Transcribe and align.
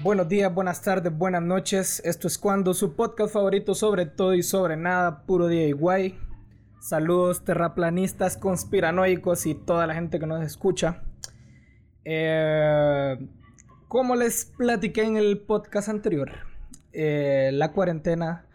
Buenos 0.00 0.28
días, 0.28 0.54
buenas 0.54 0.80
tardes, 0.80 1.12
buenas 1.12 1.42
noches. 1.42 2.00
Esto 2.04 2.28
es 2.28 2.38
Cuando, 2.38 2.72
su 2.72 2.94
podcast 2.94 3.32
favorito 3.32 3.74
sobre 3.74 4.06
todo 4.06 4.32
y 4.32 4.44
sobre 4.44 4.76
nada, 4.76 5.26
puro 5.26 5.48
día 5.48 5.66
y 5.66 5.72
guay. 5.72 6.16
Saludos 6.80 7.44
terraplanistas, 7.44 8.36
conspiranoicos 8.36 9.44
y 9.46 9.56
toda 9.56 9.88
la 9.88 9.94
gente 9.94 10.20
que 10.20 10.26
nos 10.26 10.44
escucha. 10.44 11.02
Eh, 12.04 13.18
como 13.88 14.14
les 14.14 14.44
platiqué 14.44 15.02
en 15.02 15.16
el 15.16 15.40
podcast 15.40 15.88
anterior, 15.88 16.30
eh, 16.92 17.50
la 17.52 17.72
cuarentena 17.72 18.46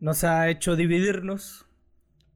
nos 0.00 0.24
ha 0.24 0.48
hecho 0.48 0.74
dividirnos. 0.74 1.64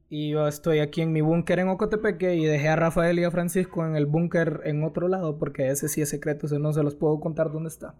Y 0.07 0.29
yo 0.29 0.47
estoy 0.47 0.79
aquí 0.79 1.01
en 1.01 1.11
mi 1.11 1.19
búnker 1.19 1.59
en 1.59 1.67
Ocotepeque 1.67 2.35
y 2.35 2.45
dejé 2.45 2.69
a 2.69 2.77
Rafael 2.77 3.19
y 3.19 3.25
a 3.25 3.31
Francisco 3.31 3.85
en 3.85 3.97
el 3.97 4.05
búnker 4.05 4.61
en 4.63 4.85
otro 4.85 5.09
lado 5.09 5.37
porque 5.37 5.67
ese 5.67 5.89
sí 5.89 6.01
es 6.01 6.09
secreto, 6.09 6.45
ese 6.45 6.59
no 6.59 6.71
se 6.71 6.81
los 6.81 6.95
puedo 6.95 7.19
contar 7.19 7.51
dónde 7.51 7.67
está. 7.67 7.95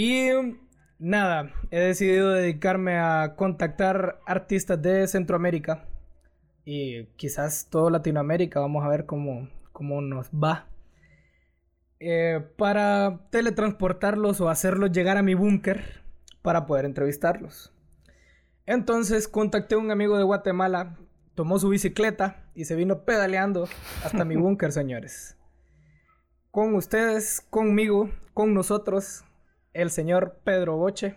Y 0.00 0.30
nada, 1.00 1.52
he 1.72 1.80
decidido 1.80 2.30
dedicarme 2.30 3.00
a 3.00 3.34
contactar 3.34 4.20
artistas 4.26 4.80
de 4.80 5.08
Centroamérica 5.08 5.88
y 6.64 7.06
quizás 7.16 7.66
todo 7.68 7.90
Latinoamérica, 7.90 8.60
vamos 8.60 8.84
a 8.84 8.88
ver 8.88 9.06
cómo, 9.06 9.48
cómo 9.72 10.00
nos 10.00 10.30
va. 10.30 10.68
Eh, 11.98 12.46
para 12.56 13.26
teletransportarlos 13.30 14.40
o 14.40 14.48
hacerlos 14.48 14.92
llegar 14.92 15.16
a 15.16 15.24
mi 15.24 15.34
búnker 15.34 16.04
para 16.42 16.64
poder 16.64 16.84
entrevistarlos. 16.84 17.74
Entonces 18.66 19.26
contacté 19.26 19.74
a 19.74 19.78
un 19.78 19.90
amigo 19.90 20.16
de 20.16 20.22
Guatemala, 20.22 20.96
tomó 21.34 21.58
su 21.58 21.70
bicicleta 21.70 22.48
y 22.54 22.66
se 22.66 22.76
vino 22.76 23.04
pedaleando 23.04 23.68
hasta 24.04 24.24
mi 24.24 24.36
búnker, 24.40 24.70
señores. 24.70 25.36
Con 26.52 26.76
ustedes, 26.76 27.40
conmigo, 27.50 28.12
con 28.32 28.54
nosotros, 28.54 29.24
el 29.78 29.90
señor 29.90 30.40
Pedro 30.42 30.76
Boche. 30.76 31.14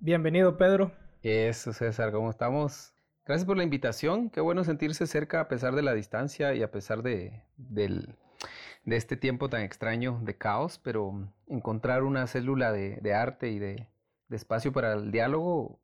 Bienvenido, 0.00 0.56
Pedro. 0.56 0.90
Eso, 1.22 1.72
César, 1.72 2.10
¿cómo 2.10 2.28
estamos? 2.28 2.92
Gracias 3.24 3.46
por 3.46 3.56
la 3.56 3.62
invitación. 3.62 4.30
Qué 4.30 4.40
bueno 4.40 4.64
sentirse 4.64 5.06
cerca 5.06 5.38
a 5.38 5.46
pesar 5.46 5.76
de 5.76 5.82
la 5.82 5.94
distancia 5.94 6.52
y 6.56 6.64
a 6.64 6.72
pesar 6.72 7.04
de, 7.04 7.44
de 7.56 8.96
este 8.96 9.16
tiempo 9.16 9.48
tan 9.48 9.62
extraño 9.62 10.18
de 10.24 10.36
caos, 10.36 10.80
pero 10.82 11.32
encontrar 11.46 12.02
una 12.02 12.26
célula 12.26 12.72
de, 12.72 13.14
arte 13.14 13.50
y 13.50 13.60
de, 13.60 13.86
espacio 14.28 14.72
para 14.72 14.94
el 14.94 15.12
diálogo 15.12 15.78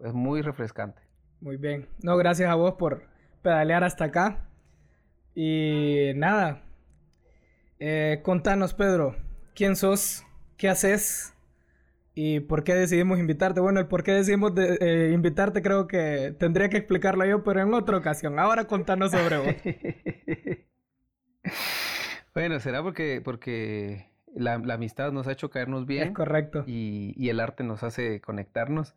es 0.00 0.12
muy 0.12 0.42
refrescante. 0.42 1.00
Muy 1.40 1.56
bien. 1.56 1.88
No, 2.02 2.18
gracias 2.18 2.50
a 2.50 2.54
vos 2.54 2.74
por 2.74 3.08
pedalear 3.40 3.82
hasta 3.82 4.04
acá. 4.04 4.46
Y 5.34 6.12
nada. 6.16 6.60
Eh, 7.78 8.20
contanos, 8.22 8.74
Pedro, 8.74 9.16
¿quién 9.54 9.74
sos? 9.74 10.22
¿Qué 10.58 10.68
haces? 10.68 11.32
¿Y 12.18 12.40
por 12.40 12.64
qué 12.64 12.74
decidimos 12.74 13.18
invitarte? 13.18 13.60
Bueno, 13.60 13.78
el 13.78 13.88
por 13.88 14.02
qué 14.02 14.12
decidimos 14.12 14.52
eh, 14.56 15.10
invitarte 15.12 15.60
creo 15.60 15.86
que 15.86 16.34
tendría 16.38 16.70
que 16.70 16.78
explicarlo 16.78 17.26
yo, 17.26 17.44
pero 17.44 17.60
en 17.60 17.74
otra 17.74 17.98
ocasión. 17.98 18.38
Ahora 18.38 18.66
contanos 18.66 19.10
sobre 19.10 19.36
vos. 19.36 19.54
bueno, 22.34 22.58
será 22.58 22.82
porque, 22.82 23.20
porque 23.22 24.06
la, 24.34 24.54
amistad 24.54 25.12
nos 25.12 25.26
ha 25.26 25.32
hecho 25.32 25.50
caernos 25.50 25.84
bien. 25.84 26.08
Es 26.08 26.14
correcto. 26.14 26.64
Y, 26.66 27.28
el 27.28 27.38
arte 27.38 27.64
nos 27.64 27.82
hace 27.82 28.22
conectarnos. 28.22 28.94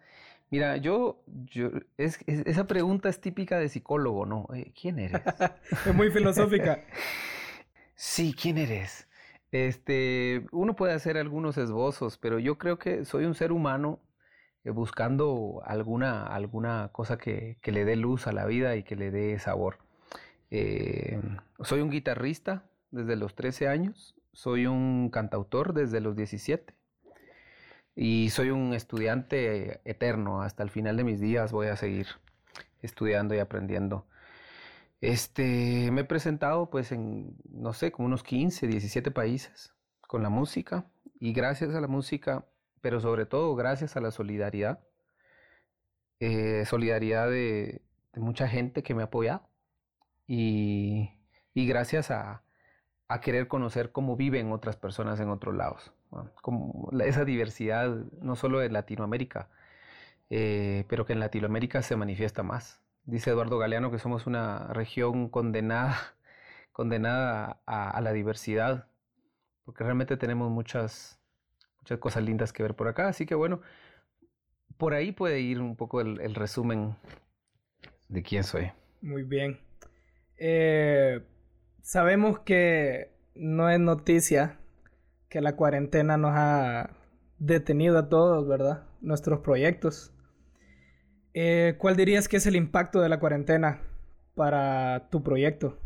Mira, 0.49 0.77
yo, 0.77 1.21
yo 1.27 1.71
es, 1.97 2.19
esa 2.25 2.67
pregunta 2.67 3.09
es 3.09 3.19
típica 3.19 3.59
de 3.59 3.67
psicólogo, 3.67 4.25
¿no? 4.25 4.47
Eh, 4.55 4.71
¿Quién 4.79 4.97
eres? 4.97 5.21
es 5.85 5.93
muy 5.93 6.09
filosófica. 6.09 6.85
sí, 7.95 8.33
¿quién 8.33 8.57
eres? 8.57 9.08
Este, 9.51 10.45
uno 10.51 10.75
puede 10.75 10.93
hacer 10.93 11.17
algunos 11.17 11.57
esbozos, 11.57 12.17
pero 12.17 12.39
yo 12.39 12.57
creo 12.57 12.77
que 12.77 13.05
soy 13.05 13.25
un 13.25 13.33
ser 13.35 13.51
humano 13.51 13.99
eh, 14.63 14.69
buscando 14.71 15.61
alguna, 15.65 16.27
alguna 16.27 16.89
cosa 16.91 17.17
que, 17.17 17.57
le 17.63 17.85
dé 17.85 17.95
luz 17.95 18.27
a 18.27 18.31
la 18.31 18.45
vida 18.45 18.75
y 18.75 18.83
que 18.83 18.95
le 18.95 19.11
dé 19.11 19.39
sabor. 19.39 19.77
Eh, 20.51 21.21
soy 21.61 21.81
un 21.81 21.89
guitarrista 21.89 22.63
desde 22.91 23.15
los 23.15 23.35
13 23.35 23.67
años, 23.67 24.15
soy 24.33 24.65
un 24.67 25.09
cantautor 25.11 25.73
desde 25.73 25.99
los 26.01 26.15
17 26.15 26.73
y 27.95 28.29
soy 28.29 28.51
un 28.51 28.73
estudiante 28.73 29.81
eterno. 29.85 30.41
Hasta 30.41 30.63
el 30.63 30.69
final 30.69 30.97
de 30.97 31.03
mis 31.03 31.19
días 31.19 31.51
voy 31.51 31.67
a 31.67 31.75
seguir 31.75 32.07
estudiando 32.81 33.35
y 33.35 33.39
aprendiendo. 33.39 34.05
Este, 35.01 35.91
me 35.91 36.01
he 36.01 36.03
presentado 36.03 36.69
pues 36.69 36.91
en, 36.91 37.37
no 37.49 37.73
sé, 37.73 37.91
como 37.91 38.07
unos 38.07 38.23
15, 38.23 38.67
17 38.67 39.11
países 39.11 39.73
con 40.01 40.23
la 40.23 40.29
música 40.29 40.91
y 41.19 41.33
gracias 41.33 41.73
a 41.75 41.81
la 41.81 41.87
música, 41.87 42.45
pero 42.81 42.99
sobre 42.99 43.25
todo 43.25 43.55
gracias 43.55 43.95
a 43.95 44.01
la 44.01 44.11
solidaridad, 44.11 44.79
eh, 46.19 46.65
solidaridad 46.65 47.29
de, 47.29 47.81
mucha 48.15 48.47
gente 48.49 48.83
que 48.83 48.93
me 48.93 49.03
ha 49.03 49.05
apoyado 49.05 49.47
y, 50.27 51.11
gracias 51.55 52.11
a, 52.11 52.43
querer 53.21 53.47
conocer 53.47 53.91
cómo 53.91 54.15
viven 54.15 54.51
otras 54.51 54.77
personas 54.77 55.19
en 55.19 55.29
otros 55.29 55.55
lados, 55.55 55.91
como 56.41 56.89
esa 57.03 57.25
diversidad 57.25 57.89
no 58.21 58.35
solo 58.35 58.59
de 58.59 58.69
Latinoamérica, 58.69 59.49
eh, 60.29 60.85
pero 60.89 61.05
que 61.05 61.13
en 61.13 61.19
Latinoamérica 61.19 61.81
se 61.81 61.95
manifiesta 61.95 62.43
más. 62.43 62.81
Dice 63.05 63.31
Eduardo 63.31 63.57
Galeano 63.57 63.91
que 63.91 63.99
somos 63.99 64.27
una 64.27 64.67
región 64.73 65.29
condenada, 65.29 65.97
condenada 66.71 67.61
a, 67.65 67.99
la 68.01 68.13
diversidad, 68.13 68.87
porque 69.65 69.83
realmente 69.83 70.17
tenemos 70.17 70.49
muchas, 70.49 71.19
muchas 71.79 71.99
cosas 71.99 72.23
lindas 72.23 72.53
que 72.53 72.63
ver 72.63 72.75
por 72.75 72.87
acá. 72.87 73.07
Así 73.07 73.25
que 73.25 73.35
bueno, 73.35 73.61
por 74.77 74.93
ahí 74.93 75.11
puede 75.11 75.39
ir 75.41 75.61
un 75.61 75.75
poco 75.75 76.01
el, 76.01 76.35
resumen 76.35 76.95
de 78.07 78.23
quién 78.23 78.43
soy. 78.43 78.71
Muy 79.01 79.23
bien. 79.23 79.59
Eh, 80.37 81.21
sabemos 81.81 82.39
que 82.39 83.11
no 83.35 83.69
es 83.69 83.79
noticia 83.79 84.59
que 85.29 85.41
la 85.41 85.55
cuarentena 85.55 86.17
nos 86.17 86.31
ha 86.33 86.91
detenido 87.37 87.97
a 87.97 88.09
todos, 88.09 88.47
¿verdad? 88.47 88.83
Nuestros 89.01 89.39
proyectos. 89.39 90.13
Eh, 91.33 91.75
¿Cuál 91.77 91.95
dirías 91.95 92.27
que 92.27 92.37
es 92.37 92.45
el 92.47 92.55
impacto 92.55 93.01
de 93.01 93.09
la 93.09 93.19
cuarentena 93.19 93.81
para 94.35 95.09
tu 95.09 95.23
proyecto? 95.23 95.77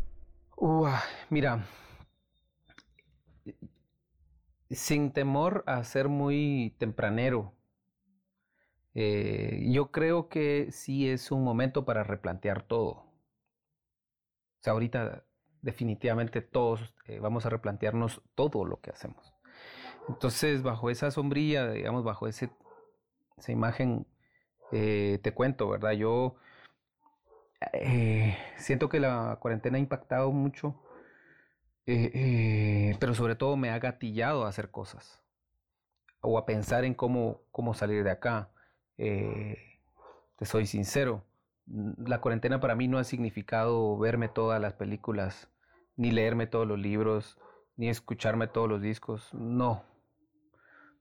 mira, 1.28 1.66
sin 4.70 5.12
temor 5.12 5.62
a 5.66 5.82
ser 5.84 6.08
muy 6.08 6.74
tempranero, 6.78 7.52
eh, 8.94 9.66
yo 9.70 9.90
creo 9.90 10.28
que 10.28 10.68
sí 10.70 11.10
es 11.10 11.30
un 11.30 11.42
momento 11.42 11.84
para 11.84 12.04
replantear 12.04 12.62
todo. 12.62 12.90
O 12.90 13.06
sea, 14.62 14.72
ahorita 14.72 15.24
definitivamente 15.62 16.40
todos 16.40 16.94
eh, 17.06 17.18
vamos 17.18 17.44
a 17.44 17.50
replantearnos 17.50 18.22
todo 18.34 18.64
lo 18.64 18.80
que 18.80 18.90
hacemos. 18.90 19.34
Entonces, 20.08 20.62
bajo 20.62 20.90
esa 20.90 21.10
sombrilla, 21.10 21.70
digamos, 21.70 22.04
bajo 22.04 22.28
ese, 22.28 22.50
esa 23.36 23.52
imagen 23.52 24.06
eh, 24.76 25.20
te 25.22 25.32
cuento, 25.32 25.68
¿verdad? 25.68 25.92
Yo 25.92 26.34
eh, 27.72 28.36
siento 28.56 28.88
que 28.88 28.98
la 28.98 29.38
cuarentena 29.40 29.76
ha 29.76 29.80
impactado 29.80 30.32
mucho, 30.32 30.82
eh, 31.86 32.96
pero 32.98 33.14
sobre 33.14 33.36
todo 33.36 33.56
me 33.56 33.70
ha 33.70 33.78
gatillado 33.78 34.44
a 34.44 34.48
hacer 34.48 34.72
cosas 34.72 35.22
o 36.22 36.38
a 36.38 36.44
pensar 36.44 36.84
en 36.84 36.94
cómo, 36.94 37.42
cómo 37.52 37.72
salir 37.74 38.02
de 38.02 38.10
acá. 38.10 38.50
te 38.96 40.44
soy 40.44 40.66
sincero, 40.66 41.22
la 41.66 42.20
cuarentena 42.20 42.58
para 42.58 42.74
mí 42.74 42.88
no 42.88 42.98
ha 42.98 43.04
significado 43.04 43.96
verme 43.96 44.28
todas 44.28 44.60
las 44.60 44.72
películas, 44.72 45.48
ni 45.96 46.10
leerme 46.10 46.48
todos 46.48 46.66
los 46.66 46.80
libros, 46.80 47.38
ni 47.76 47.88
escucharme 47.88 48.48
todos 48.48 48.68
los 48.68 48.82
discos. 48.82 49.32
No, 49.34 49.84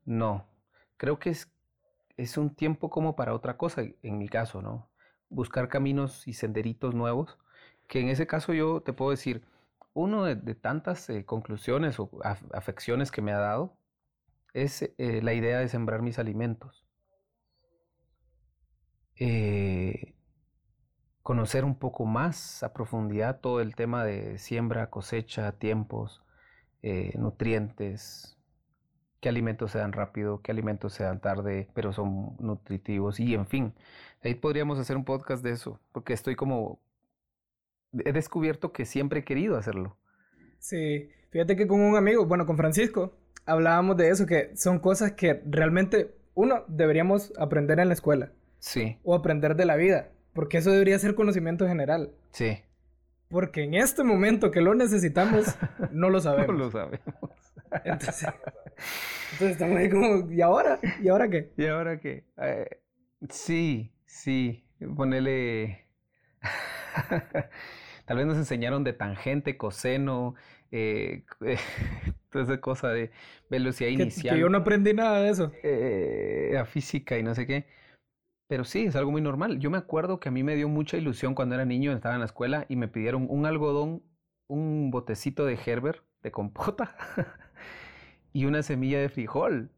no. 0.05 0.45
Creo 0.97 1.17
que 1.17 1.31
es 1.31 1.51
es 2.17 2.37
un 2.37 2.53
tiempo 2.55 2.89
como 2.89 3.15
para 3.15 3.33
otra 3.33 3.57
cosa, 3.57 3.83
en 4.01 4.17
mi 4.17 4.29
caso, 4.29 4.61
¿no? 4.61 4.89
Buscar 5.29 5.67
caminos 5.69 6.27
y 6.27 6.33
senderitos 6.33 6.93
nuevos, 6.93 7.37
que 7.87 7.99
en 8.01 8.09
ese 8.09 8.27
caso 8.27 8.53
yo 8.53 8.81
te 8.81 8.93
puedo 8.93 9.11
decir, 9.11 9.45
uno 9.93 10.23
de, 10.25 10.55
tantas 10.55 11.09
eh, 11.09 11.25
conclusiones 11.25 11.99
o 11.99 12.09
afecciones 12.53 13.11
que 13.11 13.21
me 13.21 13.31
ha 13.31 13.39
dado 13.39 13.77
es 14.53 14.83
eh, 14.83 15.21
la 15.21 15.33
idea 15.33 15.59
de 15.59 15.67
sembrar 15.67 16.01
mis 16.01 16.19
alimentos. 16.19 16.85
Eh, 19.15 20.15
conocer 21.21 21.63
un 21.63 21.77
poco 21.77 22.05
más 22.05 22.63
a 22.63 22.73
profundidad 22.73 23.39
todo 23.39 23.61
el 23.61 23.75
tema 23.75 24.03
de 24.03 24.37
siembra, 24.39 24.89
cosecha, 24.89 25.53
tiempos, 25.53 26.21
nutrientes, 27.15 28.37
qué 29.23 29.29
alimentos 29.29 29.71
se 29.71 29.77
dan 29.77 29.93
rápido, 29.93 30.41
qué 30.41 30.51
alimentos 30.51 30.91
se 30.91 31.05
dan 31.05 31.21
tarde, 31.21 31.69
pero 31.73 31.93
son 31.93 32.35
nutritivos 32.39 33.21
y 33.21 33.33
en 33.35 33.47
fin. 33.47 33.73
Ahí 34.21 34.35
podríamos 34.35 34.79
hacer 34.79 34.97
un 34.97 35.05
podcast 35.05 35.41
de 35.41 35.51
eso, 35.51 35.79
porque 35.93 36.11
estoy 36.11 36.35
como... 36.35 36.81
He 38.03 38.11
descubierto 38.11 38.73
que 38.73 38.83
siempre 38.85 39.21
he 39.21 39.23
querido 39.23 39.55
hacerlo. 39.55 39.95
Sí, 40.59 41.09
fíjate 41.29 41.55
que 41.55 41.67
con 41.67 41.79
un 41.79 41.95
amigo, 41.95 42.25
bueno, 42.25 42.45
con 42.45 42.57
Francisco, 42.57 43.13
hablábamos 43.45 43.95
de 43.95 44.09
eso, 44.09 44.25
que 44.25 44.57
son 44.57 44.79
cosas 44.79 45.13
que 45.13 45.41
realmente, 45.45 46.17
uno, 46.33 46.65
deberíamos 46.67 47.31
aprender 47.39 47.79
en 47.79 47.87
la 47.87 47.93
escuela. 47.93 48.33
Sí. 48.59 48.97
O 49.03 49.15
aprender 49.15 49.55
de 49.55 49.63
la 49.63 49.77
vida, 49.77 50.09
porque 50.33 50.57
eso 50.57 50.69
debería 50.69 50.99
ser 50.99 51.15
conocimiento 51.15 51.65
general. 51.65 52.11
Sí. 52.31 52.61
Porque 53.29 53.63
en 53.63 53.75
este 53.75 54.03
momento 54.03 54.51
que 54.51 54.59
lo 54.59 54.75
necesitamos, 54.75 55.45
no 55.93 56.09
lo 56.09 56.19
sabemos. 56.19 56.57
No 56.57 56.65
lo 56.65 56.71
sabemos. 56.71 56.99
Entonces, 57.85 58.29
entonces 59.31 59.51
estamos 59.51 59.77
ahí 59.77 59.89
como, 59.89 60.31
¿y 60.31 60.41
ahora? 60.41 60.79
¿Y 61.01 61.07
ahora 61.09 61.29
qué? 61.29 61.51
¿Y 61.57 61.65
ahora 61.67 61.99
qué? 61.99 62.25
Eh, 62.37 62.67
sí, 63.29 63.91
sí, 64.05 64.63
ponele... 64.95 65.87
Tal 68.05 68.17
vez 68.17 68.25
nos 68.25 68.37
enseñaron 68.37 68.83
de 68.83 68.93
tangente, 68.93 69.57
coseno, 69.57 70.35
eh, 70.71 71.23
toda 72.29 72.43
esa 72.43 72.61
cosa 72.61 72.89
de 72.89 73.11
velocidad 73.49 73.89
Que, 73.89 73.93
inicial. 73.93 74.35
que 74.35 74.41
yo 74.41 74.49
no 74.49 74.57
aprendí 74.59 74.93
nada 74.93 75.21
de 75.21 75.29
eso. 75.29 75.51
eh, 75.63 76.57
a 76.59 76.65
física 76.65 77.17
y 77.17 77.23
no 77.23 77.33
sé 77.35 77.47
qué. 77.47 77.65
Pero 78.47 78.65
sí, 78.65 78.85
es 78.85 78.95
algo 78.95 79.11
muy 79.11 79.21
normal. 79.21 79.59
Yo 79.59 79.69
me 79.71 79.77
acuerdo 79.77 80.19
que 80.19 80.29
a 80.29 80.31
mí 80.31 80.43
me 80.43 80.55
dio 80.55 80.69
mucha 80.69 80.97
ilusión 80.97 81.35
cuando 81.35 81.55
era 81.55 81.65
niño, 81.65 81.91
estaba 81.93 82.15
en 82.15 82.19
la 82.21 82.25
escuela 82.25 82.65
y 82.69 82.75
me 82.75 82.87
pidieron 82.87 83.27
un 83.29 83.45
algodón, 83.45 84.03
un 84.47 84.91
botecito 84.91 85.45
de 85.45 85.57
Gerber, 85.57 86.03
de 86.23 86.31
compota, 86.31 86.95
y 88.33 88.45
una 88.45 88.63
semilla 88.63 88.99
de 88.99 89.09
frijol. 89.09 89.71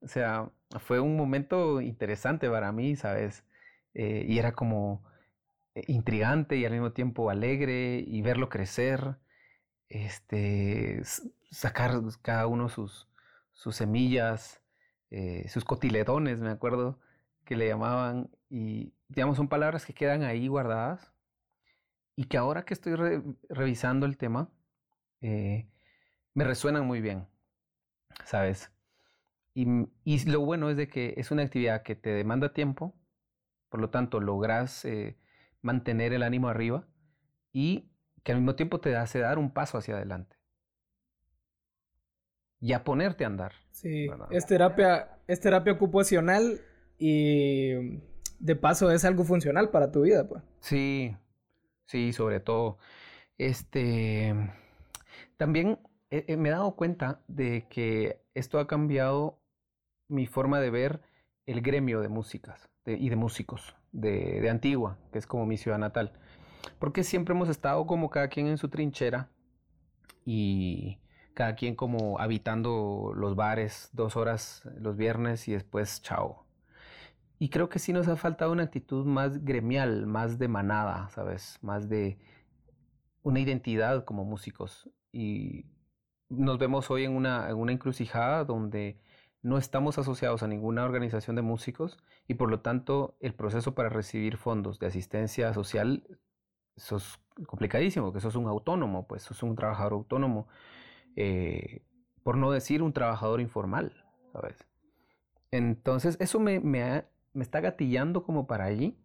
O 0.00 0.08
sea, 0.08 0.50
fue 0.80 1.00
un 1.00 1.16
momento 1.16 1.80
interesante 1.80 2.48
para 2.50 2.72
mí, 2.72 2.96
¿sabes? 2.96 3.44
Eh, 3.94 4.26
y 4.28 4.38
era 4.38 4.52
como 4.52 5.04
eh, 5.74 5.84
intrigante 5.88 6.56
y 6.56 6.64
al 6.66 6.72
mismo 6.72 6.92
tiempo 6.92 7.30
alegre 7.30 8.04
y 8.06 8.22
verlo 8.22 8.48
crecer, 8.48 9.16
este, 9.88 11.02
sacar 11.50 12.00
cada 12.22 12.46
uno 12.46 12.68
sus, 12.68 13.08
sus 13.52 13.76
semillas, 13.76 14.62
eh, 15.10 15.48
sus 15.48 15.64
cotiledones, 15.64 16.40
me 16.40 16.50
acuerdo 16.50 17.00
que 17.44 17.56
le 17.56 17.68
llamaban, 17.68 18.30
y 18.50 18.92
digamos, 19.08 19.36
son 19.36 19.48
palabras 19.48 19.86
que 19.86 19.94
quedan 19.94 20.22
ahí 20.24 20.48
guardadas 20.48 21.12
y 22.16 22.24
que 22.24 22.36
ahora 22.38 22.64
que 22.64 22.74
estoy 22.74 22.94
re- 22.94 23.22
revisando 23.48 24.06
el 24.06 24.16
tema, 24.16 24.50
me 25.20 26.44
resuenan 26.44 26.86
muy 26.86 27.00
bien, 27.00 27.26
¿sabes? 28.24 28.72
Y, 29.54 29.64
m- 29.64 29.88
y 30.04 30.24
lo 30.30 30.40
bueno 30.40 30.70
es 30.70 30.76
de 30.76 30.88
que 30.88 31.14
es 31.16 31.30
una 31.30 31.42
actividad 31.44 31.82
que 31.82 31.96
te 31.96 32.10
demanda 32.10 32.52
tiempo, 32.52 32.94
por 33.70 33.80
lo 33.80 33.90
tanto 33.90 34.20
logras 34.20 34.84
eh, 34.84 35.18
mantener 35.62 36.12
el 36.12 36.22
ánimo 36.22 36.48
arriba 36.48 36.86
y 37.52 37.90
que 38.24 38.32
al 38.32 38.38
mismo 38.38 38.56
tiempo 38.56 38.80
te 38.80 38.96
hace 38.96 39.20
dar 39.20 39.38
un 39.38 39.52
paso 39.52 39.78
hacia 39.78 39.96
adelante. 39.96 40.36
Y 42.60 42.72
a 42.72 42.84
ponerte 42.84 43.24
a 43.24 43.28
andar. 43.28 43.52
Sí, 43.70 44.08
¿verdad? 44.08 44.28
es 44.30 44.46
terapia, 44.46 45.08
es 45.26 45.40
terapia 45.40 45.72
ocupacional 45.74 46.60
y 46.98 48.00
de 48.38 48.56
paso 48.56 48.90
es 48.90 49.04
algo 49.04 49.24
funcional 49.24 49.70
para 49.70 49.92
tu 49.92 50.02
vida, 50.02 50.26
pues. 50.28 50.42
Sí, 50.60 51.16
sí, 51.86 52.12
sobre 52.12 52.40
todo. 52.40 52.78
Este, 53.38 54.34
también 55.36 55.78
eh, 56.10 56.24
eh, 56.28 56.36
me 56.36 56.48
he 56.48 56.52
dado 56.52 56.76
cuenta 56.76 57.20
de 57.28 57.66
que 57.68 58.22
esto 58.34 58.58
ha 58.58 58.66
cambiado 58.66 59.40
mi 60.08 60.26
forma 60.26 60.60
de 60.60 60.70
ver 60.70 61.00
el 61.46 61.60
gremio 61.62 62.00
de 62.00 62.08
músicas 62.08 62.68
y 62.84 63.08
de 63.08 63.16
músicos 63.16 63.76
de, 63.92 64.40
de 64.40 64.50
Antigua, 64.50 64.98
que 65.12 65.18
es 65.18 65.26
como 65.26 65.46
mi 65.46 65.56
ciudad 65.56 65.78
natal. 65.78 66.12
Porque 66.78 67.04
siempre 67.04 67.34
hemos 67.34 67.48
estado 67.48 67.86
como 67.86 68.10
cada 68.10 68.28
quien 68.28 68.46
en 68.46 68.58
su 68.58 68.68
trinchera 68.68 69.30
y 70.24 70.98
cada 71.34 71.54
quien 71.54 71.76
como 71.76 72.18
habitando 72.18 73.12
los 73.14 73.36
bares 73.36 73.90
dos 73.92 74.16
horas 74.16 74.62
los 74.78 74.96
viernes 74.96 75.48
y 75.48 75.52
después 75.52 76.02
chao. 76.02 76.46
Y 77.38 77.50
creo 77.50 77.68
que 77.68 77.78
sí 77.78 77.92
nos 77.92 78.08
ha 78.08 78.16
faltado 78.16 78.52
una 78.52 78.62
actitud 78.62 79.04
más 79.04 79.44
gremial, 79.44 80.06
más 80.06 80.38
de 80.38 80.48
manada, 80.48 81.10
¿sabes? 81.10 81.58
Más 81.60 81.88
de 81.88 82.18
una 83.22 83.40
identidad 83.40 84.04
como 84.04 84.24
músicos. 84.24 84.88
Y 85.12 85.66
nos 86.28 86.58
vemos 86.58 86.90
hoy 86.90 87.04
en 87.04 87.12
una, 87.16 87.48
en 87.50 87.56
una 87.56 87.72
encrucijada 87.72 88.44
donde 88.44 88.98
no 89.42 89.58
estamos 89.58 89.98
asociados 89.98 90.42
a 90.42 90.48
ninguna 90.48 90.84
organización 90.84 91.36
de 91.36 91.42
músicos 91.42 91.98
y 92.26 92.34
por 92.34 92.50
lo 92.50 92.60
tanto 92.60 93.16
el 93.20 93.34
proceso 93.34 93.74
para 93.74 93.88
recibir 93.88 94.36
fondos 94.36 94.78
de 94.78 94.86
asistencia 94.86 95.52
social, 95.54 96.04
eso 96.76 96.96
es 96.96 97.18
complicadísimo, 97.46 98.12
que 98.12 98.20
sos 98.20 98.36
un 98.36 98.46
autónomo, 98.48 99.06
pues 99.06 99.22
sos 99.22 99.42
un 99.42 99.56
trabajador 99.56 99.94
autónomo, 99.94 100.48
eh, 101.16 101.82
por 102.24 102.36
no 102.36 102.50
decir 102.52 102.82
un 102.82 102.92
trabajador 102.92 103.40
informal, 103.40 104.04
¿sabes? 104.32 104.66
Entonces, 105.50 106.16
eso 106.20 106.40
me, 106.40 106.60
me, 106.60 106.82
ha- 106.82 107.08
me 107.32 107.42
está 107.42 107.60
gatillando 107.60 108.22
como 108.22 108.46
para 108.46 108.64
allí. 108.64 108.96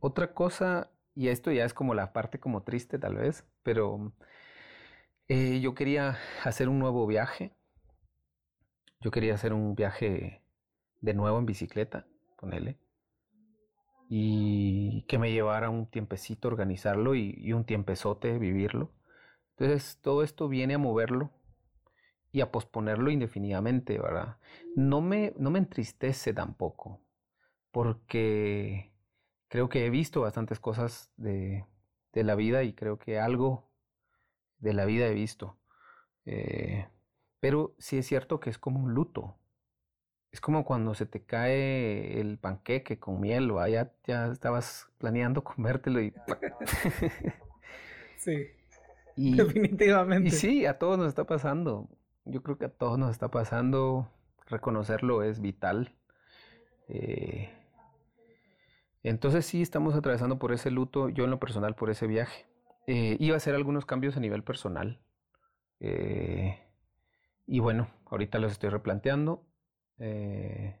Otra 0.00 0.34
cosa, 0.34 0.90
y 1.14 1.28
esto 1.28 1.52
ya 1.52 1.64
es 1.64 1.74
como 1.74 1.94
la 1.94 2.12
parte 2.12 2.40
como 2.40 2.62
triste 2.62 2.98
tal 2.98 3.16
vez, 3.16 3.46
pero 3.62 4.12
eh, 5.28 5.60
yo 5.60 5.74
quería 5.74 6.18
hacer 6.42 6.68
un 6.68 6.78
nuevo 6.78 7.06
viaje. 7.06 7.52
Yo 9.00 9.10
quería 9.10 9.34
hacer 9.34 9.52
un 9.52 9.74
viaje 9.74 10.42
de 11.00 11.14
nuevo 11.14 11.38
en 11.38 11.46
bicicleta, 11.46 12.06
ponele. 12.36 12.78
Y 14.08 15.02
que 15.08 15.18
me 15.18 15.32
llevara 15.32 15.70
un 15.70 15.86
tiempecito 15.86 16.48
organizarlo 16.48 17.14
y, 17.14 17.34
y 17.38 17.52
un 17.52 17.64
tiempezote 17.64 18.38
vivirlo. 18.38 18.92
Entonces, 19.56 19.98
todo 20.02 20.22
esto 20.22 20.48
viene 20.48 20.74
a 20.74 20.78
moverlo 20.78 21.30
y 22.32 22.40
a 22.40 22.50
posponerlo 22.50 23.10
indefinidamente, 23.10 23.98
¿verdad? 23.98 24.38
No 24.74 25.00
me, 25.00 25.32
no 25.38 25.50
me 25.50 25.60
entristece 25.60 26.34
tampoco, 26.34 27.00
porque 27.70 28.92
creo 29.48 29.68
que 29.68 29.86
he 29.86 29.90
visto 29.90 30.22
bastantes 30.22 30.58
cosas 30.58 31.12
de, 31.16 31.64
de 32.12 32.24
la 32.24 32.34
vida 32.34 32.64
y 32.64 32.72
creo 32.72 32.98
que 32.98 33.20
algo 33.20 33.70
de 34.64 34.72
la 34.74 34.84
vida 34.86 35.06
he 35.06 35.14
visto. 35.14 35.56
Eh, 36.26 36.88
pero 37.40 37.74
sí 37.78 37.98
es 37.98 38.06
cierto 38.06 38.40
que 38.40 38.50
es 38.50 38.58
como 38.58 38.80
un 38.80 38.94
luto. 38.94 39.36
Es 40.32 40.40
como 40.40 40.64
cuando 40.64 40.94
se 40.94 41.06
te 41.06 41.24
cae 41.24 42.20
el 42.20 42.38
panqueque 42.38 42.98
con 42.98 43.20
miel, 43.20 43.50
o 43.52 43.64
ya, 43.68 43.92
ya 44.06 44.26
estabas 44.32 44.88
planeando 44.98 45.44
comértelo 45.44 46.00
y, 46.00 46.12
Sí, 48.16 48.46
y, 49.16 49.36
definitivamente. 49.36 50.28
y 50.28 50.30
sí, 50.30 50.66
a 50.66 50.78
todos 50.78 50.98
nos 50.98 51.08
está 51.08 51.24
pasando. 51.24 51.88
Yo 52.24 52.42
creo 52.42 52.58
que 52.58 52.64
a 52.66 52.70
todos 52.70 52.98
nos 52.98 53.10
está 53.10 53.30
pasando. 53.30 54.10
Reconocerlo 54.46 55.22
es 55.22 55.40
vital. 55.40 55.94
Eh, 56.88 57.50
entonces 59.02 59.44
sí, 59.46 59.62
estamos 59.62 59.94
atravesando 59.94 60.38
por 60.38 60.52
ese 60.52 60.70
luto, 60.70 61.10
yo 61.10 61.24
en 61.24 61.30
lo 61.30 61.38
personal 61.38 61.74
por 61.74 61.90
ese 61.90 62.06
viaje. 62.06 62.46
Eh, 62.86 63.16
iba 63.20 63.34
a 63.34 63.38
hacer 63.38 63.54
algunos 63.54 63.86
cambios 63.86 64.16
a 64.16 64.20
nivel 64.20 64.42
personal. 64.44 65.00
Eh, 65.80 66.58
y 67.46 67.60
bueno, 67.60 67.88
ahorita 68.06 68.38
los 68.38 68.52
estoy 68.52 68.70
replanteando. 68.70 69.46
eh, 69.98 70.78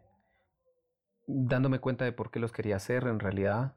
dándome 1.26 1.80
cuenta 1.80 2.04
de 2.04 2.12
por 2.12 2.30
qué 2.30 2.38
los 2.38 2.52
quería 2.52 2.76
hacer 2.76 3.04
en 3.04 3.18
realidad. 3.20 3.76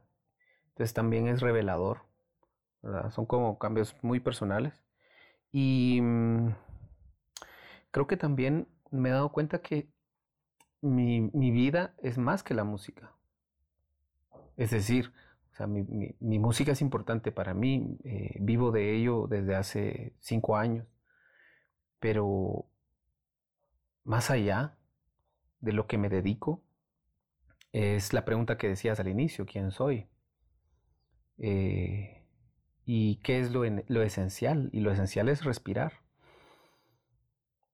Entonces 0.70 0.94
también 0.94 1.28
es 1.28 1.42
revelador. 1.42 2.04
¿verdad? 2.82 3.12
Son 3.12 3.26
como 3.26 3.60
cambios 3.60 3.96
muy 4.04 4.20
personales. 4.20 4.84
Y 5.52 6.00
mm, 6.02 6.56
creo 7.92 8.08
que 8.08 8.18
también 8.18 8.68
me 8.92 9.10
he 9.10 9.12
dado 9.12 9.32
cuenta 9.32 9.62
que 9.62 9.90
mi, 10.82 11.22
mi 11.34 11.52
vida 11.52 11.96
es 12.04 12.18
más 12.18 12.44
que 12.44 12.54
la 12.54 12.64
música. 12.64 13.14
Es 14.58 14.72
decir, 14.72 15.14
o 15.58 15.66
sea, 15.66 15.66
mi, 15.66 16.40
música 16.40 16.74
es 16.74 16.82
importante 16.82 17.32
para 17.32 17.56
mí. 17.56 17.98
eh, 18.04 18.38
vivo 18.40 18.72
de 18.72 18.96
ello 18.96 19.26
desde 19.28 19.56
hace 19.56 20.14
cinco 20.20 20.56
años. 20.56 20.86
Pero 22.00 22.68
más 24.04 24.30
allá 24.30 24.78
de 25.60 25.74
lo 25.74 25.88
que 25.88 25.98
me 25.98 26.10
dedico, 26.10 26.64
es 27.72 28.14
la 28.14 28.24
pregunta 28.24 28.60
que 28.60 28.68
decías 28.70 29.00
al 29.00 29.08
inicio, 29.08 29.48
¿quién 29.48 29.72
soy? 29.72 30.08
Eh, 31.40 32.28
¿y 32.86 33.16
qué 33.24 33.40
es 33.40 33.52
lo, 33.52 33.64
lo 33.88 34.04
esencial? 34.04 34.70
Y 34.74 34.82
lo 34.82 34.92
esencial 34.92 35.28
es 35.28 35.44
respirar. 35.44 35.94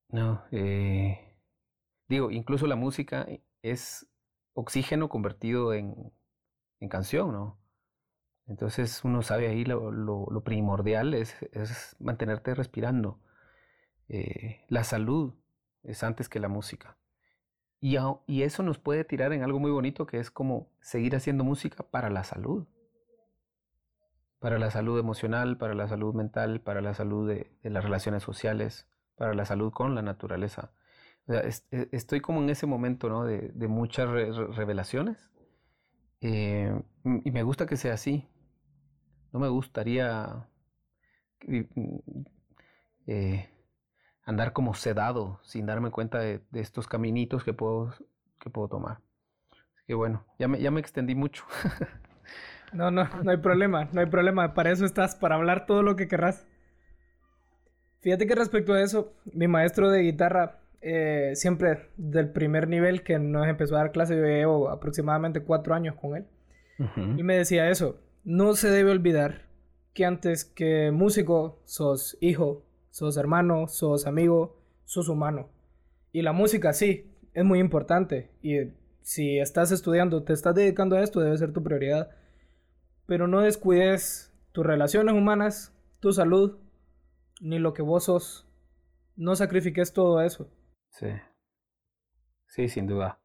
No, 0.08 0.42
eh, 0.52 1.36
digo, 2.08 2.32
incluso 2.32 2.66
la 2.66 2.78
música 2.78 3.28
es 3.62 4.08
oxígeno 4.54 5.10
convertido 5.10 5.74
en, 5.74 6.14
en 6.80 6.88
canción, 6.88 7.34
¿no? 7.34 7.63
Entonces 8.48 9.04
uno 9.04 9.22
sabe 9.22 9.48
ahí 9.48 9.66
lo, 9.66 9.92
lo- 9.92 10.28
lo 10.32 10.44
primordial 10.44 11.14
es, 11.14 11.36
es 11.54 11.96
mantenerte 12.00 12.56
respirando. 12.56 13.20
Eh, 14.10 14.62
la 14.70 14.84
salud 14.86 15.34
es 15.84 16.04
antes 16.04 16.30
que 16.30 16.40
la 16.40 16.50
música. 16.50 16.98
Y, 17.82 17.98
a- 17.98 18.16
y 18.28 18.44
eso 18.44 18.64
nos 18.64 18.80
puede 18.80 19.06
tirar 19.06 19.34
en 19.34 19.44
algo 19.44 19.60
muy 19.60 19.72
bonito 19.72 20.06
que 20.08 20.20
es 20.20 20.32
como 20.32 20.70
seguir 20.82 21.16
haciendo 21.16 21.44
música 21.46 21.84
para 21.84 22.10
la 22.10 22.24
salud. 22.26 22.68
Para 24.40 24.60
la 24.60 24.70
salud 24.72 25.00
emocional, 25.00 25.58
para 25.58 25.74
la 25.74 25.88
salud 25.88 26.14
mental, 26.14 26.60
para 26.62 26.82
la 26.82 26.94
salud 26.94 27.28
de, 27.30 27.50
de 27.64 27.70
las 27.70 27.84
relaciones 27.84 28.24
sociales, 28.24 28.88
para 29.16 29.34
la 29.34 29.46
salud 29.46 29.72
con 29.72 29.96
la 29.96 30.02
naturaleza. 30.02 30.72
e, 31.72 31.90
estoy 31.94 32.20
como 32.22 32.42
en 32.42 32.50
ese 32.50 32.66
momento, 32.68 33.10
¿no? 33.10 33.26
De, 33.26 33.52
muchas 33.70 34.10
revelaciones. 34.10 35.32
Eh, 36.22 36.74
y 37.26 37.32
me 37.32 37.44
gusta 37.44 37.68
que 37.68 37.78
sea 37.78 37.96
así. 37.96 38.28
No 39.34 39.40
me 39.40 39.50
gustaría 39.50 40.48
eh, 43.08 43.50
andar 44.24 44.54
como 44.54 44.76
sedado 44.76 45.40
sin 45.44 45.66
darme 45.66 45.90
cuenta 45.90 46.20
de, 46.20 46.42
estos 46.54 46.88
caminitos 46.88 47.44
que 47.44 47.52
puedo, 47.52 47.94
que 48.40 48.52
puedo 48.52 48.68
tomar. 48.70 49.00
Así 49.52 49.84
que 49.88 49.96
bueno, 49.96 50.24
ya 50.38 50.48
me, 50.48 50.62
ya 50.62 50.70
me 50.70 50.80
extendí 50.80 51.16
mucho. 51.16 51.46
no, 52.74 52.92
no, 52.92 53.10
no 53.24 53.32
hay 53.32 53.38
problema, 53.38 53.90
no 53.92 54.02
hay 54.02 54.06
problema. 54.06 54.54
Para 54.54 54.72
eso 54.72 54.86
estás, 54.86 55.16
para 55.16 55.36
hablar 55.36 55.66
todo 55.66 55.82
lo 55.82 55.96
que 55.96 56.08
querrás. 56.08 56.48
Fíjate 58.02 58.28
que 58.28 58.36
respecto 58.36 58.74
a 58.74 58.82
eso, 58.82 59.14
mi 59.26 59.48
maestro 59.48 59.90
de 59.90 60.02
guitarra, 60.02 60.60
eh, 60.82 61.32
siempre 61.36 61.90
del 61.96 62.30
primer 62.30 62.68
nivel 62.68 63.02
que 63.02 63.18
nos 63.18 63.48
empezó 63.48 63.76
a 63.76 63.80
dar 63.80 63.92
clase, 63.92 64.16
yo 64.16 64.24
llevo 64.24 64.70
aproximadamente 64.70 65.42
cuatro 65.42 65.74
años 65.74 65.96
con 65.96 66.18
él. 66.18 66.28
Y 67.18 67.24
me 67.24 67.38
decía 67.38 67.70
eso, 67.70 68.03
no 68.24 68.56
se 68.56 68.70
debe 68.70 68.92
olvidar 68.92 69.50
que 69.94 70.06
antes 70.06 70.46
que 70.46 70.92
músico 70.92 71.62
sos 71.66 72.18
hijo, 72.22 72.66
sos 72.90 73.18
hermano, 73.18 73.68
sos 73.68 74.08
amigo, 74.08 74.58
sos 74.86 75.10
humano. 75.10 75.50
Y 76.12 76.22
la 76.22 76.34
música 76.34 76.74
sí, 76.74 77.12
es 77.34 77.44
muy 77.44 77.60
importante. 77.60 78.32
Y 78.42 78.72
si 79.02 79.40
estás 79.40 79.72
estudiando, 79.72 80.24
te 80.24 80.34
estás 80.34 80.56
dedicando 80.56 80.96
a 80.96 81.02
esto, 81.02 81.20
debe 81.20 81.38
ser 81.38 81.54
tu 81.54 81.64
prioridad. 81.64 82.12
Pero 83.06 83.28
no 83.28 83.42
descuides 83.42 84.34
tus 84.52 84.66
relaciones 84.66 85.14
humanas, 85.14 85.76
tu 86.00 86.14
salud, 86.14 86.58
ni 87.42 87.60
lo 87.60 87.74
que 87.74 87.82
vos 87.82 88.06
sos. 88.06 88.48
No 89.16 89.36
sacrifiques 89.36 89.94
todo 89.94 90.22
eso. 90.22 90.50
Sí. 90.90 91.08
Sí, 92.48 92.70
sin 92.70 92.88
duda. 92.88 93.20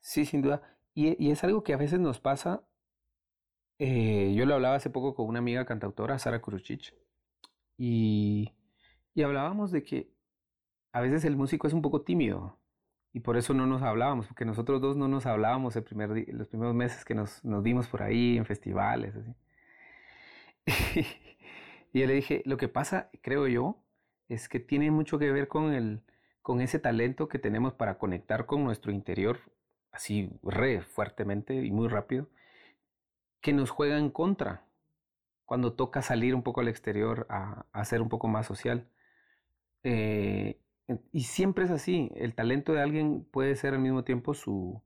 Sí, 0.00 0.24
sin 0.24 0.42
duda. 0.42 0.62
Y, 0.94 1.30
es 1.30 1.44
algo 1.44 1.62
que 1.62 1.74
a 1.74 1.78
veces 1.78 2.00
nos 2.00 2.20
pasa. 2.20 2.62
Eh, 3.78 4.34
yo 4.36 4.44
lo 4.46 4.54
hablaba 4.54 4.76
hace 4.76 4.90
poco 4.90 5.14
con 5.14 5.26
una 5.26 5.38
amiga 5.38 5.64
cantautora, 5.64 6.18
Sara 6.18 6.40
Kuruchich, 6.40 6.94
y, 7.78 8.52
y 9.14 9.22
hablábamos 9.22 9.72
de 9.72 9.84
que 9.84 10.10
a 10.92 11.00
veces 11.00 11.24
el 11.24 11.36
músico 11.36 11.66
es 11.68 11.74
un 11.74 11.82
poco 11.82 12.02
tímido 12.02 12.58
y 13.12 13.20
por 13.20 13.36
eso 13.36 13.54
no 13.54 13.66
nos 13.66 13.82
hablábamos, 13.82 14.26
porque 14.28 14.44
nosotros 14.44 14.80
dos 14.80 14.96
no 14.96 15.08
nos 15.08 15.26
hablábamos 15.26 15.76
el 15.76 15.84
primer 15.84 16.10
los 16.34 16.48
primeros 16.48 16.74
meses 16.74 17.04
que 17.04 17.14
nos, 17.14 17.44
nos 17.44 17.62
vimos 17.62 17.88
por 17.88 18.02
ahí 18.02 18.36
en 18.38 18.46
festivales. 18.46 19.14
Y 21.92 22.00
yo 22.00 22.06
le 22.06 22.14
dije, 22.14 22.42
lo 22.44 22.56
que 22.58 22.68
pasa, 22.68 23.10
creo 23.22 23.46
yo, 23.48 23.82
es 24.28 24.48
que 24.48 24.60
tiene 24.60 24.90
mucho 24.90 25.18
que 25.18 25.32
ver 25.32 25.48
con, 25.48 25.72
el, 25.72 26.02
con 26.42 26.60
ese 26.60 26.78
talento 26.78 27.28
que 27.28 27.38
tenemos 27.38 27.72
para 27.74 27.98
conectar 27.98 28.46
con 28.46 28.62
nuestro 28.64 28.92
interior, 28.92 29.40
así 29.90 30.30
re 30.42 30.82
fuertemente 30.82 31.54
y 31.64 31.70
muy 31.70 31.88
rápido, 31.88 32.28
que 33.40 33.52
nos 33.52 33.70
juega 33.70 33.98
en 33.98 34.10
contra 34.10 34.66
cuando 35.44 35.72
toca 35.72 36.02
salir 36.02 36.34
un 36.34 36.42
poco 36.42 36.60
al 36.60 36.68
exterior 36.68 37.26
a, 37.30 37.66
a 37.72 37.84
ser 37.84 38.02
un 38.02 38.08
poco 38.08 38.28
más 38.28 38.46
social. 38.46 38.88
Eh, 39.82 40.60
y 41.12 41.22
siempre 41.22 41.64
es 41.64 41.70
así, 41.70 42.10
el 42.16 42.34
talento 42.34 42.72
de 42.72 42.82
alguien 42.82 43.24
puede 43.30 43.54
ser 43.56 43.74
al 43.74 43.80
mismo 43.80 44.04
tiempo 44.04 44.34
su, 44.34 44.82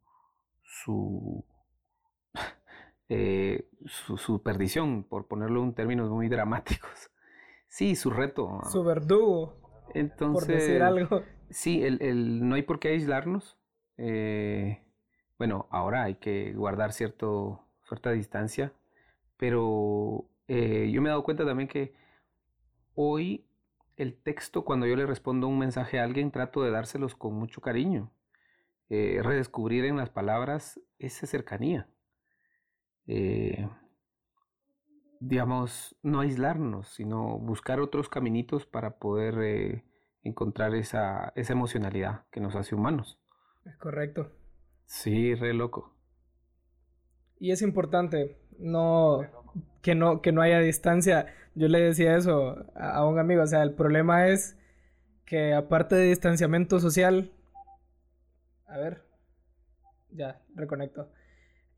su, 0.62 1.44
eh, 3.08 3.68
su, 3.86 4.42
perdición, 4.42 5.04
por 5.04 5.28
ponerlo 5.28 5.62
en 5.62 5.74
términos 5.74 6.10
muy 6.10 6.28
dramáticos. 6.28 6.90
Sí, 7.68 7.96
su 7.96 8.10
reto. 8.10 8.60
Su 8.70 8.84
verdugo. 8.84 9.56
Entonces, 9.94 10.44
por 10.44 10.54
decir 10.54 10.82
algo. 10.82 11.22
Sí, 11.48 11.82
el, 11.82 12.46
no 12.46 12.54
hay 12.54 12.62
por 12.62 12.78
qué 12.78 12.88
aislarnos. 12.88 13.58
Eh, 13.96 14.84
bueno, 15.38 15.68
ahora 15.70 16.02
hay 16.02 16.16
que 16.16 16.52
guardar 16.52 16.92
cierto, 16.92 17.64
cierta 17.92 18.10
distancia, 18.10 18.72
pero 19.36 20.28
eh, 20.48 20.90
yo 20.92 21.02
me 21.02 21.08
he 21.08 21.10
dado 21.10 21.24
cuenta 21.24 21.44
también 21.44 21.68
que 21.68 21.94
hoy 22.94 23.46
el 23.96 24.16
texto, 24.16 24.64
cuando 24.64 24.86
yo 24.86 24.96
le 24.96 25.06
respondo 25.06 25.46
un 25.46 25.58
mensaje 25.58 26.00
a 26.00 26.04
alguien, 26.04 26.30
trato 26.30 26.62
de 26.62 26.70
dárselos 26.70 27.14
con 27.14 27.34
mucho 27.34 27.60
cariño. 27.60 28.10
redescubrir 28.88 29.84
en 29.84 29.96
las 29.96 30.10
palabras 30.10 30.80
esa 30.98 31.26
cercanía. 31.26 31.88
Eh, 33.06 33.68
digamos, 35.20 35.96
no 36.02 36.20
aislarnos, 36.20 36.88
sino 36.88 37.38
buscar 37.38 37.80
otros 37.80 38.08
caminitos 38.08 38.66
para 38.66 38.98
poder 38.98 39.38
eh, 39.40 39.84
encontrar 40.22 40.74
esa, 40.74 41.32
esa 41.36 41.52
emocionalidad 41.52 42.24
que 42.30 42.40
nos 42.40 42.56
hace 42.56 42.74
humanos. 42.74 43.20
Es 43.64 43.76
correcto. 43.76 44.32
Sí, 44.86 45.34
re 45.34 45.54
loco. 45.54 45.94
Y 47.42 47.50
es 47.50 47.60
importante 47.60 48.38
no 48.58 49.20
que 49.82 49.94
no 49.94 50.22
que 50.22 50.32
no 50.32 50.42
haya 50.42 50.60
distancia. 50.60 51.26
Yo 51.54 51.68
le 51.68 51.80
decía 51.80 52.16
eso 52.16 52.64
a 52.74 53.04
un 53.04 53.18
amigo, 53.18 53.42
o 53.42 53.46
sea, 53.46 53.62
el 53.62 53.74
problema 53.74 54.28
es 54.28 54.56
que 55.26 55.52
aparte 55.52 55.96
de 55.96 56.04
distanciamiento 56.04 56.80
social, 56.80 57.32
a 58.66 58.78
ver, 58.78 59.02
ya 60.10 60.40
reconecto 60.54 61.10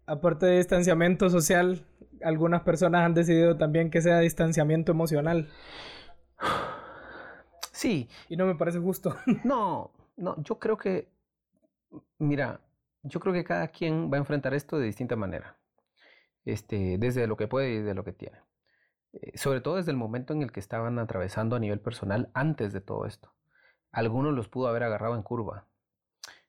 aparte 0.06 0.47
de 0.47 0.59
distanciamiento 0.59 1.30
social, 1.30 1.87
algunas 2.23 2.62
personas 2.62 3.04
han 3.04 3.14
decidido 3.14 3.56
también 3.56 3.90
que 3.90 4.02
sea 4.02 4.18
distanciamiento 4.21 4.92
emocional. 4.92 5.49
Sí. 7.73 8.09
Y 8.28 8.37
no 8.37 8.47
me 8.47 8.54
parece 8.54 8.78
justo. 8.78 9.16
No, 9.44 9.90
no, 10.16 10.40
yo 10.42 10.59
creo 10.59 10.76
que, 10.76 11.09
mira, 12.18 12.61
yo 13.04 13.20
creo 13.20 13.32
que 13.32 13.44
cada 13.44 13.68
quien 13.68 14.11
va 14.12 14.16
a 14.16 14.20
enfrentar 14.20 14.54
esto 14.54 14.78
de 14.78 14.87
distinta 14.87 15.16
manera, 15.16 15.56
este, 16.44 16.99
desde 16.99 17.26
lo 17.26 17.37
que 17.37 17.49
puede 17.49 17.70
y 17.70 17.82
de 17.82 17.94
lo 17.94 18.04
que 18.04 18.12
tiene. 18.12 18.38
Eh, 19.12 19.38
sobre 19.38 19.61
todo 19.61 19.76
desde 19.76 19.92
el 19.92 19.96
momento 19.96 20.32
en 20.32 20.42
el 20.42 20.52
que 20.52 20.61
estaban 20.61 20.99
atravesando 20.99 21.56
a 21.56 21.61
nivel 21.61 21.80
personal 21.80 22.30
antes 22.34 22.73
de 22.73 22.80
todo 22.80 23.06
esto. 23.06 23.32
Algunos 23.92 24.34
los 24.34 24.49
pudo 24.49 24.68
haber 24.68 24.82
agarrado 24.82 25.14
en 25.14 25.23
curva, 25.23 25.68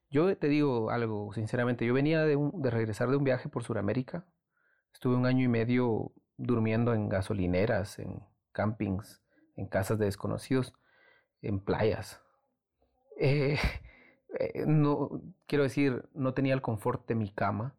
yo 0.08 0.36
te 0.36 0.48
digo 0.48 0.90
algo, 0.90 1.32
sinceramente, 1.32 1.84
yo 1.84 1.92
venía 1.92 2.24
de, 2.24 2.38
de 2.54 2.70
regresar 2.70 3.10
de 3.10 3.16
un 3.16 3.24
viaje 3.24 3.48
por 3.48 3.64
Sudamérica. 3.64 4.24
Estuve 4.92 5.16
un 5.16 5.26
año 5.26 5.44
y 5.44 5.48
medio 5.48 6.12
durmiendo 6.36 6.94
en 6.94 7.08
gasolineras, 7.08 7.98
en 7.98 8.20
campings, 8.52 9.22
en 9.56 9.66
casas 9.66 9.98
de 9.98 10.04
desconocidos, 10.04 10.74
en 11.42 11.60
playas. 11.60 12.20
Eh, 13.18 13.58
eh, 14.38 14.64
no, 14.66 15.22
quiero 15.46 15.64
decir, 15.64 16.08
no 16.14 16.34
tenía 16.34 16.54
el 16.54 16.62
confort 16.62 17.06
de 17.08 17.14
mi 17.14 17.30
cama. 17.30 17.74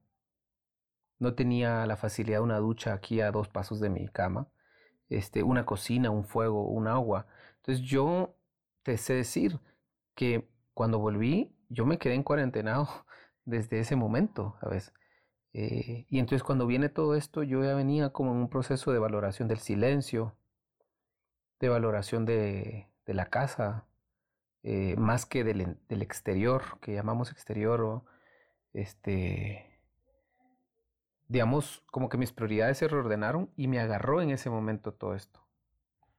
No 1.20 1.34
tenía 1.34 1.86
la 1.86 1.98
facilidad 1.98 2.40
de 2.40 2.44
una 2.44 2.60
ducha 2.60 2.94
aquí 2.94 3.22
a 3.22 3.32
dos 3.32 3.50
pasos 3.50 3.80
de 3.80 3.90
mi 3.90 4.08
cama. 4.08 4.50
Este, 5.10 5.44
una 5.44 5.66
cocina, 5.66 6.12
un 6.12 6.26
fuego, 6.26 6.68
un 6.68 6.88
agua. 6.88 7.28
Entonces 7.58 7.84
yo 7.86 8.36
te 8.84 8.98
sé 8.98 9.14
decir 9.14 9.60
que 10.16 10.50
cuando 10.74 11.00
volví 11.00 11.58
yo 11.70 11.86
me 11.86 11.98
quedé 11.98 12.16
en 12.16 12.24
cuarentenado 12.24 12.88
desde 13.46 13.80
ese 13.80 13.96
momento, 13.96 14.56
¿sabes? 14.62 14.94
Eh, 15.54 16.06
y 16.10 16.20
entonces 16.20 16.44
cuando 16.44 16.68
viene 16.68 16.90
todo 16.90 17.16
esto, 17.16 17.44
yo 17.44 17.64
ya 17.64 17.74
venía 17.74 18.12
como 18.12 18.32
en 18.32 18.38
un 18.38 18.50
proceso 18.50 18.92
de 18.92 19.00
valoración 19.00 19.48
del 19.48 19.60
silencio, 19.60 20.36
de 21.60 21.70
valoración 21.70 22.26
de, 22.26 22.88
la 23.06 23.28
casa, 23.28 23.86
eh, 24.70 24.98
más 24.98 25.26
que 25.26 25.46
del, 25.46 25.78
exterior, 25.90 26.62
que 26.82 26.94
llamamos 26.94 27.32
exterior, 27.32 27.80
o 27.80 28.06
este, 28.74 29.80
digamos, 31.30 31.86
como 31.90 32.10
que 32.10 32.18
mis 32.18 32.34
prioridades 32.34 32.78
se 32.78 32.90
reordenaron 32.90 33.50
y 33.56 33.70
me 33.70 33.80
agarró 33.80 34.22
en 34.22 34.30
ese 34.30 34.50
momento 34.50 34.94
todo 34.94 35.16
esto. 35.16 35.40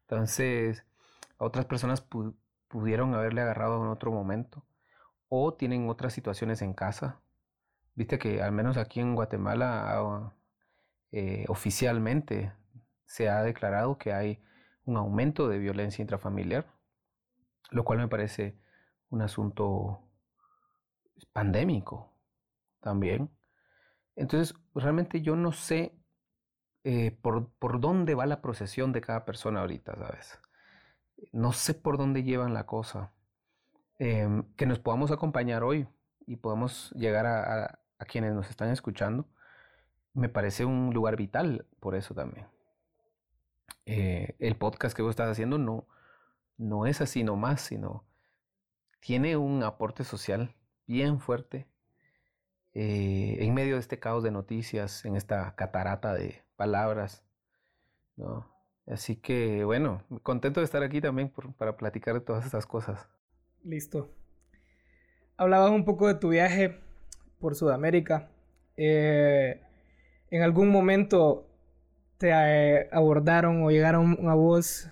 Entonces, 0.01 0.87
a 1.39 1.45
otras 1.45 1.67
personas 1.67 2.01
pudieron 2.69 3.15
haberle 3.15 3.43
agarrado 3.43 3.85
en 3.85 3.91
otro 3.91 4.13
momento 4.13 4.65
o 5.29 5.53
tienen 5.53 5.91
otras 5.91 6.15
situaciones 6.15 6.63
en 6.63 6.73
casa. 6.73 7.21
Viste 7.97 8.19
que 8.19 8.41
al 8.41 8.53
menos 8.53 8.79
aquí 8.79 9.01
en 9.01 9.15
Guatemala 9.15 9.91
ah, 9.91 10.33
eh, 11.13 11.45
oficialmente 11.49 12.55
se 13.05 13.29
ha 13.29 13.43
declarado 13.43 13.99
que 13.99 14.15
hay 14.15 14.43
un 14.87 14.97
aumento 14.97 15.49
de 15.49 15.59
violencia 15.59 16.01
intrafamiliar, 16.01 16.78
lo 17.71 17.85
cual 17.85 17.99
me 17.99 18.09
parece 18.09 18.57
un 19.11 19.23
asunto 19.23 20.01
pandémico 21.33 22.13
también. 22.81 23.31
Entonces, 24.17 24.55
realmente 24.75 25.23
yo 25.23 25.37
no 25.37 25.53
sé 25.53 25.95
eh, 26.85 27.17
por, 27.23 27.51
por, 27.59 27.81
dónde 27.81 28.15
va 28.15 28.27
la 28.27 28.41
procesión 28.41 28.93
de 28.93 29.01
cada 29.01 29.25
persona 29.25 29.61
ahorita, 29.61 29.97
¿sabes? 29.97 30.39
No 31.33 31.53
sé 31.53 31.75
por 31.75 31.99
dónde 31.99 32.23
llevan 32.23 32.55
la 32.55 32.67
cosa. 32.67 33.13
Em, 33.99 34.45
que 34.55 34.67
nos 34.67 34.79
podamos 34.79 35.11
acompañar 35.11 35.65
hoy 35.65 35.89
y 36.27 36.37
podamos 36.37 36.93
llegar 36.93 37.27
a, 37.27 37.81
quienes 38.07 38.33
nos 38.33 38.49
están 38.49 38.71
escuchando, 38.71 39.27
me 40.15 40.29
parece 40.29 40.65
un 40.65 40.95
lugar 40.95 41.17
vital 41.17 41.67
por 41.81 41.97
eso 41.97 42.15
también. 42.15 42.47
Eh, 43.87 44.37
el 44.39 44.57
podcast 44.57 44.97
que 44.97 45.03
vos 45.03 45.11
estás 45.11 45.31
haciendo 45.31 45.59
no, 45.59 45.89
no 46.59 46.87
es 46.87 47.01
así 47.01 47.25
nomás, 47.25 47.63
sino 47.63 48.05
tiene 49.01 49.37
un 49.37 49.63
aporte 49.63 50.05
social 50.05 50.55
bien 50.87 51.21
fuerte 51.21 51.67
eh, 52.75 53.37
en 53.41 53.55
medio 53.55 53.75
de 53.75 53.81
este 53.81 53.99
caos 53.99 54.23
de 54.23 54.31
noticias, 54.31 55.05
en 55.05 55.17
esta 55.17 55.55
catarata 55.55 56.15
de 56.15 56.43
palabras. 56.57 57.25
¿no? 58.17 58.47
Así 58.87 59.17
que 59.17 59.65
bueno, 59.65 60.03
contento 60.23 60.61
de 60.61 60.65
estar 60.65 60.83
aquí 60.83 61.01
también 61.01 61.33
para 61.57 61.77
platicar 61.77 62.15
de 62.15 62.21
todas 62.21 62.45
estas 62.45 62.67
cosas. 62.67 63.09
Listo. 63.63 64.11
Hablabas 65.37 65.71
un 65.71 65.85
poco 65.85 66.09
de 66.09 66.15
tu 66.15 66.31
viaje 66.31 66.81
por 67.39 67.55
Sudamérica. 67.55 68.29
Eh, 68.77 69.63
¿En 70.31 70.43
algún 70.43 70.71
momento 70.71 71.49
te 72.19 72.31
eh, 72.31 72.89
abordaron 72.93 73.63
o 73.63 73.71
llegaron 73.71 74.29
a 74.29 74.35
vos 74.35 74.91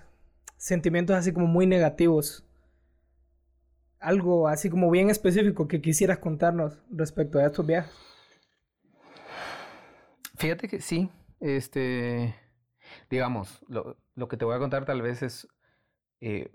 sentimientos 0.57 1.15
así 1.15 1.31
como 1.31 1.47
muy 1.47 1.65
negativos? 1.65 2.43
Algo 3.99 4.47
así 4.47 4.69
como 4.69 4.91
bien 4.91 5.09
específico 5.09 5.67
que 5.67 5.81
quisieras 5.81 6.19
contarnos 6.19 6.77
respecto 6.91 7.39
a 7.39 7.45
estos 7.45 7.65
viajes. 7.65 7.93
Fíjate 10.37 10.67
que 10.67 10.81
sí, 10.81 11.09
este, 11.39 12.35
digamos, 13.09 13.65
lo, 13.67 14.27
que 14.27 14.37
te 14.37 14.45
voy 14.45 14.55
a 14.55 14.59
contar 14.59 14.85
tal 14.85 15.01
vez 15.01 15.23
es 15.23 15.47
eh, 16.21 16.51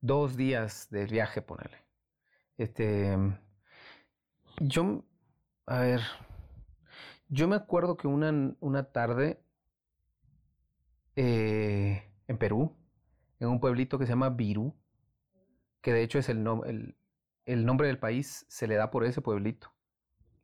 dos 0.00 0.36
días 0.36 0.88
del 0.90 1.08
viaje, 1.08 1.40
ponele. 1.40 1.84
Este, 2.58 3.16
yo, 4.58 5.04
a 5.66 5.80
ver, 5.80 6.00
yo 7.28 7.46
me 7.46 7.56
acuerdo 7.56 7.96
que 7.96 8.08
una, 8.08 8.56
una 8.58 8.90
tarde 8.90 9.40
eh, 11.14 12.09
en 12.30 12.38
Perú, 12.38 12.76
en 13.40 13.48
un 13.48 13.58
pueblito 13.58 13.98
que 13.98 14.06
se 14.06 14.12
llama 14.12 14.30
Virú, 14.30 14.72
que 15.80 15.92
de 15.92 16.02
hecho 16.02 16.20
es 16.20 16.28
el, 16.28 16.96
el, 17.44 17.66
nombre 17.66 17.88
del 17.88 17.98
país, 17.98 18.46
se 18.48 18.68
le 18.68 18.76
da 18.76 18.92
por 18.92 19.04
ese 19.04 19.20
pueblito. 19.20 19.72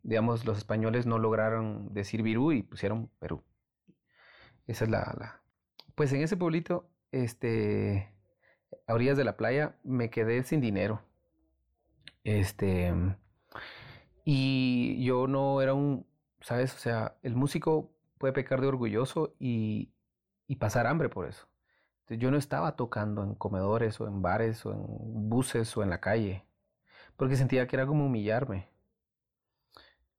Digamos, 0.02 0.44
los 0.44 0.58
españoles 0.58 1.06
no 1.06 1.20
lograron 1.20 1.94
decir 1.94 2.22
Virú 2.24 2.50
y 2.50 2.64
pusieron 2.64 3.08
Perú. 3.20 3.44
Esa 4.66 4.84
es 4.84 4.90
la. 4.90 5.40
Pues 5.94 6.12
en 6.12 6.22
ese 6.22 6.36
pueblito, 6.36 6.90
este, 7.12 8.12
a 8.88 8.94
orillas 8.94 9.16
de 9.16 9.24
la 9.24 9.36
playa, 9.36 9.76
me 9.84 10.10
quedé 10.10 10.42
sin 10.42 10.60
dinero. 10.60 11.02
Este, 12.24 12.92
y 14.24 15.04
yo 15.04 15.28
no 15.28 15.62
era 15.62 15.72
un, 15.72 16.04
¿sabes? 16.40 16.74
O 16.74 16.78
sea, 16.78 17.16
el 17.22 17.36
músico 17.36 17.92
puede 18.18 18.32
pecar 18.32 18.60
de 18.60 18.66
orgulloso 18.66 19.36
y 19.38 19.92
pasar 20.58 20.88
hambre 20.88 21.08
por 21.08 21.28
eso. 21.28 21.46
Yo 22.08 22.30
no 22.30 22.36
estaba 22.38 22.76
tocando 22.76 23.22
en 23.24 23.34
comedores 23.34 24.00
o 24.00 24.06
en 24.06 24.22
bares 24.22 24.64
o 24.66 24.72
en 24.72 25.28
buses 25.28 25.76
o 25.76 25.82
en 25.82 25.90
la 25.90 26.00
calle, 26.00 26.44
porque 27.16 27.36
sentía 27.36 27.66
que 27.66 27.76
era 27.76 27.86
como 27.86 28.06
humillarme. 28.06 28.68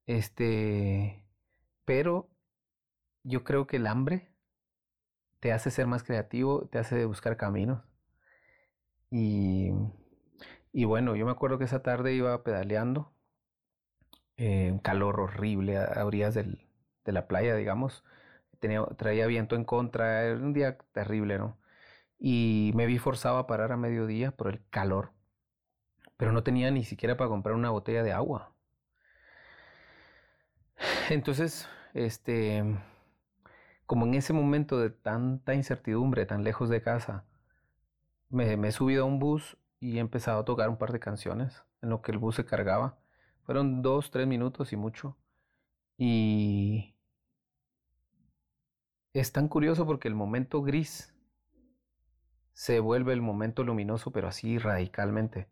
Este, 0.06 1.24
pero 1.86 2.30
yo 3.24 3.44
creo 3.44 3.68
que 3.68 3.78
el 3.78 3.88
hambre 3.88 4.32
te 5.40 5.54
hace 5.54 5.72
ser 5.72 5.88
más 5.88 6.04
creativo, 6.04 6.68
te 6.68 6.80
hace 6.80 7.06
buscar 7.06 7.38
caminos. 7.38 7.84
Y, 9.10 9.72
y 10.74 10.86
bueno, 10.86 11.16
yo 11.16 11.26
me 11.26 11.32
acuerdo 11.32 11.58
que 11.58 11.66
esa 11.66 11.82
tarde 11.84 12.14
iba 12.14 12.44
pedaleando 12.44 13.12
eh, 14.38 14.72
un 14.72 14.80
calor 14.80 15.20
horrible 15.20 15.78
a, 15.78 16.06
orillas 16.06 16.36
de 16.36 16.58
la 17.06 17.28
playa, 17.28 17.56
digamos. 17.56 18.04
Tenía, 18.60 18.84
traía 18.98 19.28
viento 19.28 19.56
en 19.56 19.66
contra, 19.66 20.24
era 20.26 20.36
un 20.36 20.54
día 20.54 20.78
terrible, 20.94 21.38
¿no? 21.38 21.58
Y 22.20 22.72
me 22.76 22.86
vi 22.86 22.98
forzado 22.98 23.38
a 23.38 23.48
parar 23.48 23.72
a 23.72 23.78
mediodía 23.78 24.32
por 24.32 24.48
el 24.48 24.62
calor, 24.70 25.12
pero 26.18 26.32
no 26.32 26.44
tenía 26.44 26.72
ni 26.72 26.84
siquiera 26.84 27.18
para 27.18 27.30
comprar 27.30 27.56
una 27.56 27.70
botella 27.70 28.04
de 28.04 28.12
agua. 28.12 28.54
Entonces, 31.10 31.68
este, 31.94 32.64
como 33.86 34.06
en 34.06 34.16
ese 34.16 34.34
momento 34.34 34.80
de 34.80 34.90
tanta 34.90 35.54
incertidumbre, 35.54 36.26
tan 36.26 36.44
lejos 36.44 36.70
de 36.70 36.82
casa, 36.82 37.26
me, 38.30 38.58
me 38.58 38.70
he 38.70 38.72
subido 38.72 39.04
a 39.04 39.08
un 39.08 39.20
bus 39.20 39.58
y 39.80 39.98
he 39.98 40.00
empezado 40.00 40.40
a 40.40 40.46
tocar 40.46 40.70
un 40.70 40.78
par 40.78 40.92
de 40.92 41.00
canciones 41.00 41.64
en 41.82 41.90
lo 41.90 42.02
que 42.02 42.12
el 42.12 42.18
bus 42.18 42.36
se 42.36 42.46
cargaba. 42.46 42.98
Fueron 43.44 43.82
dos, 43.82 44.12
tres 44.12 44.28
minutos 44.28 44.74
y 44.74 44.76
mucho. 44.76 45.18
Y 45.98 46.96
es 49.14 49.32
tan 49.32 49.48
curioso 49.48 49.86
porque 49.86 50.08
el 50.08 50.16
momento 50.16 50.62
gris 50.62 51.14
se 52.58 52.80
vuelve 52.80 53.14
el 53.14 53.22
momento 53.22 53.64
luminoso, 53.64 54.12
pero 54.12 54.28
así 54.28 54.58
radicalmente. 54.58 55.48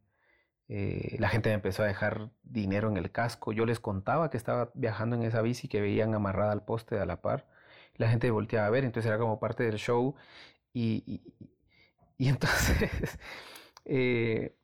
Eh, 0.69 1.17
la 1.19 1.29
gente 1.29 1.49
me 1.49 1.55
empezó 1.55 1.83
a 1.83 1.85
dejar 1.85 2.31
dinero 2.41 2.89
en 2.89 2.97
el 2.97 3.11
casco. 3.11 3.53
Yo 3.53 3.67
les 3.67 3.79
contaba 3.79 4.31
que 4.31 4.37
estaba 4.37 4.71
viajando 4.73 5.15
en 5.15 5.21
esa 5.21 5.43
bici 5.43 5.67
que 5.67 5.81
veían 5.81 6.15
amarrada 6.15 6.51
al 6.51 6.65
poste 6.65 6.95
de 6.95 7.01
a 7.01 7.05
la 7.05 7.21
par. 7.21 7.47
La 7.97 8.09
gente 8.09 8.31
volteaba 8.31 8.65
a 8.65 8.71
ver, 8.71 8.85
entonces 8.85 9.07
era 9.07 9.19
como 9.19 9.39
parte 9.39 9.63
del 9.63 9.77
show. 9.77 10.15
Y, 10.73 11.21
y, 12.17 12.27
entonces 12.29 13.19
eh, 13.85 14.55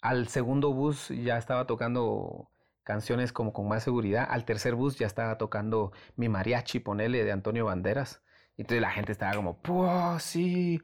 al 0.00 0.28
segundo 0.28 0.72
bus 0.72 1.08
ya 1.08 1.38
estaba 1.38 1.66
tocando 1.66 2.50
canciones 2.84 3.32
como 3.32 3.52
con 3.52 3.66
más 3.68 3.82
seguridad. 3.82 4.28
Al 4.30 4.44
tercer 4.44 4.76
bus 4.76 4.96
ya 4.96 5.08
estaba 5.08 5.38
tocando 5.38 5.92
mi 6.16 6.28
mariachi, 6.28 6.78
ponele, 6.78 7.24
de 7.24 7.32
Antonio 7.32 7.64
Banderas. 7.64 8.22
Entonces 8.56 8.80
la 8.80 8.90
gente 8.92 9.10
estaba 9.12 9.34
como, 9.34 9.60
¡Puah, 9.60 10.20
sí! 10.20 10.80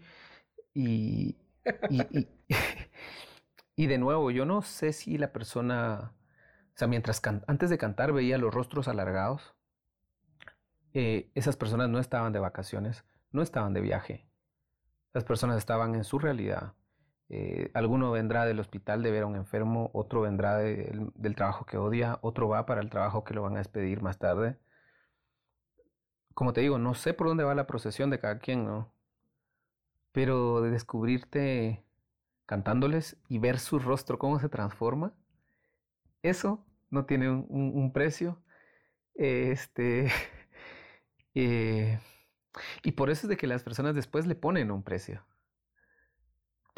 Y, 0.79 1.37
y, 1.91 2.29
y, 3.77 3.87
de 3.87 3.99
nuevo, 3.99 4.31
yo 4.31 4.45
no 4.45 4.63
sé 4.63 4.93
si 4.93 5.19
la 5.19 5.33
persona, 5.33 6.15
o 6.75 6.79
sea, 6.79 6.87
mientras 6.87 7.21
antes 7.47 7.71
de 7.71 7.79
cantar 7.79 8.13
veía 8.13 8.39
los 8.39 8.55
rostros 8.55 8.87
alargados, 8.87 9.57
eh, 10.95 11.31
esas 11.35 11.57
personas 11.57 11.89
no 11.89 11.99
estaban 11.99 12.33
de 12.33 12.39
vacaciones, 12.39 13.05
no 13.33 13.43
estaban 13.43 13.75
de 13.75 13.81
viaje. 13.81 14.29
Las 15.13 15.25
personas 15.25 15.59
estaban 15.59 15.95
en 15.95 16.05
su 16.05 16.19
realidad 16.19 16.75
eh, 17.31 17.71
alguno 17.75 18.11
vendrá 18.11 18.47
del 18.47 18.61
hospital 18.61 19.03
de 19.03 19.11
ver 19.11 19.25
a 19.25 19.27
un 19.27 19.37
enfermo, 19.37 19.91
otro 19.93 20.23
vendrá 20.23 20.57
del 20.59 21.35
trabajo 21.35 21.67
que 21.67 21.77
odia, 21.77 22.19
otro 22.23 22.49
va 22.49 22.65
para 22.67 22.81
el 22.81 22.91
trabajo 22.91 23.25
que 23.25 23.35
lo 23.35 23.43
van 23.43 23.57
a 23.57 23.59
despedir 23.59 24.01
más 24.03 24.19
tarde. 24.19 24.59
Como 26.35 26.53
te 26.55 26.63
digo, 26.63 26.79
no 26.79 26.95
sé 26.95 27.13
por 27.13 27.27
dónde 27.27 27.45
va 27.45 27.55
la 27.55 27.67
procesión 27.67 28.09
de 28.11 28.19
cada 28.19 28.39
quien, 28.39 28.65
¿no? 28.65 28.93
Pero 30.13 30.61
de 30.63 30.71
descubrirte 30.71 31.85
cantándoles 32.47 33.17
y 33.29 33.39
ver 33.39 33.59
su 33.59 33.79
rostro, 33.79 34.19
cómo 34.19 34.39
se 34.41 34.49
transforma, 34.49 35.15
eso 36.23 36.65
no 36.91 37.05
tiene 37.07 37.31
un, 37.31 37.93
precio. 37.93 38.43
Este. 39.15 40.11
Eh, 41.35 42.01
y 42.83 42.93
por 42.93 43.11
eso 43.11 43.27
es 43.27 43.29
de 43.29 43.37
que 43.37 43.47
las 43.47 43.63
personas 43.63 43.95
después 43.95 44.27
le 44.27 44.35
ponen 44.35 44.73
un 44.73 44.83
precio 44.83 45.25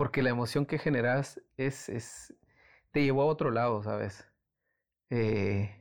porque 0.00 0.22
la 0.22 0.30
emoción 0.30 0.64
que 0.64 0.78
generas 0.78 1.42
es, 1.58 1.90
es 1.90 2.34
te 2.90 3.02
llevó 3.02 3.20
a 3.20 3.26
otro 3.26 3.50
lado, 3.50 3.82
¿sabes? 3.82 4.26
Eh, 5.10 5.76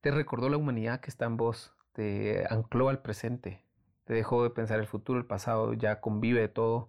te 0.00 0.10
recordó 0.10 0.48
la 0.48 0.56
humanidad 0.56 1.00
que 1.00 1.10
está 1.10 1.26
en 1.26 1.36
vos, 1.36 1.74
te 1.92 2.46
ancló 2.48 2.88
al 2.88 3.02
presente, 3.02 3.62
te 4.04 4.14
dejó 4.14 4.42
de 4.42 4.50
pensar 4.50 4.80
el 4.80 4.86
futuro, 4.86 5.18
el 5.18 5.26
pasado, 5.26 5.74
ya 5.74 6.00
convive 6.00 6.48
todo. 6.48 6.88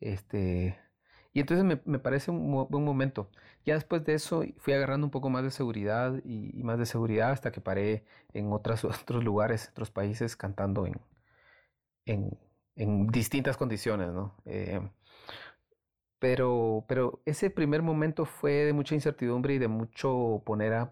Este, 0.00 0.78
y 1.32 1.40
entonces 1.40 1.64
me, 1.64 1.80
me 1.84 1.98
parece 1.98 2.30
un 2.30 2.68
buen 2.68 2.84
momento. 2.84 3.30
Ya 3.64 3.74
después 3.74 4.04
de 4.04 4.14
eso 4.14 4.44
fui 4.58 4.74
agarrando 4.74 5.06
un 5.06 5.10
poco 5.10 5.30
más 5.30 5.42
de 5.44 5.50
seguridad 5.50 6.20
y, 6.24 6.62
más 6.62 6.78
de 6.78 6.86
seguridad 6.86 7.30
hasta 7.32 7.52
que 7.52 7.60
paré 7.60 8.04
en 8.32 8.52
otras, 8.52 8.84
otros 8.84 9.24
lugares, 9.24 9.68
otros 9.70 9.90
países, 9.90 10.36
cantando 10.36 10.86
en, 10.86 11.00
en, 12.06 12.38
en 12.76 13.06
distintas 13.08 13.56
condiciones, 13.56 14.08
¿no? 14.12 14.34
Eh, 14.44 14.80
pero, 16.18 16.84
pero 16.88 17.20
ese 17.26 17.50
primer 17.50 17.82
momento 17.82 18.24
fue 18.24 18.52
de 18.64 18.72
mucha 18.72 18.94
incertidumbre 18.94 19.54
y 19.54 19.58
de 19.58 19.68
mucho 19.68 20.42
poner 20.46 20.72
a, 20.72 20.88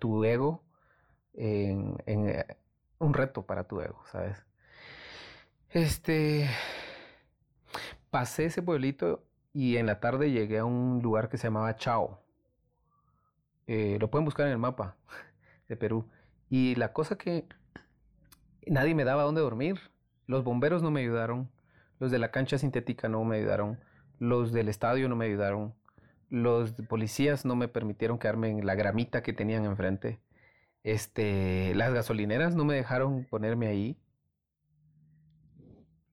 tu 0.00 0.24
ego 0.24 0.64
en, 1.34 1.96
un 2.98 3.14
reto 3.14 3.46
para 3.46 3.64
tu 3.64 3.80
ego, 3.80 4.02
¿sabes? 4.10 4.44
Este, 5.70 6.48
pasé 8.10 8.46
ese 8.46 8.62
pueblito 8.62 9.24
y 9.52 9.76
en 9.76 9.86
la 9.86 10.00
tarde 10.00 10.30
llegué 10.30 10.58
a 10.58 10.64
un 10.64 11.00
lugar 11.02 11.28
que 11.28 11.38
se 11.38 11.48
llamaba 11.48 11.76
Chao. 11.76 12.20
Eh, 13.66 13.98
lo 14.00 14.10
pueden 14.10 14.24
buscar 14.24 14.46
en 14.46 14.52
el 14.52 14.58
mapa 14.58 14.96
de 15.68 15.76
Perú. 15.76 16.08
Y 16.48 16.74
la 16.76 16.92
cosa 16.92 17.16
que 17.16 17.46
nadie 18.66 18.94
me 18.94 19.04
daba 19.04 19.24
dónde 19.24 19.40
dormir. 19.40 19.78
Los 20.26 20.44
bomberos 20.44 20.82
no 20.82 20.90
me 20.90 21.00
ayudaron. 21.00 21.50
Los 21.98 22.10
de 22.10 22.18
la 22.18 22.30
cancha 22.30 22.58
sintética 22.58 23.08
no 23.08 23.24
me 23.24 23.36
ayudaron. 23.36 23.78
Los 24.18 24.52
del 24.52 24.68
estadio 24.68 25.08
no 25.08 25.16
me 25.16 25.26
ayudaron. 25.26 25.74
Los 26.30 26.72
policías 26.88 27.44
no 27.44 27.56
me 27.56 27.68
permitieron 27.68 28.18
quedarme 28.18 28.50
en 28.50 28.66
la 28.66 28.74
gramita 28.74 29.22
que 29.22 29.32
tenían 29.32 29.64
enfrente. 29.64 30.18
Este, 30.82 31.74
las 31.74 31.92
gasolineras 31.92 32.54
no 32.54 32.64
me 32.64 32.74
dejaron 32.74 33.24
ponerme 33.26 33.66
ahí. 33.68 33.98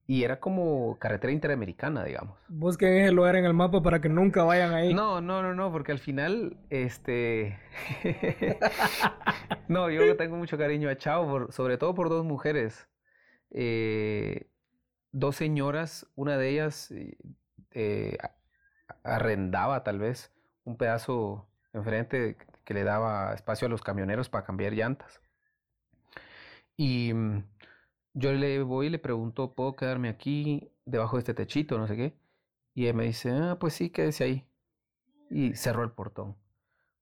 y 0.08 0.22
era 0.22 0.38
como 0.38 0.98
carretera 0.98 1.32
interamericana, 1.32 2.04
digamos. 2.04 2.38
Busquen 2.48 2.92
ese 2.94 3.10
lugar 3.12 3.34
en 3.36 3.44
el 3.44 3.54
mapa 3.54 3.82
para 3.82 4.00
que 4.00 4.08
nunca 4.08 4.44
vayan 4.44 4.72
ahí. 4.72 4.94
No, 4.94 5.20
no, 5.20 5.42
no, 5.42 5.54
no, 5.54 5.72
porque 5.72 5.90
al 5.92 5.98
final, 5.98 6.56
este... 6.70 7.58
no, 9.68 9.90
yo 9.90 10.16
tengo 10.16 10.36
mucho 10.36 10.56
cariño 10.56 10.88
a 10.88 10.96
Chao, 10.96 11.50
sobre 11.50 11.76
todo 11.76 11.94
por 11.94 12.08
dos 12.08 12.24
mujeres. 12.24 12.88
Eh, 13.50 14.48
dos 15.10 15.36
señoras, 15.36 16.06
una 16.14 16.38
de 16.38 16.50
ellas 16.50 16.94
eh, 17.72 18.16
arrendaba 19.02 19.82
tal 19.82 19.98
vez 19.98 20.32
un 20.64 20.76
pedazo 20.76 21.48
enfrente 21.72 22.36
que 22.66 22.74
le 22.74 22.84
daba 22.84 23.32
espacio 23.32 23.66
a 23.66 23.70
los 23.70 23.82
camioneros 23.82 24.28
para 24.28 24.44
cambiar 24.44 24.74
llantas. 24.74 25.22
Y 26.76 27.14
mm, 27.14 27.44
yo 28.14 28.32
le 28.32 28.62
voy 28.62 28.88
y 28.88 28.90
le 28.90 28.98
pregunto, 28.98 29.54
¿puedo 29.54 29.76
quedarme 29.76 30.08
aquí 30.08 30.70
debajo 30.84 31.16
de 31.16 31.20
este 31.20 31.32
techito, 31.34 31.78
no 31.78 31.86
sé 31.86 31.96
qué? 31.96 32.18
Y 32.74 32.86
él 32.88 32.94
me 32.94 33.04
dice, 33.04 33.30
ah, 33.30 33.56
pues 33.60 33.74
sí, 33.74 33.90
quédese 33.90 34.24
ahí. 34.24 34.48
Y 35.30 35.54
cerró 35.54 35.84
el 35.84 35.92
portón. 35.92 36.36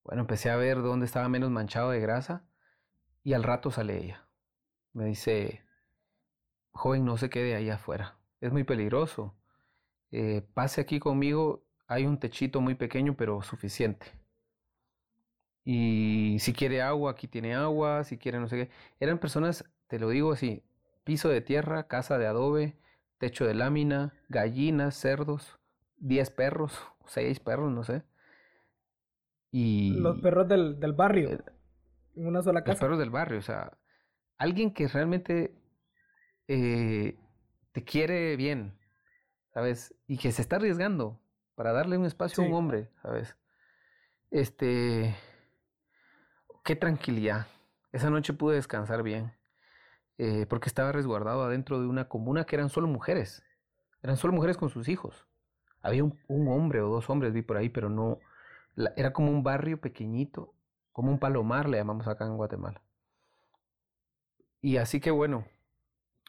Bueno, 0.04 0.20
empecé 0.20 0.50
a 0.50 0.56
ver 0.56 0.82
dónde 0.82 1.06
estaba 1.06 1.28
menos 1.30 1.50
manchado 1.50 1.90
de 1.90 2.00
grasa 2.00 2.44
y 3.24 3.32
al 3.32 3.42
rato 3.42 3.70
sale 3.70 3.96
ella. 4.04 4.28
Me 4.92 5.06
dice, 5.06 5.64
joven, 6.72 7.06
no 7.06 7.16
se 7.16 7.30
quede 7.30 7.56
ahí 7.56 7.70
afuera, 7.70 8.18
es 8.40 8.52
muy 8.52 8.64
peligroso. 8.64 9.34
Eh, 10.10 10.46
pase 10.54 10.82
aquí 10.82 11.00
conmigo, 11.00 11.64
hay 11.86 12.04
un 12.06 12.20
techito 12.20 12.60
muy 12.60 12.74
pequeño 12.74 13.16
pero 13.16 13.42
suficiente. 13.42 14.23
Y 15.64 16.36
si 16.40 16.52
quiere 16.52 16.82
agua, 16.82 17.12
aquí 17.12 17.26
tiene 17.26 17.54
agua, 17.54 18.04
si 18.04 18.18
quiere 18.18 18.38
no 18.38 18.48
sé 18.48 18.56
qué. 18.56 18.70
Eran 19.00 19.18
personas, 19.18 19.64
te 19.86 19.98
lo 19.98 20.10
digo 20.10 20.32
así, 20.32 20.62
piso 21.04 21.28
de 21.28 21.40
tierra, 21.40 21.86
casa 21.86 22.18
de 22.18 22.26
adobe, 22.26 22.76
techo 23.18 23.46
de 23.46 23.54
lámina, 23.54 24.12
gallinas, 24.28 24.94
cerdos, 24.94 25.58
10 25.98 26.30
perros, 26.30 26.78
6 27.06 27.40
perros, 27.40 27.72
no 27.72 27.84
sé. 27.84 28.02
Y... 29.50 29.94
Los 29.94 30.20
perros 30.20 30.48
del, 30.48 30.76
barrio, 30.94 31.30
eh, 31.30 31.40
en 32.16 32.26
una 32.26 32.42
sola 32.42 32.62
casa. 32.62 32.72
Los 32.72 32.80
perros 32.80 32.98
del 32.98 33.10
barrio, 33.10 33.38
o 33.38 33.42
sea, 33.42 33.78
alguien 34.36 34.74
que 34.74 34.88
realmente 34.88 35.54
eh, 36.48 37.16
te 37.72 37.84
quiere 37.84 38.36
bien, 38.36 38.76
¿sabes? 39.52 39.94
Y 40.08 40.18
que 40.18 40.32
se 40.32 40.42
está 40.42 40.56
arriesgando 40.56 41.20
para 41.54 41.72
darle 41.72 41.96
un 41.96 42.04
espacio 42.04 42.42
a 42.42 42.46
un 42.48 42.54
hombre, 42.54 42.90
¿sabes? 43.00 43.36
Este, 44.30 45.14
qué 46.64 46.74
tranquilidad. 46.74 47.46
Esa 47.92 48.10
noche 48.10 48.32
pude 48.32 48.56
descansar 48.56 49.02
bien. 49.02 49.32
Eh, 50.16 50.46
porque 50.48 50.68
estaba 50.68 50.92
resguardado 50.92 51.42
adentro 51.42 51.80
de 51.80 51.86
una 51.86 52.08
comuna 52.08 52.44
que 52.44 52.56
eran 52.56 52.70
solo 52.70 52.88
mujeres. 52.88 53.44
Eran 54.02 54.16
solo 54.16 54.32
mujeres 54.32 54.56
con 54.56 54.70
sus 54.70 54.88
hijos. 54.88 55.26
Había 55.82 56.02
un, 56.02 56.18
hombre 56.48 56.80
o 56.80 56.88
dos 56.88 57.10
hombres, 57.10 57.32
vi 57.32 57.42
por 57.42 57.56
ahí, 57.56 57.68
pero 57.68 57.90
no. 57.90 58.18
era 58.96 59.12
como 59.12 59.30
un 59.30 59.42
barrio 59.42 59.80
pequeñito, 59.80 60.54
como 60.92 61.10
un 61.10 61.18
palomar, 61.18 61.68
le 61.68 61.76
llamamos 61.76 62.08
acá 62.08 62.24
en 62.24 62.36
Guatemala. 62.36 62.82
Y 64.62 64.78
así 64.78 65.00
que 65.00 65.10
bueno, 65.10 65.44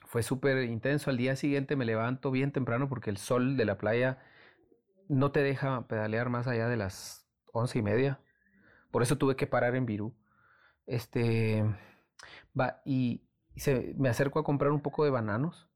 fue 0.05 0.23
súper 0.23 0.63
intenso. 0.65 1.09
Al 1.09 1.17
día 1.17 1.35
siguiente 1.35 1.75
me 1.77 1.85
levanto 1.85 2.31
bien 2.31 2.51
temprano 2.51 2.89
porque 2.89 3.09
el 3.09 3.17
sol 3.17 3.55
de 3.55 3.65
la 3.65 3.77
playa 3.77 4.19
no 5.07 5.31
te 5.31 5.41
deja 5.41 5.87
pedalear 5.87 6.29
más 6.29 6.47
allá 6.47 6.67
de 6.67 6.75
las 6.75 7.25
once 7.53 7.79
y 7.79 7.81
media. 7.81 8.19
Por 8.91 9.03
eso 9.03 9.17
tuve 9.17 9.35
que 9.35 9.47
parar 9.47 9.75
en 9.75 9.85
Virú. 9.85 10.13
Este. 10.85 11.63
Va, 12.59 12.81
y, 12.85 13.27
se, 13.55 13.93
me 13.97 14.09
acerco 14.09 14.39
a 14.39 14.43
comprar 14.43 14.71
un 14.71 14.81
poco 14.81 15.03
de 15.03 15.09
bananos 15.11 15.69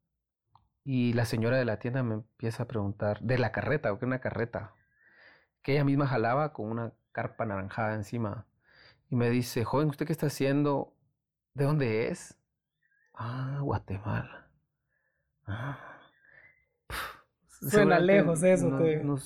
y 0.84 1.14
la 1.14 1.26
señora 1.26 1.58
de 1.58 1.66
la 1.66 1.78
tienda 1.80 2.04
me 2.04 2.16
empieza 2.16 2.64
a 2.64 2.68
preguntar, 2.68 3.20
de 3.22 3.38
la 3.38 3.52
carreta, 3.52 3.92
o 3.92 4.00
que 4.00 4.06
una 4.06 4.20
carreta, 4.20 4.74
que 5.62 5.74
ella 5.74 5.84
misma 5.84 6.08
jalaba 6.08 6.54
con 6.54 6.70
una 6.70 6.94
carpa 7.12 7.46
naranjada 7.46 7.96
encima. 7.96 8.46
Y 9.10 9.16
me 9.16 9.30
dice, 9.30 9.64
joven, 9.66 9.90
¿usted 9.90 10.06
qué 10.06 10.14
está 10.14 10.28
haciendo? 10.28 10.96
¿De 11.54 11.66
dónde 11.66 12.08
es? 12.08 12.40
Ah, 13.14 13.60
Guatemala. 13.62 14.48
Ah. 15.46 16.00
Suena 17.48 18.00
lejos 18.00 18.42
eso. 18.44 18.70
No, 18.70 19.18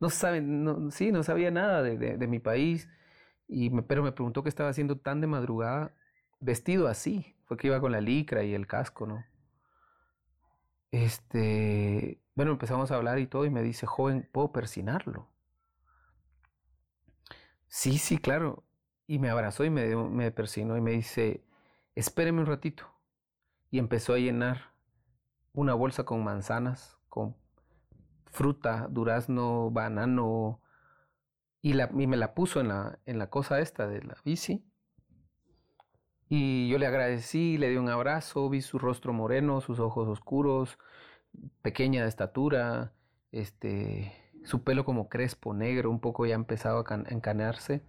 no, 0.00 0.10
saben, 0.10 0.90
sí, 0.92 1.10
no 1.10 1.22
sabía 1.22 1.50
nada 1.50 1.82
de, 1.82 2.26
mi 2.28 2.38
país, 2.38 2.88
pero 3.88 4.02
me 4.02 4.12
preguntó 4.12 4.42
qué 4.42 4.48
estaba 4.48 4.70
haciendo 4.70 4.98
tan 4.98 5.20
de 5.20 5.26
madrugada 5.26 5.94
vestido 6.40 6.88
así. 6.88 7.36
Fue 7.44 7.56
que 7.56 7.68
iba 7.68 7.80
con 7.80 7.92
la 7.92 8.00
licra 8.00 8.44
y 8.44 8.54
el 8.54 8.66
casco, 8.66 9.06
¿no? 9.06 9.24
Este, 10.90 12.20
bueno, 12.34 12.52
empezamos 12.52 12.90
a 12.90 12.96
hablar 12.96 13.18
y 13.18 13.26
todo 13.26 13.44
y 13.44 13.50
me 13.50 13.62
dice, 13.62 13.86
joven, 13.86 14.28
¿puedo 14.32 14.52
persinarlo? 14.52 15.28
Sí, 17.68 17.98
sí, 17.98 18.18
claro. 18.18 18.64
Y 19.06 19.18
me 19.18 19.30
abrazó 19.30 19.64
y 19.64 19.70
me, 19.70 19.94
me 19.96 20.30
persinó 20.30 20.76
y 20.76 20.80
me 20.80 20.92
dice, 20.92 21.44
espéreme 21.94 22.40
un 22.40 22.46
ratito. 22.46 22.86
Y 23.70 23.78
empezó 23.78 24.14
a 24.14 24.18
llenar 24.18 24.72
una 25.54 25.74
bolsa 25.74 26.04
con 26.04 26.24
manzanas, 26.24 26.98
con 27.08 27.36
fruta, 28.30 28.88
durazno, 28.90 29.70
banano, 29.70 30.61
y, 31.62 31.74
me 31.74 32.16
la 32.16 32.34
puso 32.34 32.60
en 32.60 32.68
la, 32.68 32.98
en 33.06 33.18
la 33.18 33.30
cosa 33.30 33.60
esta 33.60 33.86
de 33.86 34.02
la 34.02 34.16
bici. 34.24 34.64
Y 36.28 36.68
yo 36.68 36.78
le 36.78 36.86
agradecí, 36.86 37.58
le 37.58 37.68
di 37.70 37.76
un 37.76 37.88
abrazo, 37.88 38.48
vi 38.48 38.62
su 38.62 38.78
rostro 38.78 39.12
moreno, 39.12 39.60
sus 39.60 39.78
ojos 39.78 40.08
oscuros, 40.08 40.78
pequeña 41.62 42.02
de 42.02 42.08
estatura, 42.08 42.92
este, 43.30 44.12
su 44.44 44.64
pelo 44.64 44.84
como 44.84 45.08
crespo, 45.08 45.54
negro, 45.54 45.90
un 45.90 46.00
poco 46.00 46.26
ya 46.26 46.34
empezado 46.34 46.84
a 46.86 46.94
encanearse. 47.10 47.82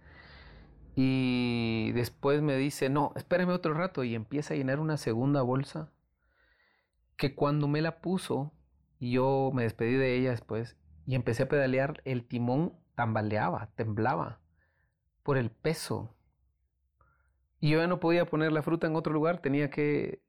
Y 0.94 1.90
después 1.92 2.42
me 2.42 2.56
dice, 2.56 2.88
no, 2.88 3.12
espérame 3.16 3.50
otro 3.50 3.74
rato 3.74 4.04
y 4.04 4.14
empieza 4.14 4.54
a 4.54 4.56
llenar 4.56 4.78
una 4.78 4.96
segunda 4.96 5.42
bolsa 5.42 5.90
que 7.16 7.34
cuando 7.34 7.66
me 7.68 7.80
la 7.80 8.00
puso 8.00 8.52
yo 9.00 9.50
me 9.52 9.64
despedí 9.64 9.94
de 9.94 10.16
ella 10.16 10.30
después 10.30 10.76
y 11.06 11.14
empecé 11.14 11.44
a 11.44 11.48
pedalear, 11.48 12.00
el 12.04 12.24
timón 12.24 12.74
tambaleaba, 12.94 13.70
temblaba 13.74 14.40
por 15.22 15.38
el 15.38 15.50
peso 15.50 16.14
y 17.64 17.70
yo 17.70 17.78
ya 17.78 17.86
no 17.86 17.98
podía 17.98 18.26
poner 18.26 18.52
la 18.52 18.62
fruta 18.62 18.86
en 18.86 18.94
otro 18.94 19.14
lugar, 19.14 19.40
tenía 19.40 19.70
que 19.70 20.20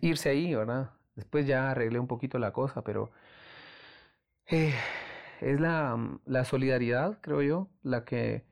irse 0.00 0.30
ahí, 0.30 0.54
¿verdad? 0.54 0.92
Después 1.16 1.46
ya 1.46 1.70
arreglé 1.70 1.98
un 1.98 2.06
poquito 2.06 2.38
la 2.38 2.50
cosa, 2.50 2.82
pero 2.82 3.10
eh, 4.46 4.72
es 5.42 5.60
la, 5.60 6.44
solidaridad, 6.44 7.20
creo 7.20 7.42
yo, 7.42 7.68
la 7.82 8.06
que 8.06 8.46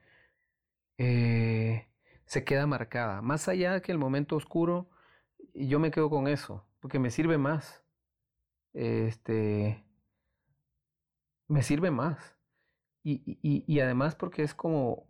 eh, 0.99 1.89
se 2.27 2.45
queda 2.45 2.67
marcada. 2.67 3.23
Más 3.23 3.49
allá 3.49 3.73
de 3.73 3.81
que 3.81 3.93
el 3.93 3.99
momento 3.99 4.37
oscuro, 4.37 4.91
yo 5.55 5.79
me 5.79 5.91
quedo 5.91 6.11
con 6.11 6.29
eso, 6.29 6.67
porque 6.79 6.99
me 6.99 7.11
sirve 7.11 7.39
más. 7.39 7.83
Este, 8.75 9.83
me 11.49 11.63
sirve 11.63 11.91
más. 11.91 12.37
Y 13.05 13.81
además 13.81 14.15
porque 14.15 14.43
es 14.43 14.55
como 14.55 15.09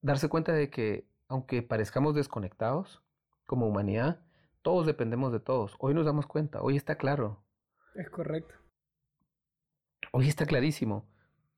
darse 0.00 0.28
cuenta 0.28 0.52
de 0.52 0.70
que 0.70 1.06
aunque 1.28 1.62
parezcamos 1.62 2.14
desconectados 2.14 3.02
como 3.46 3.66
humanidad, 3.66 4.20
todos 4.62 4.86
dependemos 4.86 5.32
de 5.32 5.40
todos. 5.40 5.76
Hoy 5.78 5.94
nos 5.94 6.06
damos 6.06 6.26
cuenta, 6.26 6.62
hoy 6.62 6.76
está 6.76 6.96
claro. 6.96 7.44
Es 7.94 8.08
correcto. 8.10 8.54
Hoy 10.12 10.28
está 10.28 10.46
clarísimo, 10.46 11.06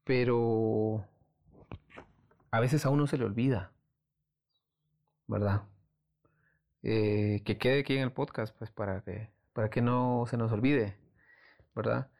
pero 0.05 1.05
a 2.51 2.61
veces 2.61 2.87
a 2.87 2.90
uno 2.90 3.07
se 3.07 3.19
le 3.19 3.25
olvida, 3.25 3.73
¿verdad? 5.27 5.62
Eh, 6.83 7.42
que 7.45 7.59
quede 7.59 7.81
aquí 7.81 7.97
en 7.97 8.03
el 8.03 8.12
podcast, 8.12 8.57
pues 8.57 8.71
para 8.71 9.03
que, 9.03 9.31
para 9.53 9.71
que 9.71 9.83
no 9.83 10.25
se 10.29 10.37
nos 10.37 10.53
olvide, 10.53 10.97
¿verdad? 11.75 12.11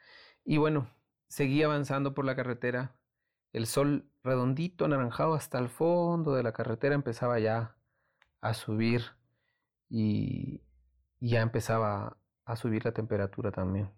Y 0.44 0.59
bueno, 0.59 0.90
seguí 1.28 1.62
avanzando 1.62 2.14
por 2.14 2.24
la 2.24 2.36
carretera 2.36 2.96
el 3.52 3.66
sol 3.66 4.10
redondito, 4.22 4.84
anaranjado 4.84 5.34
hasta 5.34 5.58
el 5.58 5.68
fondo 5.68 6.34
de 6.34 6.42
la 6.42 6.52
carretera 6.52 6.94
empezaba 6.94 7.38
ya 7.38 7.76
a 8.40 8.54
subir 8.54 9.02
y 9.88 10.60
ya 11.20 11.40
empezaba 11.40 12.18
a 12.44 12.56
subir 12.56 12.84
la 12.84 12.92
temperatura 12.92 13.50
también. 13.50 13.90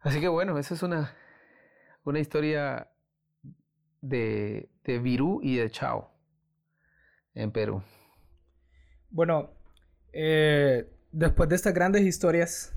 Así 0.00 0.20
que 0.20 0.28
bueno, 0.28 0.58
esa 0.58 0.74
es 0.74 0.82
una, 0.82 1.14
una 2.04 2.20
historia 2.20 2.90
de, 4.00 4.70
de 4.84 4.98
Virú 4.98 5.40
y 5.42 5.56
de 5.56 5.70
Chao 5.70 6.10
en 7.34 7.50
Perú. 7.50 7.82
Bueno, 9.10 9.50
eh, 10.12 10.88
después 11.10 11.48
de 11.48 11.56
estas 11.56 11.74
grandes 11.74 12.02
historias, 12.02 12.74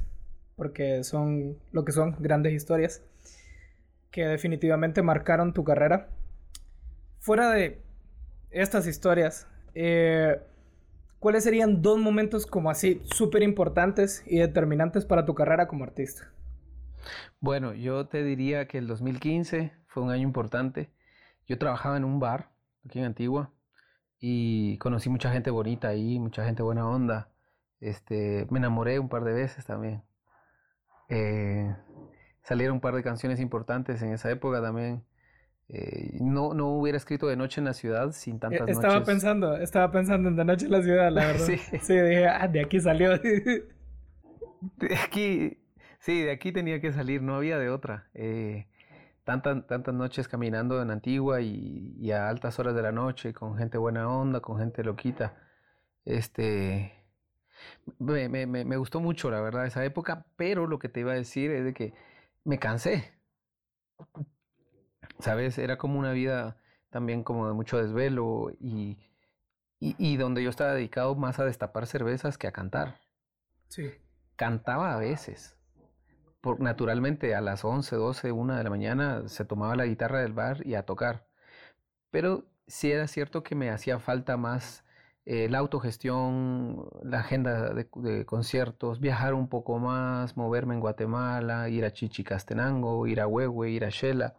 porque 0.56 1.04
son 1.04 1.58
lo 1.72 1.86
que 1.86 1.92
son 1.92 2.16
grandes 2.20 2.54
historias, 2.54 3.04
que 4.12 4.26
definitivamente 4.26 5.02
marcaron 5.02 5.54
tu 5.54 5.64
carrera. 5.64 6.10
Fuera 7.20 7.50
de 7.50 7.82
estas 8.50 8.88
historias, 8.88 9.48
eh, 9.74 10.42
¿cuáles 11.20 11.44
serían 11.44 11.82
dos 11.82 12.00
momentos 12.00 12.46
como 12.46 12.70
así 12.70 13.02
súper 13.06 13.44
importantes 13.44 14.24
y 14.28 14.40
determinantes 14.40 15.06
para 15.06 15.26
tu 15.26 15.34
carrera 15.34 15.68
como 15.68 15.84
artista? 15.84 16.32
Bueno, 17.40 17.74
yo 17.74 18.08
te 18.08 18.24
diría 18.24 18.68
que 18.68 18.78
el 18.78 18.88
2015 18.88 19.72
fue 19.88 20.04
un 20.04 20.12
año 20.12 20.24
importante. 20.24 20.92
Yo 21.48 21.58
trabajaba 21.58 21.98
en 21.98 22.04
un 22.04 22.20
bar 22.20 22.52
aquí 22.86 23.00
en 23.00 23.06
Antigua 23.06 23.52
y 24.20 24.78
conocí 24.78 25.10
mucha 25.10 25.32
gente 25.32 25.50
bonita 25.50 25.88
ahí, 25.88 26.20
mucha 26.20 26.46
gente 26.46 26.64
buena 26.64 26.88
onda. 26.88 27.30
Este, 27.80 28.46
me 28.52 28.60
enamoré 28.60 29.00
un 29.00 29.10
par 29.10 29.24
de 29.24 29.34
veces 29.34 29.66
también. 29.66 30.04
Eh, 31.12 31.76
salieron 32.42 32.76
un 32.76 32.82
par 32.82 32.96
de 32.96 33.04
canciones 33.04 33.40
importantes 33.40 34.02
en 34.02 34.14
esa 34.14 34.32
época 34.32 34.62
también. 34.62 35.04
Eh, 35.68 36.18
no, 36.20 36.54
no 36.54 36.70
hubiera 36.70 36.98
escrito 36.98 37.28
De 37.28 37.38
Noche 37.38 37.62
en 37.62 37.66
la 37.66 37.74
Ciudad 37.74 38.12
sin 38.12 38.40
tantas 38.40 38.62
noches. 38.62 38.78
Estaba 38.78 39.04
pensando, 39.04 39.58
estaba 39.58 39.92
pensando 39.92 40.30
en 40.30 40.36
De 40.36 40.46
Noche 40.46 40.66
en 40.66 40.72
la 40.72 40.82
Ciudad, 40.82 41.12
la 41.12 41.26
verdad. 41.28 41.46
sí. 41.46 41.58
sí, 41.58 41.94
dije, 41.94 42.28
ah, 42.28 42.48
de 42.48 42.62
aquí 42.62 42.80
salió. 42.80 43.18
de 43.20 44.96
aquí, 45.04 45.58
sí, 46.00 46.24
de 46.24 46.32
aquí 46.32 46.52
tenía 46.52 46.82
que 46.82 46.92
salir, 46.92 47.22
no 47.22 47.36
había 47.36 47.58
de 47.58 47.70
otra. 47.70 48.10
Eh, 48.14 48.68
tantas, 49.24 49.68
tantas 49.68 49.94
noches 49.94 50.28
caminando 50.28 50.82
en 50.82 50.92
Antigua 50.92 51.42
y, 51.42 52.12
a 52.12 52.30
altas 52.30 52.60
horas 52.60 52.76
de 52.76 52.82
la 52.82 52.92
noche, 52.92 53.34
con 53.34 53.58
gente 53.58 53.78
buena 53.78 54.10
onda, 54.10 54.40
con 54.40 54.60
gente 54.60 54.84
loquita. 54.84 55.36
Este. 56.06 57.01
Me, 58.00 58.30
me, 58.30 58.46
me 58.46 58.78
gustó 58.78 59.00
mucho, 59.00 59.32
la 59.32 59.42
verdad, 59.42 59.66
esa 59.66 59.84
época, 59.86 60.26
pero 60.36 60.68
lo 60.68 60.80
que 60.80 60.90
te 60.90 61.02
iba 61.02 61.12
a 61.12 61.16
decir 61.16 61.52
es 61.52 61.64
de 61.66 61.74
que 61.74 61.94
me 62.44 62.60
cansé. 62.60 63.14
¿Sabes? 65.20 65.58
Era 65.58 65.78
como 65.78 66.00
una 66.00 66.12
vida 66.12 66.58
también 66.90 67.24
como 67.24 67.48
de 67.48 67.54
mucho 67.54 67.78
desvelo 67.78 68.52
y, 68.60 68.98
y, 69.80 70.18
donde 70.18 70.44
yo 70.44 70.50
estaba 70.50 70.74
dedicado 70.74 71.16
más 71.16 71.40
a 71.40 71.46
destapar 71.46 71.88
cervezas 71.88 72.38
que 72.38 72.48
a 72.48 72.52
cantar. 72.52 73.00
Sí. 73.68 73.92
Cantaba 74.36 74.94
a 74.94 74.98
veces. 74.98 75.58
Por, 76.42 76.60
naturalmente 76.60 77.36
a 77.36 77.42
las 77.42 77.64
11, 77.64 77.96
12, 77.96 78.32
1 78.32 78.56
de 78.56 78.64
la 78.64 78.70
mañana 78.70 79.28
se 79.28 79.46
tomaba 79.46 79.76
la 79.76 79.86
guitarra 79.86 80.20
del 80.22 80.34
bar 80.34 80.66
y 80.66 80.76
a 80.76 80.86
tocar. 80.86 81.28
Pero 82.12 82.46
sí 82.68 82.92
era 82.92 83.08
cierto 83.08 83.44
que 83.44 83.56
me 83.56 83.70
hacía 83.70 84.00
falta 84.00 84.38
más 84.38 84.84
eh, 85.26 85.48
la 85.50 85.60
autogestión, 85.60 86.90
la 87.04 87.20
agenda 87.20 87.74
de, 87.74 88.26
conciertos, 88.26 89.00
viajar 89.00 89.34
un 89.36 89.48
poco 89.50 89.78
más, 89.78 90.36
moverme 90.36 90.74
en 90.74 90.80
Guatemala, 90.80 91.70
ir 91.70 91.86
a 91.86 91.94
Chichicastenango, 91.94 93.06
ir 93.08 93.22
a 93.22 93.28
Huehue, 93.28 93.70
ir 93.70 93.86
a 93.86 93.90
Shela. 93.90 94.36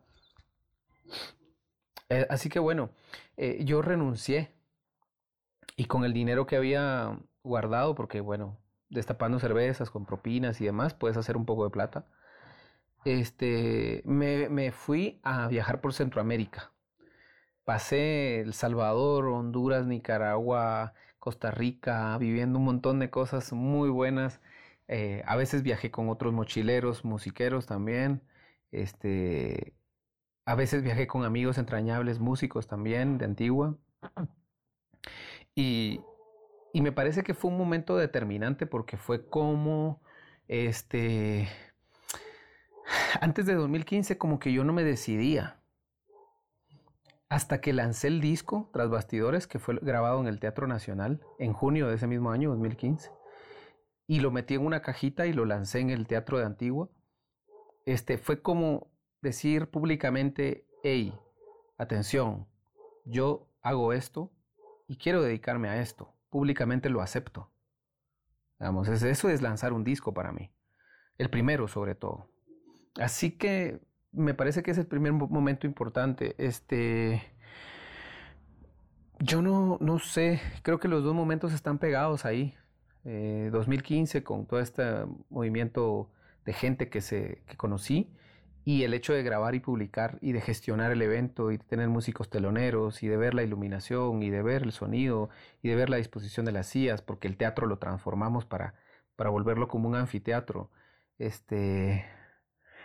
Eh, 2.09 2.27
así 2.31 2.49
que 2.49 2.59
bueno, 2.59 2.91
eh, 3.37 3.65
yo 3.65 3.81
renuncié 3.83 4.53
y 5.77 5.87
con 5.87 6.05
el 6.05 6.13
dinero 6.13 6.47
que 6.47 6.57
había 6.57 7.19
guardado, 7.45 7.95
porque 7.95 8.21
bueno, 8.21 8.59
destapando 8.91 9.39
cervezas 9.39 9.91
con 9.91 10.05
propinas 10.07 10.61
y 10.61 10.65
demás, 10.67 10.95
puedes 10.95 11.17
hacer 11.17 11.37
un 11.37 11.47
poco 11.47 11.65
de 11.65 11.71
plata. 11.71 12.07
Este, 13.05 14.03
me, 14.05 14.49
me 14.49 14.73
fui 14.73 15.21
a 15.23 15.49
viajar 15.49 15.81
por 15.81 15.95
Centroamérica. 15.95 16.73
Pasé 17.65 18.41
El 18.41 18.55
Salvador, 18.55 19.27
Honduras, 19.27 19.87
Nicaragua, 19.87 20.95
Costa 21.19 21.51
Rica, 21.51 22.17
viviendo 22.19 22.59
un 22.59 22.65
montón 22.65 22.99
de 22.99 23.11
cosas 23.11 23.53
muy 23.53 23.89
buenas. 23.91 24.41
Eh, 24.89 25.23
a 25.27 25.37
veces 25.37 25.63
viajé 25.63 25.91
con 25.91 26.09
otros 26.09 26.33
mochileros, 26.33 27.05
musiqueros 27.05 27.67
también. 27.67 28.23
Este, 28.73 29.75
a 30.47 30.55
veces 30.57 30.83
viajé 30.83 31.07
con 31.07 31.25
amigos 31.25 31.59
entrañables, 31.59 32.21
músicos 32.21 32.67
también 32.69 33.19
de 33.19 33.27
Antigua. 33.27 33.77
Y, 35.55 36.01
y 36.73 36.81
me 36.83 36.93
parece 36.93 37.23
que 37.23 37.35
fue 37.35 37.51
un 37.51 37.59
momento 37.59 37.97
determinante 37.97 38.67
porque 38.67 38.97
fue 38.97 39.27
como, 39.29 40.03
este, 40.49 41.49
antes 43.21 43.47
de 43.47 43.55
2015 43.55 44.19
como 44.19 44.39
que 44.39 44.53
yo 44.53 44.65
no 44.65 44.73
me 44.73 44.85
decidía. 44.85 45.62
Hasta 47.33 47.63
que 47.63 47.73
lancé 47.73 48.09
el 48.09 48.21
disco 48.21 48.69
Tras 48.75 48.91
Bastidores, 48.91 49.47
que 49.47 49.59
fue 49.59 49.79
grabado 49.81 50.21
en 50.21 50.27
el 50.27 50.39
Teatro 50.39 50.67
Nacional 50.67 51.23
en 51.39 51.55
junio 51.55 51.89
de 51.89 51.95
ese 51.95 52.07
mismo 52.07 52.31
año, 52.31 52.51
2015. 52.51 53.11
Y 54.07 54.21
lo 54.21 54.31
metí 54.31 54.53
en 54.53 54.67
una 54.67 54.83
cajita 54.83 55.25
y 55.25 55.33
lo 55.33 55.47
lancé 55.47 55.81
en 55.81 55.89
el 55.89 56.07
Teatro 56.07 56.37
de 56.37 56.45
Antigua. 56.45 56.91
Este, 57.87 58.19
fue 58.19 58.43
como 58.43 58.93
decir 59.23 59.71
públicamente, 59.71 60.67
hey, 60.83 61.19
atención, 61.79 62.47
yo 63.07 63.49
hago 63.63 63.95
esto 63.95 64.31
y 64.87 64.99
quiero 64.99 65.23
dedicarme 65.23 65.71
a 65.71 65.81
esto. 65.81 66.13
Públicamente 66.29 66.91
lo 66.91 67.01
acepto. 67.01 67.51
Vamos, 68.59 68.89
eso 68.89 69.31
es 69.31 69.41
lanzar 69.41 69.73
un 69.73 69.85
disco 69.85 70.13
para 70.13 70.33
mí. 70.33 70.53
El 71.17 71.31
primero 71.31 71.67
sobre 71.67 71.95
todo. 71.95 72.29
Así 73.01 73.31
que 73.39 73.81
me 74.13 74.35
parece 74.35 74.63
que 74.63 74.71
es 74.71 74.79
el 74.79 74.87
primer 74.87 75.13
momento 75.13 75.67
importante. 75.67 76.35
Este, 76.39 77.23
yo 79.19 79.43
no, 79.43 79.79
no 79.81 79.99
sé, 79.99 80.41
creo 80.63 80.79
que 80.79 80.89
los 80.89 81.03
dos 81.03 81.15
momentos 81.15 81.53
están 81.53 81.79
pegados 81.79 82.25
ahí. 82.25 82.55
2015 83.05 84.19
eh, 84.19 84.23
con 84.23 84.47
todo 84.47 84.61
este 84.61 84.85
movimiento 85.29 86.09
de 86.45 86.53
gente 86.53 86.89
que, 86.89 87.01
se, 87.01 87.43
que 87.47 87.57
conocí 87.57 88.09
y 88.65 88.85
el 88.85 88.95
hecho 88.95 89.13
de 89.13 89.23
grabar 89.25 89.55
y 89.55 89.61
publicar 89.61 90.19
y 90.21 90.33
de 90.33 90.41
gestionar 90.41 90.93
el 90.93 91.03
evento 91.03 91.51
y 91.51 91.57
de 91.57 91.65
tener 91.65 91.89
músicos 91.89 92.31
teloneros 92.31 93.03
y 93.03 93.09
de 93.09 93.17
ver 93.17 93.35
la 93.35 93.43
iluminación 93.43 94.23
y 94.23 94.31
de 94.31 94.43
ver 94.43 94.63
el 94.63 94.73
sonido 94.73 95.31
y 95.63 95.69
de 95.69 95.75
ver 95.77 95.91
la 95.91 95.97
disposición 95.97 96.47
de 96.47 96.53
las 96.53 96.69
sillas, 96.69 97.03
porque 97.03 97.27
el 97.27 97.37
teatro 97.37 97.67
lo 97.67 97.79
transformamos 97.79 98.45
para, 98.45 98.75
para 99.17 99.31
volverlo 99.31 99.67
como 99.69 99.89
un 99.89 99.97
anfiteatro. 99.97 100.71
Este, 101.19 102.05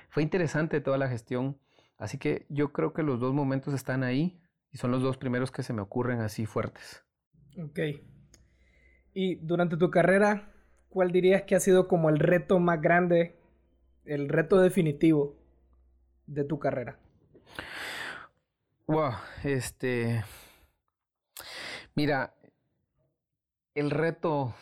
fue 0.10 0.24
interesante 0.24 0.82
toda 0.82 0.98
la 0.98 1.10
gestión, 1.10 1.60
así 1.98 2.18
que 2.18 2.46
yo 2.50 2.72
creo 2.72 2.94
que 2.94 3.04
los 3.04 3.20
dos 3.20 3.34
momentos 3.34 3.74
están 3.74 4.04
ahí 4.04 4.42
y 4.72 4.78
son 4.78 4.92
los 4.92 5.02
dos 5.02 5.18
primeros 5.18 5.52
que 5.52 5.64
se 5.64 5.74
me 5.74 5.82
ocurren 5.82 6.22
así 6.22 6.46
fuertes. 6.46 7.04
Ok. 7.62 7.80
Y 9.14 9.36
durante 9.36 9.78
tu 9.78 9.90
carrera, 9.90 10.54
¿cuál 10.90 11.12
dirías 11.12 11.44
que 11.44 11.56
ha 11.56 11.60
sido 11.60 11.88
como 11.88 12.10
el 12.10 12.20
reto 12.20 12.60
más 12.60 12.82
grande, 12.82 13.40
el 14.06 14.30
reto 14.30 14.60
definitivo 14.60 15.36
de 16.28 16.44
tu 16.44 16.60
carrera? 16.60 17.00
Wow, 18.86 19.14
este. 19.44 20.24
Mira, 21.96 22.34
el 23.74 23.92
reto. 23.92 24.54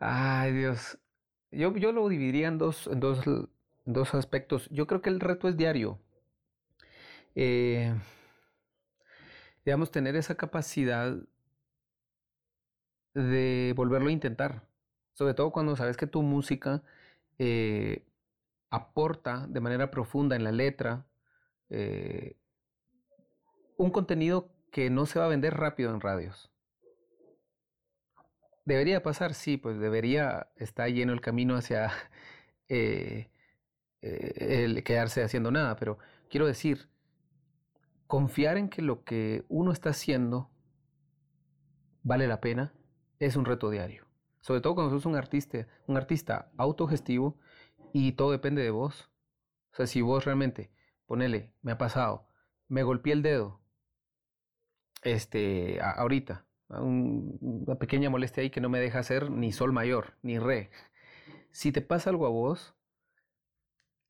Ay, 0.00 0.52
Dios. 0.52 0.98
Yo, 1.56 1.74
yo 1.74 1.90
lo 1.92 2.06
dividiría 2.08 2.48
en 2.48 2.58
dos, 2.58 2.86
en 2.86 3.00
dos, 3.00 4.14
aspectos. 4.14 4.68
Yo 4.70 4.86
creo 4.86 5.00
que 5.00 5.08
el 5.08 5.20
reto 5.20 5.48
es 5.48 5.56
diario. 5.56 5.98
Eh, 7.34 7.94
digamos, 9.64 9.90
tener 9.90 10.16
esa 10.16 10.34
capacidad 10.34 11.16
de 13.14 13.72
volverlo 13.74 14.08
a 14.08 14.12
intentar. 14.12 14.68
Sobre 15.14 15.32
todo 15.32 15.50
cuando 15.50 15.76
sabes 15.76 15.96
que 15.96 16.06
tu 16.06 16.20
música 16.20 16.82
eh, 17.38 18.04
aporta 18.68 19.46
de 19.48 19.60
manera 19.60 19.90
profunda 19.90 20.36
en 20.36 20.44
la 20.44 20.52
letra 20.52 21.06
eh, 21.70 22.36
un 23.78 23.90
contenido 23.90 24.50
que 24.70 24.90
no 24.90 25.06
se 25.06 25.18
va 25.18 25.24
a 25.24 25.28
vender 25.28 25.54
rápido 25.54 25.90
en 25.90 26.02
radios. 26.02 26.50
Debería 28.66 29.00
pasar, 29.02 29.32
sí, 29.32 29.56
pues 29.56 29.78
debería 29.78 30.48
estar 30.56 30.88
lleno 30.90 31.12
el 31.12 31.20
camino 31.20 31.54
hacia 31.56 31.90
eh, 32.68 33.30
eh, 34.02 34.64
el 34.64 34.82
quedarse 34.82 35.22
haciendo 35.22 35.52
nada, 35.52 35.76
pero 35.76 35.98
quiero 36.28 36.46
decir, 36.46 36.90
confiar 38.08 38.58
en 38.58 38.68
que 38.68 38.82
lo 38.82 39.04
que 39.04 39.44
uno 39.48 39.72
está 39.72 39.90
haciendo 39.90 40.50
vale 42.02 42.26
la 42.26 42.40
pena 42.40 42.74
es 43.20 43.36
un 43.36 43.44
reto 43.44 43.70
diario. 43.70 44.04
Sobre 44.40 44.60
todo 44.60 44.74
cuando 44.74 44.92
sos 44.92 45.06
un 45.06 45.14
artista, 45.14 45.68
un 45.86 45.96
artista 45.96 46.50
autogestivo 46.56 47.38
y 47.92 48.12
todo 48.12 48.32
depende 48.32 48.62
de 48.62 48.70
vos. 48.70 49.10
O 49.72 49.76
sea, 49.76 49.86
si 49.86 50.00
vos 50.02 50.24
realmente, 50.24 50.72
ponele, 51.06 51.52
me 51.62 51.72
ha 51.72 51.78
pasado, 51.78 52.28
me 52.68 52.82
golpeé 52.82 53.12
el 53.12 53.22
dedo, 53.22 53.60
este, 55.02 55.80
ahorita, 55.80 56.45
una 56.68 57.76
pequeña 57.76 58.10
molestia 58.10 58.42
ahí 58.42 58.50
que 58.50 58.60
no 58.60 58.68
me 58.68 58.80
deja 58.80 58.98
hacer 58.98 59.30
ni 59.30 59.52
sol 59.52 59.72
mayor, 59.72 60.14
ni 60.22 60.38
re. 60.38 60.70
Si 61.52 61.72
te 61.72 61.80
pasa 61.80 62.10
algo 62.10 62.26
a 62.26 62.30
vos, 62.30 62.74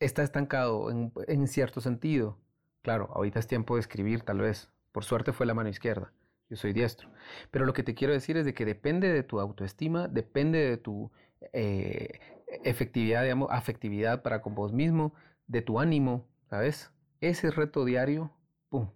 está 0.01 0.23
estancado 0.23 0.91
en, 0.91 1.13
en 1.29 1.47
cierto 1.49 1.81
sentido. 1.81 2.39
Claro, 2.83 3.11
ahorita 3.15 3.39
es 3.39 3.47
tiempo 3.47 3.75
de 3.75 3.81
escribir, 3.81 4.23
tal 4.23 4.39
vez. 4.39 4.71
Por 4.93 5.05
suerte 5.05 5.33
fue 5.33 5.47
la 5.47 5.55
mano 5.55 5.69
izquierda. 5.69 6.13
Yo 6.49 6.57
soy 6.57 6.73
diestro. 6.73 7.11
Pero 7.51 7.67
lo 7.67 7.73
que 7.73 7.83
te 7.83 7.95
quiero 7.95 8.13
decir 8.13 8.37
es 8.37 8.45
de 8.45 8.55
que 8.55 8.65
depende 8.65 9.13
de 9.13 9.23
tu 9.23 9.41
autoestima, 9.41 10.09
depende 10.09 10.59
de 10.59 10.77
tu 10.77 11.11
eh, 11.53 12.21
efectividad, 12.65 13.25
afectividad 13.51 14.23
para 14.23 14.43
con 14.43 14.55
vos 14.55 14.73
mismo, 14.73 15.13
de 15.49 15.63
tu 15.63 15.81
ánimo, 15.81 16.27
¿sabes? 16.49 16.93
Ese 17.21 17.51
reto 17.51 17.85
diario, 17.85 18.31
¡pum! 18.69 18.91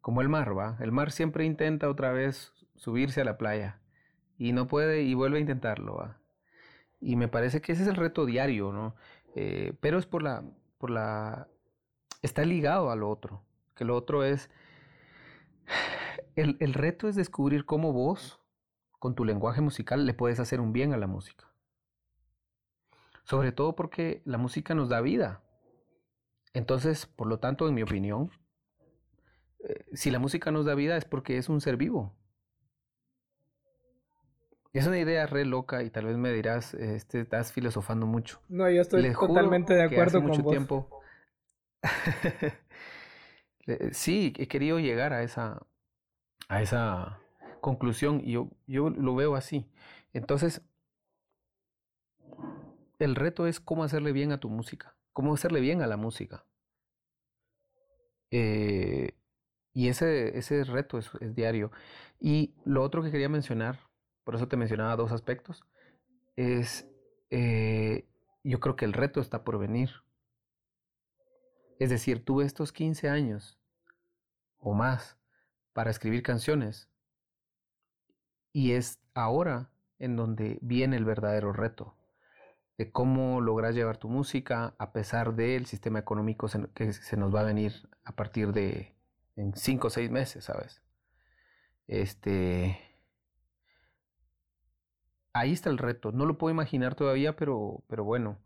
Como 0.00 0.22
el 0.22 0.28
mar, 0.28 0.56
¿va? 0.56 0.76
El 0.80 0.92
mar 0.92 1.12
siempre 1.12 1.44
intenta 1.44 1.88
otra 1.88 2.12
vez 2.12 2.52
subirse 2.84 3.22
a 3.22 3.24
la 3.24 3.38
playa 3.38 3.80
y 4.36 4.52
no 4.52 4.68
puede 4.68 5.02
y 5.04 5.14
vuelve 5.14 5.38
a 5.38 5.40
intentarlo. 5.40 6.14
Y 7.00 7.16
me 7.16 7.28
parece 7.28 7.62
que 7.62 7.72
ese 7.72 7.82
es 7.82 7.88
el 7.88 7.96
reto 7.96 8.26
diario, 8.26 8.72
¿no? 8.72 8.94
Eh, 9.34 9.72
pero 9.80 9.98
es 9.98 10.04
por 10.04 10.22
la, 10.22 10.44
por 10.76 10.90
la, 10.90 11.48
está 12.20 12.44
ligado 12.44 12.90
a 12.90 12.96
lo 12.96 13.08
otro, 13.08 13.42
que 13.74 13.86
lo 13.86 13.96
otro 13.96 14.22
es, 14.22 14.50
el, 16.36 16.58
el 16.60 16.74
reto 16.74 17.08
es 17.08 17.16
descubrir 17.16 17.64
cómo 17.64 17.94
vos, 17.94 18.38
con 18.98 19.14
tu 19.14 19.24
lenguaje 19.24 19.62
musical, 19.62 20.04
le 20.04 20.12
puedes 20.12 20.38
hacer 20.38 20.60
un 20.60 20.74
bien 20.74 20.92
a 20.92 20.98
la 20.98 21.06
música. 21.06 21.50
Sobre 23.24 23.52
todo 23.52 23.74
porque 23.74 24.20
la 24.26 24.36
música 24.36 24.74
nos 24.74 24.90
da 24.90 25.00
vida. 25.00 25.42
Entonces, 26.52 27.06
por 27.06 27.28
lo 27.28 27.38
tanto, 27.38 27.66
en 27.66 27.74
mi 27.74 27.82
opinión, 27.82 28.30
eh, 29.60 29.86
si 29.94 30.10
la 30.10 30.18
música 30.18 30.50
nos 30.50 30.66
da 30.66 30.74
vida 30.74 30.98
es 30.98 31.06
porque 31.06 31.38
es 31.38 31.48
un 31.48 31.62
ser 31.62 31.78
vivo. 31.78 32.14
Es 34.74 34.88
una 34.88 34.98
idea 34.98 35.24
re 35.26 35.44
loca 35.44 35.84
y 35.84 35.90
tal 35.90 36.06
vez 36.06 36.16
me 36.16 36.32
dirás, 36.32 36.74
este, 36.74 37.20
estás 37.20 37.52
filosofando 37.52 38.06
mucho. 38.06 38.40
No, 38.48 38.68
yo 38.68 38.82
estoy 38.82 39.12
totalmente 39.12 39.72
de 39.72 39.84
acuerdo 39.84 40.18
con 40.18 40.26
mucho 40.26 40.42
tiempo. 40.42 41.00
sí, 43.92 44.32
he 44.36 44.48
querido 44.48 44.80
llegar 44.80 45.12
a 45.12 45.22
esa, 45.22 45.64
a 46.48 46.60
esa 46.60 47.20
conclusión 47.60 48.20
y 48.24 48.32
yo, 48.32 48.50
yo 48.66 48.90
lo 48.90 49.14
veo 49.14 49.36
así. 49.36 49.70
Entonces, 50.12 50.60
el 52.98 53.14
reto 53.14 53.46
es 53.46 53.60
cómo 53.60 53.84
hacerle 53.84 54.10
bien 54.10 54.32
a 54.32 54.40
tu 54.40 54.48
música, 54.48 54.96
cómo 55.12 55.34
hacerle 55.34 55.60
bien 55.60 55.82
a 55.82 55.86
la 55.86 55.96
música. 55.96 56.46
Eh, 58.32 59.12
y 59.72 59.86
ese, 59.86 60.36
ese 60.36 60.64
reto 60.64 60.98
es, 60.98 61.12
diario. 61.20 61.70
Y 62.18 62.56
lo 62.64 62.82
otro 62.82 63.04
que 63.04 63.12
quería 63.12 63.28
mencionar, 63.28 63.78
por 64.24 64.34
eso 64.34 64.48
te 64.48 64.56
mencionaba 64.56 64.96
dos 64.96 65.12
aspectos, 65.12 65.64
es, 66.36 66.88
eh, 67.30 68.08
yo 68.42 68.60
creo 68.60 68.76
que 68.76 68.84
el 68.84 68.92
reto 68.92 69.20
está 69.20 69.44
por 69.44 69.58
venir. 69.58 69.90
Es 71.78 71.90
decir, 71.90 72.24
tuve 72.24 72.44
estos 72.44 72.72
15 72.72 73.08
años 73.08 73.58
o 74.58 74.74
más 74.74 75.18
para 75.72 75.90
escribir 75.90 76.22
canciones. 76.22 76.88
Y 78.52 78.72
es 78.72 79.00
ahora 79.14 79.70
en 79.98 80.16
donde 80.16 80.58
viene 80.62 80.96
el 80.96 81.04
verdadero 81.04 81.52
reto 81.52 81.96
de 82.78 82.90
cómo 82.90 83.40
lograr 83.40 83.74
llevar 83.74 83.98
tu 83.98 84.08
música 84.08 84.74
a 84.78 84.92
pesar 84.92 85.34
del 85.34 85.66
sistema 85.66 85.98
económico 85.98 86.48
que 86.74 86.92
se 86.92 87.16
nos 87.16 87.34
va 87.34 87.40
a 87.40 87.44
venir 87.44 87.88
a 88.04 88.12
partir 88.12 88.52
de 88.52 88.94
en 89.36 89.54
cinco 89.54 89.88
o 89.88 89.90
seis 89.90 90.10
meses, 90.10 90.44
¿sabes? 90.44 90.82
Este, 91.86 92.78
ahí 95.34 95.52
está 95.52 95.68
el 95.68 95.78
reto. 95.78 96.12
No 96.12 96.24
lo 96.24 96.38
puedo 96.38 96.54
imaginar 96.54 96.94
todavía, 96.94 97.36
pero, 97.36 97.84
pero 97.88 98.04
bueno, 98.04 98.38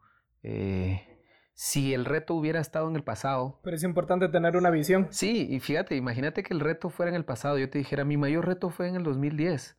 eh, 0.42 1.22
si 1.54 1.94
el 1.94 2.04
reto 2.04 2.34
hubiera 2.34 2.60
estado 2.60 2.88
en 2.88 2.96
el 2.96 3.04
pasado. 3.04 3.60
Pero 3.62 3.76
es 3.76 3.84
importante 3.84 4.28
tener 4.28 4.56
una 4.56 4.70
visión. 4.70 5.06
Sí, 5.10 5.46
y 5.48 5.60
fíjate, 5.60 5.94
imagínate 5.94 6.42
que 6.42 6.54
el 6.54 6.60
reto 6.60 6.90
fuera 6.90 7.10
en 7.10 7.16
el 7.16 7.24
pasado. 7.24 7.58
Yo 7.58 7.70
te 7.70 7.78
dijera, 7.78 8.04
mi 8.04 8.16
mayor 8.16 8.46
reto 8.46 8.70
fue 8.70 8.88
en 8.88 8.96
el 8.96 9.04
2010. 9.04 9.78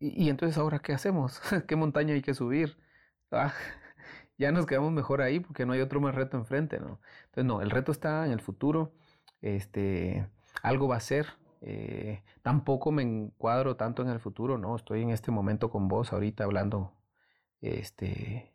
Y, 0.00 0.24
y 0.24 0.28
entonces, 0.30 0.58
¿ahora 0.58 0.80
qué 0.80 0.92
hacemos? 0.92 1.40
¿Qué 1.68 1.76
montaña 1.76 2.14
hay 2.14 2.22
que 2.22 2.34
subir? 2.34 2.76
Ah, 3.30 3.52
ya 4.38 4.52
nos 4.52 4.66
quedamos 4.66 4.92
mejor 4.92 5.22
ahí 5.22 5.40
porque 5.40 5.66
no 5.66 5.74
hay 5.74 5.80
otro 5.80 6.00
más 6.00 6.14
reto 6.14 6.36
enfrente, 6.36 6.80
¿no? 6.80 7.00
Entonces, 7.26 7.44
no, 7.44 7.60
el 7.60 7.70
reto 7.70 7.92
está 7.92 8.24
en 8.26 8.32
el 8.32 8.40
futuro, 8.40 8.94
este, 9.42 10.28
algo 10.62 10.88
va 10.88 10.96
a 10.96 11.00
ser, 11.00 11.26
eh, 11.62 12.22
tampoco 12.42 12.92
me 12.92 13.02
encuadro 13.02 13.76
tanto 13.76 14.02
en 14.02 14.08
el 14.08 14.20
futuro, 14.20 14.58
¿no? 14.58 14.76
Estoy 14.76 15.02
en 15.02 15.10
este 15.10 15.30
momento 15.30 15.70
con 15.70 15.88
vos 15.88 16.12
ahorita 16.12 16.44
hablando 16.44 16.92
este, 17.60 18.52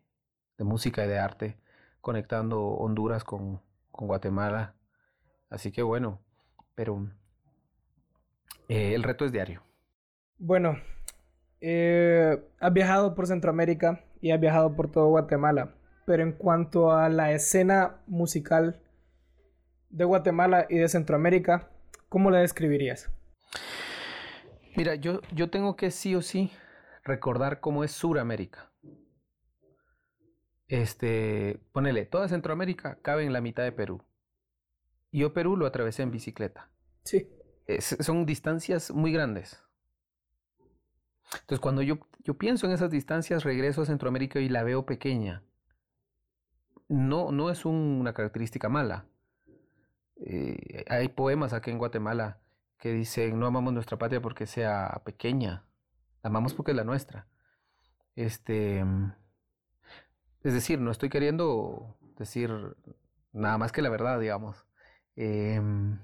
de 0.58 0.64
música 0.64 1.04
y 1.04 1.08
de 1.08 1.18
arte, 1.18 1.58
conectando 2.00 2.60
Honduras 2.62 3.24
con, 3.24 3.60
Guatemala, 3.94 4.74
así 5.50 5.70
que 5.70 5.82
bueno, 5.82 6.18
pero 6.74 7.06
eh, 8.68 8.94
el 8.94 9.02
reto 9.02 9.24
es 9.26 9.32
diario. 9.32 9.62
Bueno, 10.38 10.78
eh, 11.60 12.42
has 12.58 12.72
viajado 12.72 13.14
por 13.14 13.26
Centroamérica 13.26 14.02
y 14.22 14.30
has 14.30 14.40
viajado 14.40 14.74
por 14.74 14.90
todo 14.90 15.08
Guatemala, 15.08 15.74
pero 16.06 16.22
en 16.22 16.32
cuanto 16.32 16.90
a 16.90 17.08
la 17.10 17.32
escena 17.32 18.00
musical 18.06 18.80
de 19.90 20.04
Guatemala 20.04 20.66
y 20.70 20.78
de 20.78 20.88
Centroamérica, 20.88 21.68
¿cómo 22.12 22.30
la 22.30 22.40
describirías? 22.40 23.10
Mira, 24.76 24.96
yo, 24.96 25.22
yo 25.34 25.48
tengo 25.48 25.76
que 25.76 25.90
sí 25.90 26.14
o 26.14 26.20
sí 26.20 26.52
recordar 27.04 27.60
cómo 27.60 27.84
es 27.84 27.92
Suramérica. 27.92 28.70
Este, 30.68 31.58
ponele, 31.72 32.04
toda 32.04 32.28
Centroamérica 32.28 32.98
cabe 33.00 33.24
en 33.24 33.32
la 33.32 33.40
mitad 33.40 33.62
de 33.62 33.72
Perú. 33.72 34.04
Yo 35.10 35.32
Perú 35.32 35.56
lo 35.56 35.64
atravesé 35.64 36.02
en 36.02 36.10
bicicleta. 36.10 36.70
Sí. 37.02 37.30
son 37.78 38.26
distancias 38.26 38.90
muy 38.90 39.10
grandes. 39.10 39.62
Entonces, 41.32 41.60
cuando 41.60 41.80
yo, 41.80 41.98
yo 42.24 42.34
pienso 42.34 42.66
en 42.66 42.72
esas 42.72 42.90
distancias, 42.90 43.42
regreso 43.42 43.80
a 43.80 43.86
Centroamérica 43.86 44.38
y 44.38 44.50
la 44.50 44.64
veo 44.64 44.84
pequeña. 44.84 45.44
No, 46.88 47.32
no 47.32 47.48
es 47.48 47.64
una 47.64 48.12
característica 48.12 48.68
mala. 48.68 49.06
Eh, 50.24 50.84
hay 50.88 51.08
poemas 51.08 51.52
aquí 51.52 51.70
en 51.70 51.78
Guatemala 51.78 52.38
que 52.78 52.92
dicen, 52.92 53.38
no 53.38 53.46
amamos 53.46 53.72
nuestra 53.72 53.98
patria 53.98 54.20
porque 54.20 54.46
sea 54.46 55.02
pequeña, 55.04 55.64
la 56.22 56.28
amamos 56.28 56.54
porque 56.54 56.72
es 56.72 56.76
la 56.76 56.84
nuestra. 56.84 57.26
Este, 58.14 58.84
es 60.42 60.52
decir, 60.52 60.80
no 60.80 60.90
estoy 60.90 61.08
queriendo 61.08 61.96
decir 62.18 62.50
nada 63.32 63.58
más 63.58 63.72
que 63.72 63.82
la 63.82 63.88
verdad, 63.88 64.20
digamos. 64.20 64.66
Em, 65.16 65.98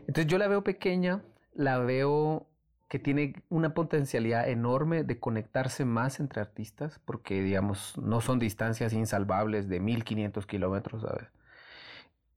entonces 0.00 0.26
yo 0.26 0.38
la 0.38 0.48
veo 0.48 0.64
pequeña, 0.64 1.22
la 1.54 1.78
veo 1.78 2.48
que 2.88 2.98
tiene 2.98 3.42
una 3.50 3.74
potencialidad 3.74 4.48
enorme 4.48 5.04
de 5.04 5.20
conectarse 5.20 5.84
más 5.84 6.20
entre 6.20 6.40
artistas, 6.40 7.00
porque 7.04 7.42
digamos, 7.42 7.98
no 7.98 8.20
son 8.20 8.38
distancias 8.38 8.92
insalvables 8.94 9.68
de 9.68 9.80
1500 9.80 10.46
kilómetros, 10.46 11.02
¿sabes? 11.02 11.28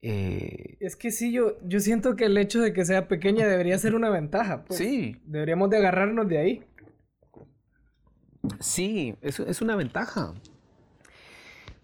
Eh, 0.04 0.78
es 0.80 0.96
que 0.96 1.12
sí, 1.12 1.32
yo, 1.32 1.58
yo 1.64 1.80
siento 1.80 2.16
que 2.16 2.26
el 2.26 2.38
hecho 2.38 2.62
de 2.62 2.74
que 2.74 2.86
sea 2.86 3.08
pequeña 3.08 3.48
debería 3.48 3.78
ser 3.78 3.96
una 3.96 4.10
ventaja. 4.10 4.66
Pues. 4.66 4.78
Sí. 4.80 5.22
Deberíamos 5.26 5.70
de 5.70 5.78
agarrarnos 5.78 6.28
de 6.28 6.38
ahí. 6.40 6.64
Sí, 8.60 9.16
es, 9.22 9.40
es 9.40 9.62
una 9.62 9.76
ventaja. 9.76 10.34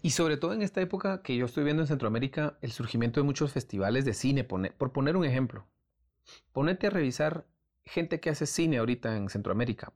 Y 0.02 0.10
sobre 0.10 0.36
todo 0.36 0.52
en 0.52 0.62
esta 0.62 0.80
época 0.80 1.22
que 1.22 1.36
yo 1.36 1.46
estoy 1.46 1.64
viendo 1.64 1.82
en 1.82 1.88
Centroamérica, 1.88 2.58
el 2.62 2.72
surgimiento 2.72 3.20
de 3.20 3.24
muchos 3.24 3.52
festivales 3.52 4.04
de 4.04 4.14
cine, 4.14 4.44
por 4.44 4.92
poner 4.92 5.16
un 5.16 5.24
ejemplo. 5.24 5.66
Ponete 6.52 6.86
a 6.86 6.90
revisar 6.90 7.46
gente 7.84 8.20
que 8.20 8.30
hace 8.30 8.46
cine 8.46 8.78
ahorita 8.78 9.16
en 9.16 9.28
Centroamérica. 9.28 9.92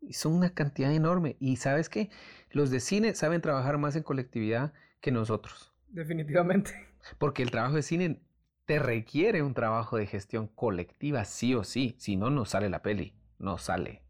y 0.00 0.12
son 0.14 0.34
una 0.34 0.50
cantidad 0.54 0.92
enorme. 0.92 1.36
Y 1.40 1.56
sabes 1.56 1.88
qué? 1.88 2.10
Los 2.50 2.70
de 2.70 2.80
cine 2.80 3.14
saben 3.14 3.40
trabajar 3.40 3.78
más 3.78 3.96
en 3.96 4.02
colectividad 4.04 4.72
que 5.00 5.10
nosotros. 5.12 5.72
Definitivamente. 5.88 6.72
Porque 7.18 7.42
el 7.42 7.50
trabajo 7.50 7.74
de 7.74 7.82
cine 7.82 8.20
te 8.64 8.78
requiere 8.78 9.42
un 9.42 9.54
trabajo 9.54 9.96
de 9.96 10.06
gestión 10.06 10.48
colectiva, 10.48 11.24
sí 11.24 11.54
o 11.54 11.64
sí. 11.64 11.94
Si 11.98 12.16
no, 12.16 12.30
no 12.30 12.44
sale 12.44 12.68
la 12.68 12.82
peli. 12.82 13.14
No 13.38 13.58
sale. 13.58 14.02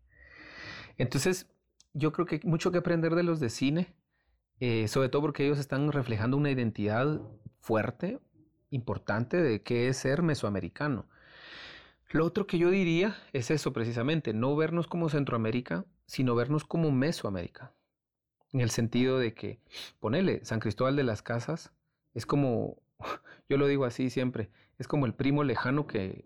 Entonces, 0.99 1.47
yo 1.93 2.13
creo 2.13 2.27
que 2.27 2.37
hay 2.37 2.41
mucho 2.45 2.71
que 2.71 2.79
aprender 2.79 3.15
de 3.15 3.23
los 3.23 3.41
de 3.41 3.51
cine. 3.51 3.95
Eh, 4.61 4.89
sobre 4.89 5.11
todo 5.11 5.23
porque 5.23 5.45
ellos 5.45 5.59
están 5.59 5.93
reflejando 5.93 6.37
una 6.37 6.51
identidad 6.51 7.21
fuerte, 7.61 8.21
importante 8.71 9.43
de 9.43 9.63
qué 9.63 9.89
es 9.89 9.99
ser 9.99 10.23
mesoamericano. 10.23 11.07
Lo 12.11 12.25
otro 12.25 12.47
que 12.47 12.59
yo 12.59 12.71
diría 12.71 13.17
es 13.33 13.51
eso 13.51 13.73
precisamente, 13.73 14.33
no 14.33 14.57
vernos 14.57 14.87
como 14.87 15.09
Centroamérica, 15.09 15.85
sino 16.07 16.35
vernos 16.35 16.65
como 16.65 16.91
Mesoamérica. 16.91 17.75
En 18.53 18.61
el 18.61 18.71
sentido 18.71 19.19
de 19.19 19.35
que, 19.35 19.61
ponele, 20.01 20.45
San 20.45 20.61
Cristóbal 20.61 20.97
de 20.97 21.03
las 21.03 21.21
Casas 21.21 21.73
es 22.15 22.25
como, 22.25 22.79
yo 23.49 23.57
lo 23.57 23.67
digo 23.67 23.85
así 23.85 24.11
siempre, 24.11 24.51
es 24.79 24.89
como 24.89 25.07
el 25.07 25.15
primo 25.15 25.45
lejano 25.45 25.87
que, 25.87 26.25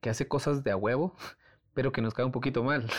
que 0.00 0.10
hace 0.10 0.28
cosas 0.28 0.64
de 0.64 0.70
a 0.70 0.76
huevo, 0.76 1.14
pero 1.74 1.92
que 1.92 2.02
nos 2.02 2.14
cae 2.14 2.24
un 2.24 2.32
poquito 2.32 2.62
mal. 2.62 2.88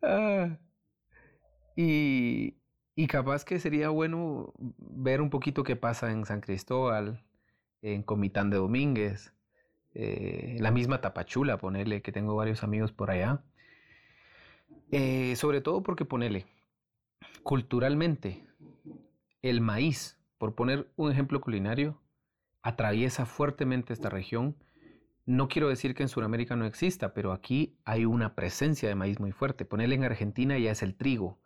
Ah, 0.00 0.56
y, 1.76 2.56
y 2.94 3.06
capaz 3.08 3.44
que 3.44 3.58
sería 3.58 3.88
bueno 3.88 4.52
ver 4.78 5.20
un 5.20 5.28
poquito 5.30 5.64
qué 5.64 5.76
pasa 5.76 6.10
en 6.10 6.24
San 6.24 6.40
Cristóbal, 6.40 7.24
en 7.82 8.02
Comitán 8.02 8.50
de 8.50 8.58
Domínguez, 8.58 9.32
eh, 9.94 10.56
la 10.60 10.70
misma 10.70 11.00
Tapachula, 11.00 11.58
ponele, 11.58 12.02
que 12.02 12.12
tengo 12.12 12.36
varios 12.36 12.62
amigos 12.62 12.92
por 12.92 13.10
allá. 13.10 13.42
Eh, 14.90 15.36
sobre 15.36 15.60
todo 15.60 15.82
porque 15.82 16.04
ponele, 16.04 16.46
culturalmente, 17.42 18.47
el 19.42 19.60
maíz, 19.60 20.18
por 20.38 20.54
poner 20.54 20.90
un 20.96 21.10
ejemplo 21.12 21.40
culinario, 21.40 22.00
atraviesa 22.62 23.26
fuertemente 23.26 23.92
esta 23.92 24.10
región 24.10 24.56
No 25.26 25.48
quiero 25.48 25.68
decir 25.68 25.94
que 25.94 26.02
en 26.02 26.08
Sudamérica 26.08 26.56
no 26.56 26.64
exista, 26.66 27.14
pero 27.14 27.32
aquí 27.32 27.78
hay 27.84 28.06
una 28.06 28.34
presencia 28.34 28.88
de 28.88 28.94
maíz 28.94 29.20
muy 29.20 29.32
fuerte. 29.32 29.64
Ponerle 29.66 29.94
en 29.96 30.04
Argentina 30.04 30.58
ya 30.58 30.72
es 30.72 30.82
el 30.82 30.96
trigo. 30.96 31.38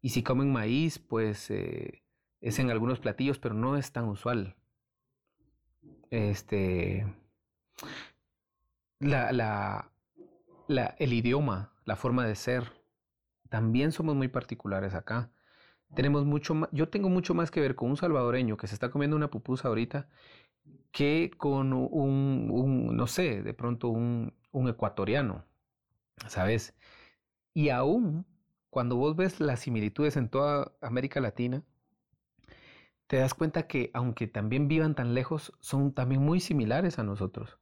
Y 0.00 0.10
si 0.10 0.22
comen 0.22 0.52
maíz, 0.52 0.98
pues 0.98 1.50
eh, 1.50 2.02
es 2.40 2.58
en 2.58 2.70
algunos 2.70 3.00
platillos, 3.00 3.38
pero 3.38 3.54
no 3.54 3.76
es 3.76 3.92
tan 3.92 4.06
usual. 4.06 4.56
Este, 6.10 7.06
la, 9.00 9.32
la, 9.32 9.90
el 10.98 11.12
idioma, 11.12 11.72
la 11.84 11.96
forma 11.96 12.26
de 12.26 12.34
ser, 12.36 12.72
también 13.50 13.92
somos 13.92 14.14
muy 14.16 14.28
particulares 14.28 14.94
acá. 14.94 15.30
Tenemos 15.94 16.24
mucho 16.24 16.54
más, 16.54 16.68
yo 16.72 16.88
tengo 16.88 17.08
mucho 17.08 17.34
más 17.34 17.50
que 17.50 17.60
ver 17.60 17.74
con 17.74 17.90
un 17.90 17.96
salvadoreño 17.96 18.56
que 18.56 18.66
se 18.66 18.74
está 18.74 18.90
comiendo 18.90 19.16
una 19.16 19.30
pupusa 19.30 19.68
ahorita 19.68 20.08
que 20.90 21.30
con 21.36 21.72
un, 21.72 22.96
no 22.96 23.06
sé, 23.06 23.42
de 23.42 23.54
pronto 23.54 23.88
un, 23.88 24.32
un 24.52 24.68
ecuatoriano, 24.68 25.44
¿sabes? 26.28 26.74
Y 27.52 27.68
aún 27.68 28.26
cuando 28.70 28.96
vos 28.96 29.14
ves 29.14 29.38
las 29.40 29.60
similitudes 29.60 30.16
en 30.16 30.28
toda 30.28 30.72
América 30.80 31.20
Latina, 31.20 31.62
te 33.06 33.18
das 33.18 33.34
cuenta 33.34 33.68
que 33.68 33.90
aunque 33.94 34.26
también 34.26 34.66
vivan 34.66 34.94
tan 34.94 35.14
lejos, 35.14 35.52
son 35.60 35.92
también 35.92 36.22
muy 36.22 36.40
similares 36.40 36.98
a 36.98 37.04
nosotros. 37.04 37.58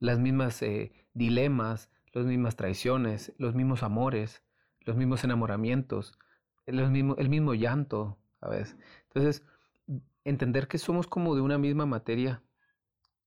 Las 0.00 0.18
mismas 0.18 0.60
eh, 0.60 0.92
dilemas, 1.14 1.90
las 2.12 2.26
mismas 2.26 2.56
traiciones, 2.56 3.32
los 3.38 3.54
mismos 3.54 3.82
amores, 3.82 4.42
los 4.80 4.96
mismos 4.96 5.24
enamoramientos, 5.24 6.18
los 6.66 6.90
mismo, 6.90 7.16
el 7.16 7.28
mismo 7.28 7.54
llanto, 7.54 8.18
¿sabes? 8.40 8.76
Entonces, 9.08 9.44
entender 10.24 10.68
que 10.68 10.78
somos 10.78 11.06
como 11.06 11.34
de 11.34 11.42
una 11.42 11.58
misma 11.58 11.86
materia 11.86 12.42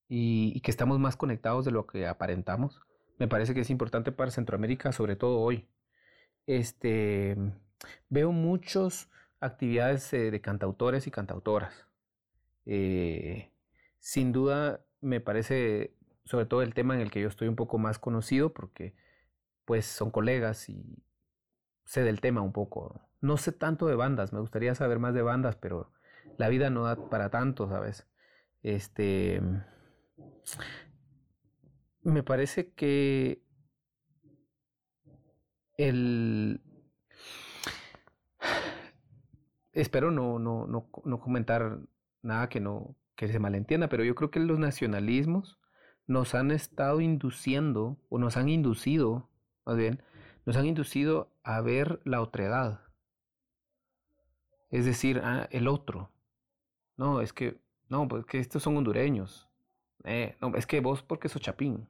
y, 0.08 0.52
y 0.54 0.60
que 0.60 0.70
estamos 0.70 0.98
más 0.98 1.16
conectados 1.16 1.64
de 1.64 1.70
lo 1.70 1.86
que 1.86 2.06
aparentamos, 2.06 2.80
me 3.18 3.28
parece 3.28 3.54
que 3.54 3.60
es 3.60 3.70
importante 3.70 4.12
para 4.12 4.30
Centroamérica, 4.30 4.92
sobre 4.92 5.16
todo 5.16 5.40
hoy. 5.40 5.68
Este, 6.46 7.36
veo 8.08 8.32
muchas 8.32 9.10
actividades 9.40 10.12
eh, 10.12 10.30
de 10.30 10.40
cantautores 10.40 11.06
y 11.06 11.10
cantautoras. 11.10 11.86
Eh, 12.66 13.50
sin 13.98 14.32
duda, 14.32 14.84
me 15.00 15.20
parece 15.20 15.94
sobre 16.24 16.46
todo 16.46 16.62
el 16.62 16.74
tema 16.74 16.94
en 16.94 17.00
el 17.00 17.10
que 17.10 17.20
yo 17.20 17.28
estoy 17.28 17.48
un 17.48 17.56
poco 17.56 17.78
más 17.78 17.98
conocido 17.98 18.52
porque 18.52 18.94
pues 19.64 19.86
son 19.86 20.10
colegas 20.10 20.68
y 20.68 21.02
sé 21.84 22.02
del 22.02 22.20
tema 22.20 22.42
un 22.42 22.52
poco. 22.52 23.00
No 23.00 23.07
sé 23.36 23.52
tanto 23.52 23.86
de 23.86 23.94
bandas, 23.94 24.32
me 24.32 24.40
gustaría 24.40 24.74
saber 24.74 24.98
más 24.98 25.14
de 25.14 25.22
bandas, 25.22 25.56
pero 25.56 25.92
la 26.36 26.48
vida 26.48 26.70
no 26.70 26.84
da 26.84 27.08
para 27.08 27.30
tanto, 27.30 27.68
¿sabes? 27.68 28.06
Este 28.62 29.40
me 32.02 32.22
parece 32.22 32.72
que 32.72 33.42
el 35.76 36.60
espero 39.72 40.10
no, 40.10 40.38
no, 40.38 40.66
no, 40.66 40.88
no 41.04 41.20
comentar 41.20 41.80
nada 42.22 42.48
que 42.48 42.60
no 42.60 42.96
que 43.18 43.28
se 43.28 43.40
malentienda, 43.40 43.88
pero 43.88 44.04
yo 44.04 44.14
creo 44.14 44.30
que 44.30 44.38
los 44.38 44.60
nacionalismos 44.60 45.58
nos 46.06 46.34
han 46.34 46.52
estado 46.52 47.00
induciendo, 47.00 47.98
o 48.08 48.18
nos 48.18 48.36
han 48.36 48.48
inducido, 48.48 49.28
más 49.66 49.76
bien, 49.76 50.02
nos 50.46 50.56
han 50.56 50.66
inducido 50.66 51.30
a 51.42 51.60
ver 51.60 52.00
la 52.04 52.22
otredad. 52.22 52.80
Es 54.70 54.84
decir, 54.84 55.20
ah, 55.24 55.48
el 55.50 55.68
otro. 55.68 56.10
No, 56.96 57.20
es 57.20 57.32
que, 57.32 57.60
no, 57.88 58.06
pues 58.08 58.26
que 58.26 58.38
estos 58.38 58.62
son 58.62 58.76
hondureños. 58.76 59.48
Eh, 60.04 60.36
no, 60.40 60.54
es 60.56 60.66
que 60.66 60.80
vos 60.80 61.02
porque 61.02 61.28
sos 61.28 61.42
chapín. 61.42 61.88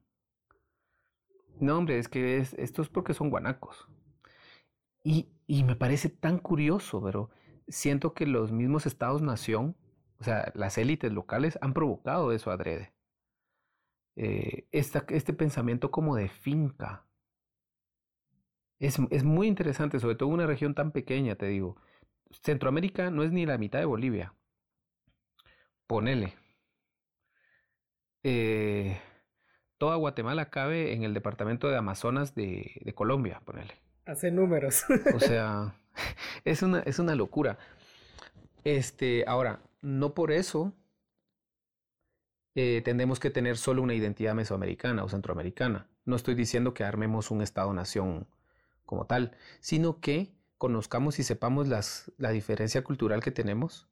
No, 1.61 1.79
hombre, 1.79 1.99
es 1.99 2.09
que 2.09 2.39
es, 2.39 2.55
esto 2.55 2.83
es 2.83 2.89
porque 2.89 3.15
son 3.15 3.31
guanacos. 3.31 3.89
Y, 5.03 5.29
y 5.47 5.65
me 5.65 5.77
parece 5.77 6.09
tan 6.09 6.39
curioso, 6.39 7.03
pero 7.03 7.31
siento 7.69 8.15
que 8.15 8.27
los 8.27 8.53
mismos 8.53 8.87
estados-nación, 8.87 9.77
o 10.21 10.25
sea, 10.25 10.53
las 10.55 10.79
élites 10.79 11.13
locales, 11.13 11.59
han 11.61 11.75
provocado 11.75 12.33
eso 12.33 12.51
adrede. 12.51 12.93
Eh, 14.21 14.67
este 14.73 15.33
pensamiento 15.33 15.93
como 15.93 16.17
de 16.17 16.29
finca. 16.29 17.07
Es, 18.81 18.99
muy 19.25 19.47
interesante, 19.47 20.01
sobre 20.01 20.17
todo 20.17 20.29
en 20.31 20.35
una 20.37 20.47
región 20.47 20.75
tan 20.75 20.91
pequeña, 20.91 21.37
te 21.37 21.47
digo. 21.47 21.77
Centroamérica 22.31 23.11
no 23.11 23.23
es 23.23 23.33
ni 23.33 23.47
la 23.47 23.59
mitad 23.59 23.79
de 23.79 23.85
Bolivia. 23.85 24.35
Ponele. 25.87 26.35
Eh, 28.23 29.01
toda 29.79 29.97
Guatemala 29.97 30.51
cabe 30.51 30.93
en 30.93 31.03
el 31.03 31.15
departamento 31.15 31.69
de 31.69 31.77
Amazonas 31.77 32.35
de, 32.35 32.81
de 32.85 32.95
Colombia, 32.95 33.41
ponele. 33.45 33.75
Hace 34.07 34.31
números. 34.31 34.85
o 35.15 35.21
sea, 35.21 35.75
es 36.45 36.63
una, 36.63 36.81
es 36.81 36.99
una 36.99 37.15
locura. 37.15 37.59
Este, 38.65 39.25
ahora, 39.27 39.61
no 39.81 40.15
por 40.15 40.33
eso 40.33 40.75
eh, 42.55 42.83
tendemos 42.85 43.21
que 43.21 43.31
tener 43.31 43.57
solo 43.57 43.83
una 43.83 43.95
identidad 43.95 44.35
mesoamericana 44.35 45.05
o 45.05 45.09
centroamericana. 45.09 45.87
No 46.05 46.17
estoy 46.17 46.35
diciendo 46.35 46.75
que 46.75 46.85
armemos 46.85 47.31
un 47.31 47.43
Estado-nación 47.43 48.27
como 48.85 49.07
tal, 49.07 49.37
sino 49.61 50.01
que 50.01 50.35
conozcamos 50.59 51.19
y 51.19 51.23
sepamos 51.23 51.69
las, 51.69 52.13
la 52.19 52.31
diferencia 52.31 52.83
cultural 52.83 53.23
que 53.23 53.31
tenemos 53.31 53.89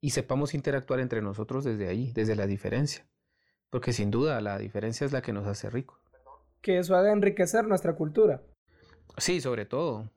y 0.00 0.10
sepamos 0.10 0.54
interactuar 0.54 1.00
entre 1.00 1.22
nosotros 1.22 1.64
desde 1.64 1.88
ahí, 1.88 2.12
desde 2.12 2.36
la 2.36 2.46
diferencia. 2.46 3.06
Porque 3.70 3.92
sin 3.92 4.10
duda 4.10 4.40
la 4.40 4.58
diferencia 4.58 5.04
es 5.04 5.12
la 5.12 5.22
que 5.22 5.32
nos 5.32 5.46
hace 5.46 5.70
ricos. 5.70 5.98
Que 6.60 6.78
eso 6.78 6.94
haga 6.94 7.10
enriquecer 7.10 7.66
nuestra 7.66 7.94
cultura. 7.94 8.42
Sí, 9.16 9.40
sobre 9.40 9.64
todo. 9.64 10.10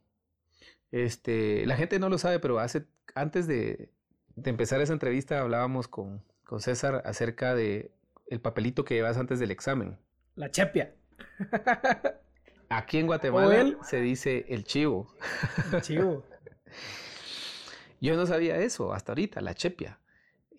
Este, 0.91 1.65
la 1.65 1.75
gente 1.75 1.99
no 1.99 2.09
lo 2.09 2.17
sabe, 2.17 2.39
pero 2.39 2.59
hace, 2.59 2.85
antes 3.15 3.47
de, 3.47 3.89
de 4.35 4.49
empezar 4.49 4.81
esa 4.81 4.93
entrevista 4.93 5.39
hablábamos 5.39 5.87
con, 5.87 6.21
con 6.43 6.61
César 6.61 7.01
acerca 7.05 7.55
de 7.55 7.91
el 8.27 8.41
papelito 8.41 8.85
que 8.85 8.95
llevas 8.95 9.17
antes 9.17 9.39
del 9.39 9.51
examen. 9.51 9.97
La 10.35 10.51
chepia. 10.51 10.93
Aquí 12.69 12.97
en 12.97 13.07
Guatemala 13.07 13.77
se 13.83 14.01
dice 14.01 14.45
el 14.49 14.63
chivo. 14.63 15.13
El 15.71 15.81
chivo. 15.81 16.23
Yo 18.01 18.15
no 18.15 18.25
sabía 18.25 18.57
eso 18.57 18.93
hasta 18.93 19.11
ahorita, 19.11 19.41
la 19.41 19.55
chepia. 19.55 19.99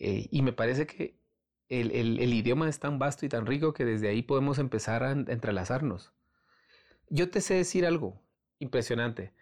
Eh, 0.00 0.28
y 0.30 0.42
me 0.42 0.52
parece 0.52 0.86
que 0.86 1.18
el, 1.68 1.92
el, 1.92 2.32
idioma 2.32 2.68
es 2.68 2.80
tan 2.80 2.98
vasto 2.98 3.26
y 3.26 3.28
tan 3.28 3.46
rico 3.46 3.72
que 3.72 3.84
desde 3.84 4.08
ahí 4.08 4.22
podemos 4.22 4.58
empezar 4.58 5.02
a 5.02 5.12
entrelazarnos. 5.12 6.12
Yo 7.10 7.30
te 7.30 7.40
sé 7.40 7.54
decir 7.54 7.86
algo 7.86 8.20
impresionante. 8.58 9.32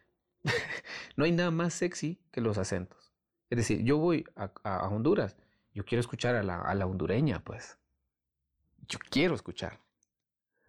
no 1.17 1.25
hay 1.25 1.33
nada 1.33 1.51
más 1.51 1.75
sexy 1.75 2.21
que 2.33 2.41
los 2.41 2.59
acentos. 2.59 3.13
Es 3.49 3.59
decir, 3.59 3.83
yo 3.85 3.97
voy 3.97 4.25
a, 4.35 4.51
a 4.65 4.89
Honduras 4.89 5.37
yo 5.77 5.85
quiero 5.85 6.01
escuchar 6.01 6.37
a 6.37 6.43
la, 6.43 6.63
a 6.63 6.75
la 6.75 6.87
hondureña, 6.87 7.45
pues. 7.45 7.79
Yo 8.89 8.99
quiero 9.11 9.35
escuchar. 9.35 9.79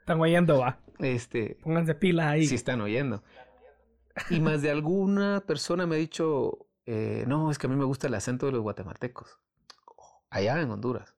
Están 0.08 0.22
oyendo, 0.22 0.60
va. 0.60 0.80
Este. 1.00 1.58
Pónganse 1.62 1.94
pilas 1.94 2.28
ahí. 2.28 2.46
Sí, 2.46 2.56
están 2.56 2.80
oyendo. 2.80 3.24
Y 4.30 4.40
más 4.40 4.62
de 4.62 4.72
alguna 4.72 5.44
persona 5.46 5.86
me 5.86 5.98
ha 5.98 6.00
dicho, 6.00 6.70
eh, 6.86 7.26
no, 7.28 7.52
es 7.52 7.58
que 7.58 7.68
a 7.68 7.70
mí 7.70 7.76
me 7.76 7.84
gusta 7.84 8.08
el 8.08 8.14
acento 8.14 8.46
de 8.46 8.54
los 8.54 8.62
guatemaltecos. 8.62 9.38
Allá 10.30 10.62
en 10.62 10.72
Honduras. 10.72 11.14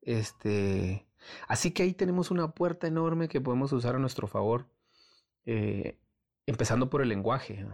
Este. 0.00 1.06
Así 1.46 1.72
que 1.72 1.82
ahí 1.82 1.92
tenemos 1.92 2.30
una 2.30 2.52
puerta 2.52 2.86
enorme 2.86 3.28
que 3.28 3.42
podemos 3.42 3.70
usar 3.74 3.96
a 3.96 3.98
nuestro 3.98 4.26
favor. 4.26 4.66
Eh, 5.44 5.98
empezando 6.46 6.88
por 6.88 7.02
el 7.02 7.10
lenguaje. 7.10 7.66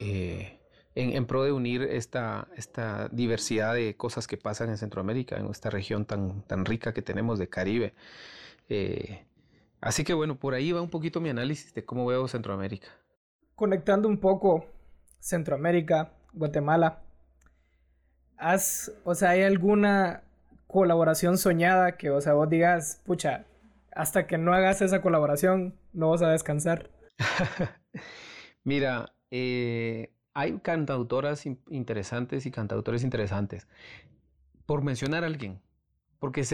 Eh, 0.00 0.58
en, 0.96 1.26
pro 1.26 1.44
de 1.44 1.52
unir 1.52 1.82
esta, 1.82 2.48
esta 2.56 3.08
diversidad 3.12 3.74
de 3.74 3.96
cosas 3.96 4.26
que 4.26 4.36
pasan 4.36 4.70
en 4.70 4.78
Centroamérica, 4.78 5.36
en 5.36 5.46
esta 5.46 5.70
región 5.70 6.06
tan, 6.06 6.42
tan 6.42 6.64
rica 6.64 6.92
que 6.92 7.02
tenemos 7.02 7.38
de 7.38 7.48
Caribe. 7.48 7.94
Eh, 8.74 9.26
así 9.82 10.02
que 10.02 10.14
bueno, 10.14 10.38
por 10.38 10.54
ahí 10.54 10.72
va 10.72 10.80
un 10.80 10.88
poquito 10.88 11.20
mi 11.20 11.28
análisis 11.28 11.74
de 11.74 11.84
cómo 11.84 12.06
veo 12.06 12.26
Centroamérica. 12.26 12.88
Conectando 13.54 14.08
un 14.08 14.18
poco 14.18 14.64
Centroamérica, 15.20 16.14
Guatemala, 16.32 17.02
¿has, 18.38 18.90
o 19.04 19.14
sea, 19.14 19.30
hay 19.30 19.42
alguna 19.42 20.22
colaboración 20.66 21.36
soñada 21.36 21.98
que, 21.98 22.10
o 22.10 22.22
sea, 22.22 22.32
vos 22.32 22.48
digas, 22.48 23.02
pucha, 23.04 23.44
hasta 23.94 24.26
que 24.26 24.38
no 24.38 24.54
hagas 24.54 24.80
esa 24.80 25.02
colaboración, 25.02 25.74
no 25.92 26.08
vas 26.08 26.22
a 26.22 26.30
descansar? 26.30 26.88
Mira, 28.64 29.12
eh, 29.30 30.14
hay 30.32 30.58
cantautoras 30.60 31.44
interesantes 31.68 32.46
y 32.46 32.50
cantautores 32.50 33.04
interesantes. 33.04 33.68
Por 34.64 34.82
mencionar 34.82 35.24
a 35.24 35.26
alguien, 35.26 35.60
porque 36.22 36.44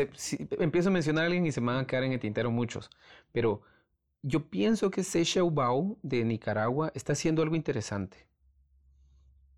empiezo 0.60 0.88
a 0.88 0.92
mencionar 0.92 1.24
a 1.24 1.26
alguien 1.26 1.44
y 1.44 1.52
se 1.52 1.60
me 1.60 1.66
van 1.66 1.84
a 1.84 1.86
quedar 1.86 2.02
en 2.02 2.12
el 2.12 2.18
tintero 2.18 2.50
muchos, 2.50 2.88
pero 3.32 3.60
yo 4.22 4.48
pienso 4.48 4.90
que 4.90 5.04
Seiya 5.04 5.44
Ubao 5.44 5.98
de 6.02 6.24
Nicaragua 6.24 6.90
está 6.94 7.12
haciendo 7.12 7.42
algo 7.42 7.54
interesante. 7.54 8.26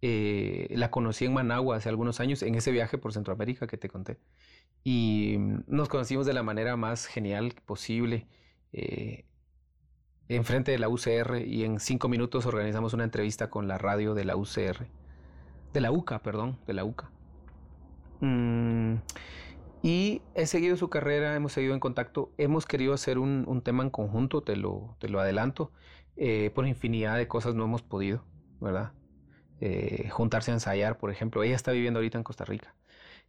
Eh, 0.03 0.67
la 0.73 0.91
conocí 0.91 1.27
en 1.27 1.33
Managua 1.33 1.77
hace 1.77 1.89
algunos 1.89 2.19
años, 2.19 2.43
en 2.43 2.57
ese 2.57 2.73
viaje 2.73 2.99
por 2.99 3.13
Centroamérica 3.13 3.69
que 3.69 3.77
te 3.77 3.89
conté. 3.89 4.19
y 4.83 5.37
nos 5.69 5.89
conocimos 5.89 6.27
de 6.27 6.33
la 6.33 6.43
manera 6.43 6.75
más 6.77 7.07
genial 7.07 7.55
posible. 7.65 8.27
Eh, 8.73 9.27
enfrente 10.27 10.73
de 10.73 10.81
la 10.81 10.89
UCR 10.89 11.39
y 11.47 11.63
en 11.63 11.79
cinco 11.79 12.09
minutos 12.09 12.47
organizamos 12.47 12.95
una 12.95 13.05
entrevista 13.05 13.49
con 13.49 13.69
la 13.69 13.79
radio 13.79 14.15
de 14.15 14.25
la 14.25 14.35
UCR. 14.35 14.89
De 15.73 15.81
la 15.81 15.93
UCA, 15.93 16.19
perdón, 16.19 16.59
de 16.67 16.73
la 16.73 16.85
UCA. 16.85 17.13
Mm, 18.19 18.97
y 19.83 20.23
he 20.35 20.47
seguido 20.47 20.77
su 20.77 20.91
carrera, 20.91 21.35
hemos 21.35 21.53
seguido 21.53 21.75
en 21.75 21.81
contacto, 21.81 22.33
hemos 22.37 22.67
querido 22.67 22.93
hacer 22.93 23.19
un, 23.19 23.63
tema 23.63 23.83
en 23.83 23.91
conjunto, 23.91 24.43
te 24.43 24.57
lo, 24.57 24.97
te 25.01 25.09
lo 25.09 25.21
adelanto. 25.21 25.73
Eh, 26.17 26.51
por 26.55 26.67
infinidad 26.67 27.17
de 27.17 27.29
cosas 27.29 27.55
no 27.55 27.65
hemos 27.65 27.83
podido, 27.83 28.25
¿verdad? 28.61 28.93
Eh, 29.61 30.09
juntarse 30.11 30.51
a 30.51 30.55
ensayar, 30.55 30.99
por 30.99 31.11
ejemplo. 31.11 31.43
Ella 31.43 31.57
está 31.57 31.73
viviendo 31.73 31.99
ahorita 32.01 32.19
en 32.19 32.25
Costa 32.25 32.45
Rica. 32.45 32.75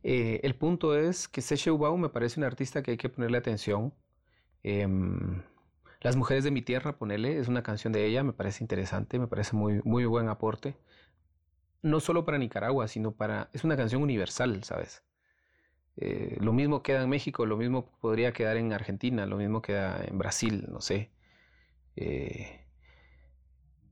Eh, 0.04 0.42
el 0.44 0.56
punto 0.56 0.98
es 0.98 1.28
que 1.28 1.42
Seche 1.42 1.72
Ubau 1.72 1.98
me 1.98 2.10
parece 2.10 2.40
un 2.40 2.46
artista 2.46 2.82
que 2.84 2.92
hay 2.92 2.98
que 2.98 3.10
ponerle 3.10 3.38
atención. 3.38 3.94
Em, 4.64 5.44
Las 6.02 6.16
mujeres 6.16 6.44
de 6.44 6.52
mi 6.52 6.62
tierra, 6.64 6.98
ponele, 6.98 7.38
es 7.40 7.48
una 7.48 7.64
canción 7.64 7.94
de 7.94 8.06
ella, 8.06 8.24
me 8.24 8.34
parece 8.34 8.64
interesante, 8.64 9.20
me 9.20 9.28
parece 9.28 9.56
muy, 9.56 9.82
muy 9.84 10.06
buen 10.06 10.30
aporte. 10.30 10.78
No 11.84 12.00
solo 12.00 12.26
para 12.26 12.38
Nicaragua, 12.40 12.88
sino 12.88 13.12
para... 13.12 13.50
Es 13.54 13.64
una 13.64 13.78
canción 13.78 14.02
universal, 14.04 14.64
¿sabes? 14.64 15.04
Eh, 16.02 16.38
lo 16.42 16.54
mismo 16.54 16.84
queda 16.84 17.04
en 17.04 17.10
México, 17.10 17.46
lo 17.46 17.58
mismo 17.58 17.88
podría 18.02 18.34
quedar 18.34 18.58
en 18.58 18.74
Argentina, 18.74 19.26
lo 19.28 19.38
mismo 19.38 19.62
queda 19.62 20.04
en 20.06 20.18
Brasil, 20.18 20.66
no 20.70 20.82
sé. 20.82 21.12
Eh, 21.98 22.66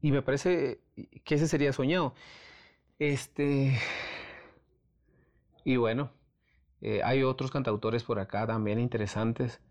y 0.02 0.12
me 0.12 0.22
parece 0.22 0.82
que 1.26 1.36
ese 1.36 1.48
sería 1.48 1.74
soñado. 1.74 2.14
Este. 3.00 3.78
Y 5.64 5.78
bueno, 5.78 6.12
eh, 6.82 7.02
hay 7.04 7.24
otros 7.24 7.52
cantautores 7.52 8.04
por 8.04 8.20
acá 8.20 8.48
también 8.48 8.80
interesantes. 8.80 9.62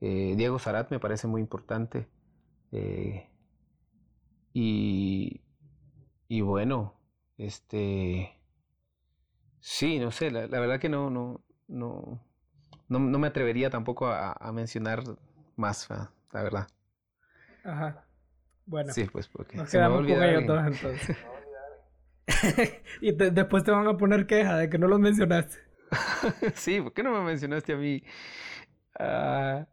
Diego 0.00 0.58
Zarat 0.58 0.90
me 0.90 1.00
parece 1.00 1.26
muy 1.28 1.40
importante. 1.40 2.08
y, 4.52 5.42
y 6.28 6.40
bueno, 6.42 7.00
este. 7.38 8.40
Sí, 9.60 9.98
no 9.98 10.10
sé, 10.12 10.30
la, 10.30 10.46
la 10.46 10.60
verdad 10.60 10.78
que 10.80 10.88
no, 10.88 11.10
no, 11.10 11.43
no, 11.68 12.20
no, 12.88 12.98
me 13.00 13.26
atrevería 13.26 13.70
tampoco 13.70 14.06
a, 14.08 14.52
mencionar 14.52 15.02
más, 15.56 15.88
la 15.90 16.42
verdad. 16.42 16.68
Ajá. 17.64 18.04
Bueno. 18.66 18.92
Sí, 18.92 19.04
pues 19.04 19.28
porque 19.28 19.56
nos 19.56 19.70
quedamos 19.70 20.06
con 20.06 20.22
ellos 20.22 20.42
entonces. 20.42 21.16
y 23.00 23.12
después 23.12 23.64
te 23.64 23.70
van 23.70 23.86
a 23.86 23.96
poner 23.96 24.26
queja 24.26 24.56
de 24.56 24.70
que 24.70 24.78
no 24.78 24.88
los 24.88 25.00
mencionaste. 25.00 25.58
sí, 26.54 26.80
¿por 26.80 26.92
qué 26.92 27.02
no 27.02 27.12
me 27.12 27.24
mencionaste 27.24 27.74
a 27.74 27.76
mí? 27.76 28.02
Ah, 28.98 29.66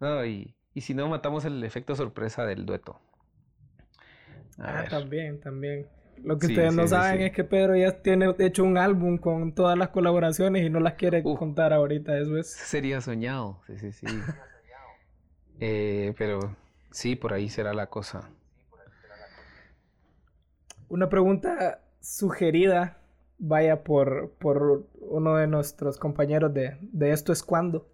no, 0.00 0.24
y, 0.24 0.54
y, 0.72 0.80
si 0.80 0.94
no, 0.94 1.08
matamos 1.08 1.44
el 1.44 1.62
efecto 1.64 1.94
sorpresa 1.94 2.46
del 2.46 2.64
dueto. 2.64 3.00
ah, 4.58 4.84
también, 4.88 5.40
también. 5.40 5.86
Lo 6.22 6.38
que 6.38 6.46
ustedes 6.46 6.74
no 6.74 6.86
saben 6.86 7.22
es 7.22 7.32
que 7.32 7.44
Pedro 7.44 7.76
ya 7.76 8.02
tiene 8.02 8.34
hecho 8.38 8.64
un 8.64 8.78
álbum 8.78 9.18
con 9.18 9.54
todas 9.54 9.76
las 9.76 9.88
colaboraciones 9.90 10.64
y 10.64 10.70
no 10.70 10.80
las 10.80 10.94
quiere 10.94 11.22
contar 11.22 11.72
ahorita, 11.72 12.18
eso 12.18 12.36
es. 12.36 12.50
Sería 12.50 13.00
soñado, 13.00 13.60
sí, 13.66 13.76
sí, 13.78 13.92
sí. 13.92 14.06
eh, 15.60 16.14
pero 16.16 16.56
sí, 16.90 17.16
por 17.16 17.32
ahí 17.32 17.48
será 17.48 17.74
la 17.74 17.88
cosa. 17.88 18.30
Una 20.88 21.08
pregunta 21.08 21.80
sugerida, 22.00 22.98
vaya 23.38 23.82
por, 23.82 24.32
por 24.38 24.86
uno 25.00 25.36
de 25.36 25.46
nuestros 25.46 25.98
compañeros 25.98 26.54
de, 26.54 26.78
de 26.80 27.12
Esto 27.12 27.32
es 27.32 27.42
Cuando. 27.42 27.88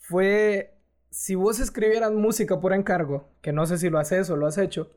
Fue, 0.00 0.74
si 1.10 1.34
vos 1.34 1.60
escribieras 1.60 2.12
música 2.12 2.60
por 2.60 2.72
encargo, 2.72 3.28
que 3.42 3.52
no 3.52 3.66
sé 3.66 3.78
si 3.78 3.90
lo 3.90 3.98
haces 3.98 4.30
o 4.30 4.36
lo 4.36 4.46
has 4.46 4.58
hecho, 4.58 4.90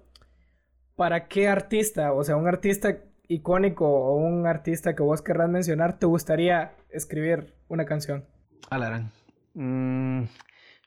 ¿para 0.96 1.28
qué 1.28 1.48
artista, 1.48 2.14
o 2.14 2.24
sea, 2.24 2.36
un 2.36 2.48
artista 2.48 3.00
icónico 3.28 3.88
o 3.88 4.16
un 4.16 4.46
artista 4.46 4.96
que 4.96 5.04
vos 5.04 5.22
querrás 5.22 5.50
mencionar, 5.50 5.98
te 5.98 6.06
gustaría 6.06 6.76
escribir 6.90 7.56
una 7.68 7.86
canción? 7.86 8.26
Alarán. 8.70 9.12
Mm, 9.54 10.24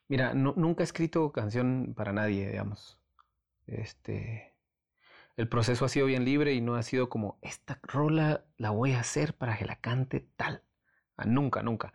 mira, 0.09 0.35
nunca 0.35 0.83
he 0.83 0.85
escrito 0.85 1.33
canción 1.33 1.95
para 1.97 2.13
nadie, 2.13 2.51
digamos. 2.51 2.99
Este. 3.67 4.55
El 5.37 5.49
proceso 5.49 5.85
ha 5.85 5.89
sido 5.89 6.07
bien 6.07 6.25
libre 6.25 6.53
y 6.55 6.61
no 6.61 6.77
ha 6.77 6.83
sido 6.83 7.09
como, 7.09 7.39
esta 7.43 7.81
rola 7.83 8.45
la 8.57 8.71
voy 8.71 8.93
a 8.93 9.01
hacer 9.01 9.35
para 9.35 9.57
que 9.57 9.65
la 9.65 9.77
cante 9.77 10.21
tal. 10.37 10.63
Ah, 11.17 11.25
nunca, 11.27 11.63
nunca. 11.63 11.93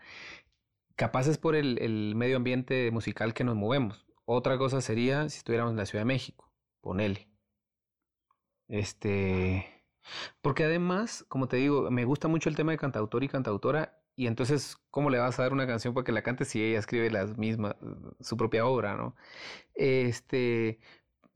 Capaz 0.96 1.28
es 1.28 1.38
por 1.38 1.56
el, 1.56 1.78
el 1.80 2.16
medio 2.16 2.36
ambiente 2.36 2.92
musical 2.92 3.34
que 3.34 3.46
nos 3.46 3.56
movemos. 3.56 4.06
Otra 4.26 4.58
cosa 4.58 4.82
sería 4.82 5.30
si 5.30 5.38
estuviéramos 5.38 5.72
en 5.72 5.78
la 5.78 5.86
Ciudad 5.86 6.02
de 6.02 6.14
México, 6.14 6.52
ponele. 6.82 7.30
Este, 8.70 9.66
porque 10.42 10.64
además, 10.64 11.26
como 11.28 11.48
te 11.48 11.58
digo, 11.58 11.92
me 11.92 12.06
gusta 12.06 12.28
mucho 12.28 12.50
el 12.50 12.56
tema 12.56 12.72
de 12.72 12.78
cantautor 12.78 13.24
y 13.24 13.28
cantautora. 13.28 14.00
Y 14.16 14.28
entonces, 14.28 14.78
¿cómo 14.92 15.10
le 15.10 15.18
vas 15.18 15.40
a 15.40 15.44
dar 15.44 15.54
una 15.54 15.68
canción 15.68 15.94
para 15.94 16.04
que 16.04 16.12
la 16.12 16.22
cante 16.24 16.46
si 16.46 16.64
ella 16.64 16.80
escribe 16.80 17.10
las 17.10 17.38
mismas, 17.38 17.76
su 18.20 18.38
propia 18.38 18.66
obra, 18.66 18.96
¿no? 18.96 19.16
Este, 19.76 20.80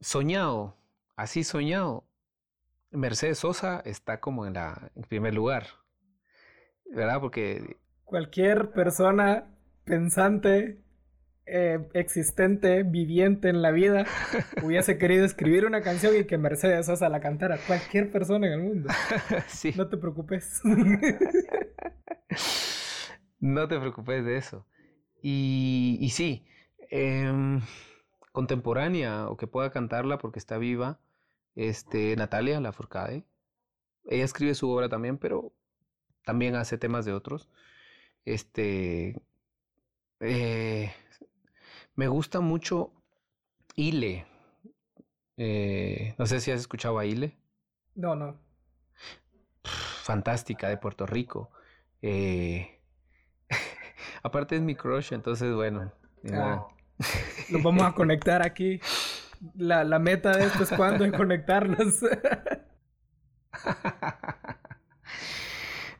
soñado, 0.00 0.76
así 1.16 1.44
soñado. 1.44 2.04
Mercedes 2.90 3.38
Sosa 3.38 3.80
está 3.84 4.20
como 4.20 4.46
en 4.46 4.54
la 4.54 4.92
en 4.94 5.02
primer 5.02 5.34
lugar, 5.34 5.66
¿verdad? 6.90 7.20
Porque 7.20 7.78
cualquier 8.04 8.70
persona 8.70 9.46
pensante 9.84 10.80
eh, 11.46 11.86
existente, 11.92 12.84
viviente 12.84 13.48
en 13.48 13.60
la 13.60 13.70
vida, 13.70 14.06
hubiese 14.62 14.96
querido 14.96 15.24
escribir 15.24 15.66
una 15.66 15.82
canción 15.82 16.16
y 16.16 16.24
que 16.24 16.38
Mercedes 16.38 16.86
Sosa 16.86 17.08
la 17.08 17.20
cantara. 17.20 17.58
Cualquier 17.66 18.10
persona 18.10 18.46
en 18.46 18.52
el 18.54 18.60
mundo. 18.60 18.88
No 19.76 19.88
te 19.88 19.96
preocupes. 19.96 20.60
no 23.40 23.68
te 23.68 23.78
preocupes 23.78 24.24
de 24.24 24.36
eso. 24.36 24.66
Y, 25.22 25.98
y 26.00 26.10
sí, 26.10 26.46
em, 26.90 27.60
contemporánea 28.32 29.28
o 29.28 29.36
que 29.36 29.46
pueda 29.46 29.70
cantarla 29.70 30.18
porque 30.18 30.38
está 30.38 30.58
viva, 30.58 30.98
este, 31.56 32.16
Natalia 32.16 32.60
Lafourcade. 32.60 33.24
Ella 34.06 34.24
escribe 34.24 34.54
su 34.54 34.70
obra 34.70 34.88
también, 34.88 35.18
pero 35.18 35.52
también 36.24 36.56
hace 36.56 36.78
temas 36.78 37.04
de 37.04 37.12
otros. 37.12 37.48
Este, 38.24 39.20
eh, 40.20 40.92
me 41.96 42.08
gusta 42.08 42.40
mucho 42.40 42.92
Ile. 43.76 44.26
Eh, 45.36 46.14
no 46.18 46.26
sé 46.26 46.40
si 46.40 46.50
has 46.50 46.60
escuchado 46.60 46.98
a 46.98 47.04
Ile. 47.04 47.36
No, 47.94 48.14
no. 48.14 48.38
Fantástica, 49.64 50.68
de 50.68 50.76
Puerto 50.76 51.06
Rico. 51.06 51.50
Eh, 52.02 52.80
aparte 54.22 54.56
es 54.56 54.62
mi 54.62 54.74
crush, 54.74 55.12
entonces 55.12 55.54
bueno. 55.54 55.92
Ah, 56.32 56.66
Nos 57.50 57.62
vamos 57.62 57.82
a 57.82 57.92
conectar 57.94 58.44
aquí. 58.44 58.80
La, 59.56 59.84
la 59.84 59.98
meta 59.98 60.36
de 60.36 60.46
esto 60.46 60.62
es 60.62 60.70
cuando 60.70 61.10
conectarnos. 61.12 62.00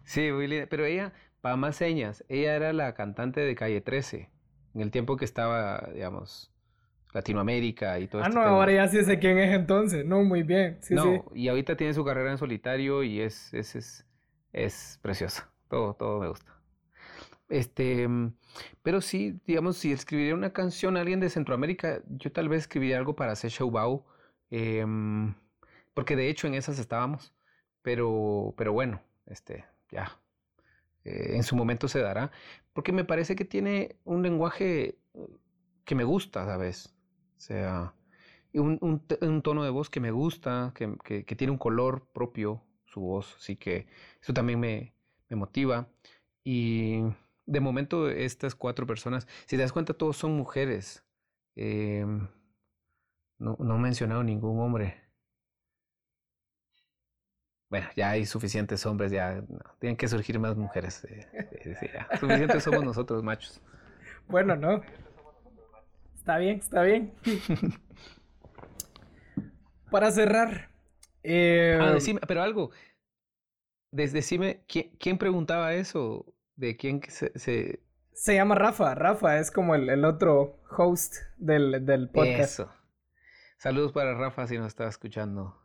sí, 0.05 0.33
Willy, 0.33 0.67
pero 0.67 0.85
ella, 0.87 1.13
para 1.41 1.57
más 1.57 1.77
señas, 1.77 2.25
ella 2.29 2.55
era 2.57 2.73
la 2.73 2.95
cantante 2.95 3.41
de 3.41 3.55
Calle 3.55 3.81
13 3.81 4.34
en 4.75 4.81
el 4.81 4.91
tiempo 4.91 5.17
que 5.17 5.25
estaba, 5.25 5.89
digamos, 5.93 6.53
Latinoamérica 7.13 7.99
y 8.01 8.09
todo 8.09 8.23
Ah, 8.23 8.27
este 8.29 8.39
no, 8.39 8.45
ahora 8.45 8.73
ya 8.73 8.89
sí 8.89 9.03
sé 9.05 9.19
quién 9.19 9.39
es 9.39 9.55
entonces. 9.55 10.05
No, 10.05 10.23
muy 10.25 10.43
bien. 10.43 10.79
Sí, 10.81 10.95
no, 10.95 11.25
y 11.35 11.49
ahorita 11.49 11.77
tiene 11.77 11.95
su 11.95 12.05
carrera 12.05 12.33
en 12.33 12.39
solitario 12.39 13.03
y 13.03 13.21
es, 13.21 13.55
es, 13.55 13.77
es, 13.77 14.07
es 14.53 14.99
preciosa. 15.01 15.51
Todo, 15.69 15.95
todo 15.95 16.21
me 16.21 16.29
gusta. 16.29 16.53
Este, 17.49 18.09
pero 18.83 19.01
sí, 19.01 19.41
digamos, 19.47 19.77
si 19.77 19.93
escribiría 19.93 20.35
una 20.35 20.53
canción 20.53 20.97
a 20.97 21.01
alguien 21.01 21.21
de 21.21 21.31
Centroamérica, 21.31 22.03
yo 22.09 22.33
tal 22.33 22.49
vez 22.49 22.63
escribiría 22.63 22.99
algo 22.99 23.15
para 23.15 23.37
Sesha 23.37 23.65
Ubau, 23.65 24.05
em, 24.51 25.35
porque 25.95 26.17
de 26.17 26.29
hecho 26.29 26.47
en 26.47 26.55
esas 26.55 26.79
estábamos, 26.79 27.33
pero, 27.83 28.55
pero 28.57 28.73
bueno, 28.73 29.03
este, 29.27 29.65
ya, 29.91 30.19
eh, 31.05 31.37
en 31.37 31.43
su 31.43 31.57
momento 31.57 31.89
se 31.89 32.01
dará, 32.01 32.31
porque 32.73 32.93
me 32.93 33.05
parece 33.05 33.37
que 33.37 33.45
tiene 33.45 33.97
un 34.05 34.23
lenguaje 34.23 34.99
uh, 35.13 35.29
que 35.85 35.95
me 35.95 36.05
gusta, 36.05 36.45
¿sabes? 36.47 36.95
O 37.37 37.41
sea, 37.41 37.95
un, 38.55 38.79
un, 39.21 39.43
tono 39.43 39.65
de 39.65 39.71
voz 39.71 39.91
que 39.91 40.01
me 40.01 40.11
gusta, 40.11 40.73
que, 40.75 40.97
que, 41.25 41.37
tiene 41.37 41.51
un 41.51 41.59
color 41.59 42.07
propio 42.13 42.63
su 42.87 43.01
voz, 43.01 43.35
así 43.37 43.57
que 43.57 43.87
eso 44.23 44.33
también 44.33 44.61
me, 44.61 44.95
me 45.29 45.37
motiva. 45.37 45.89
Y 46.45 47.01
de 47.47 47.61
momento 47.61 48.09
estas 48.09 48.55
cuatro 48.55 48.87
personas, 48.87 49.27
si 49.47 49.57
te 49.57 49.63
das 49.63 49.73
cuenta, 49.73 49.95
todos 49.95 50.17
son 50.17 50.37
mujeres. 50.37 51.05
Em, 51.57 52.29
no, 53.39 53.57
no 53.59 53.77
he 53.77 53.79
mencionado 53.79 54.23
ningún 54.23 54.61
hombre. 54.61 55.04
Bueno, 57.75 57.89
ya 57.97 58.11
hay 58.11 58.25
suficientes 58.25 58.87
hombres, 58.87 59.11
ya 59.11 59.43
tienen 59.81 59.97
que 59.97 60.07
surgir 60.07 60.39
más 60.39 60.57
mujeres. 60.57 61.05
Eh, 61.11 61.77
suficientes 62.21 62.63
somos 62.63 62.85
nosotros, 62.85 63.21
machos. 63.25 63.61
Bueno, 64.29 64.55
no. 64.55 64.81
Está 66.15 66.39
bien, 66.39 66.59
está 66.59 66.83
bien. 66.83 67.13
Para 69.91 70.13
cerrar. 70.13 70.71
Eh, 71.25 71.77
ah, 71.83 71.91
decime, 71.91 72.21
pero 72.29 72.43
algo. 72.43 72.71
decime, 73.91 74.65
¿quién, 74.69 75.19
preguntaba 75.19 75.75
eso? 75.75 76.33
¿De 76.55 76.77
quién 76.77 77.01
se, 77.09 77.37
se... 78.15 78.35
llama 78.37 78.55
Rafa. 78.55 78.95
Rafa 78.95 79.41
es 79.41 79.51
como 79.51 79.75
el, 79.75 80.05
otro 80.05 80.61
host 80.79 81.17
del, 81.39 81.85
del 81.85 82.09
podcast. 82.09 82.39
Eso. 82.41 82.73
Saludos 83.59 83.91
para 83.91 84.15
Rafa 84.15 84.47
si 84.47 84.59
nos 84.59 84.69
está 84.69 84.87
escuchando. 84.87 85.61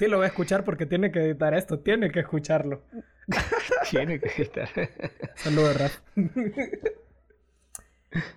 Sí, 0.00 0.06
lo 0.06 0.16
voy 0.16 0.24
a 0.24 0.28
escuchar 0.28 0.64
porque 0.64 0.86
tiene 0.86 1.12
que 1.12 1.20
editar 1.20 1.52
esto. 1.52 1.80
Tiene 1.80 2.10
que 2.10 2.20
escucharlo. 2.20 2.80
tiene 3.90 4.18
que 4.18 4.28
editar. 4.30 4.66
Saludos, 5.34 5.78
Rafa. 5.78 6.00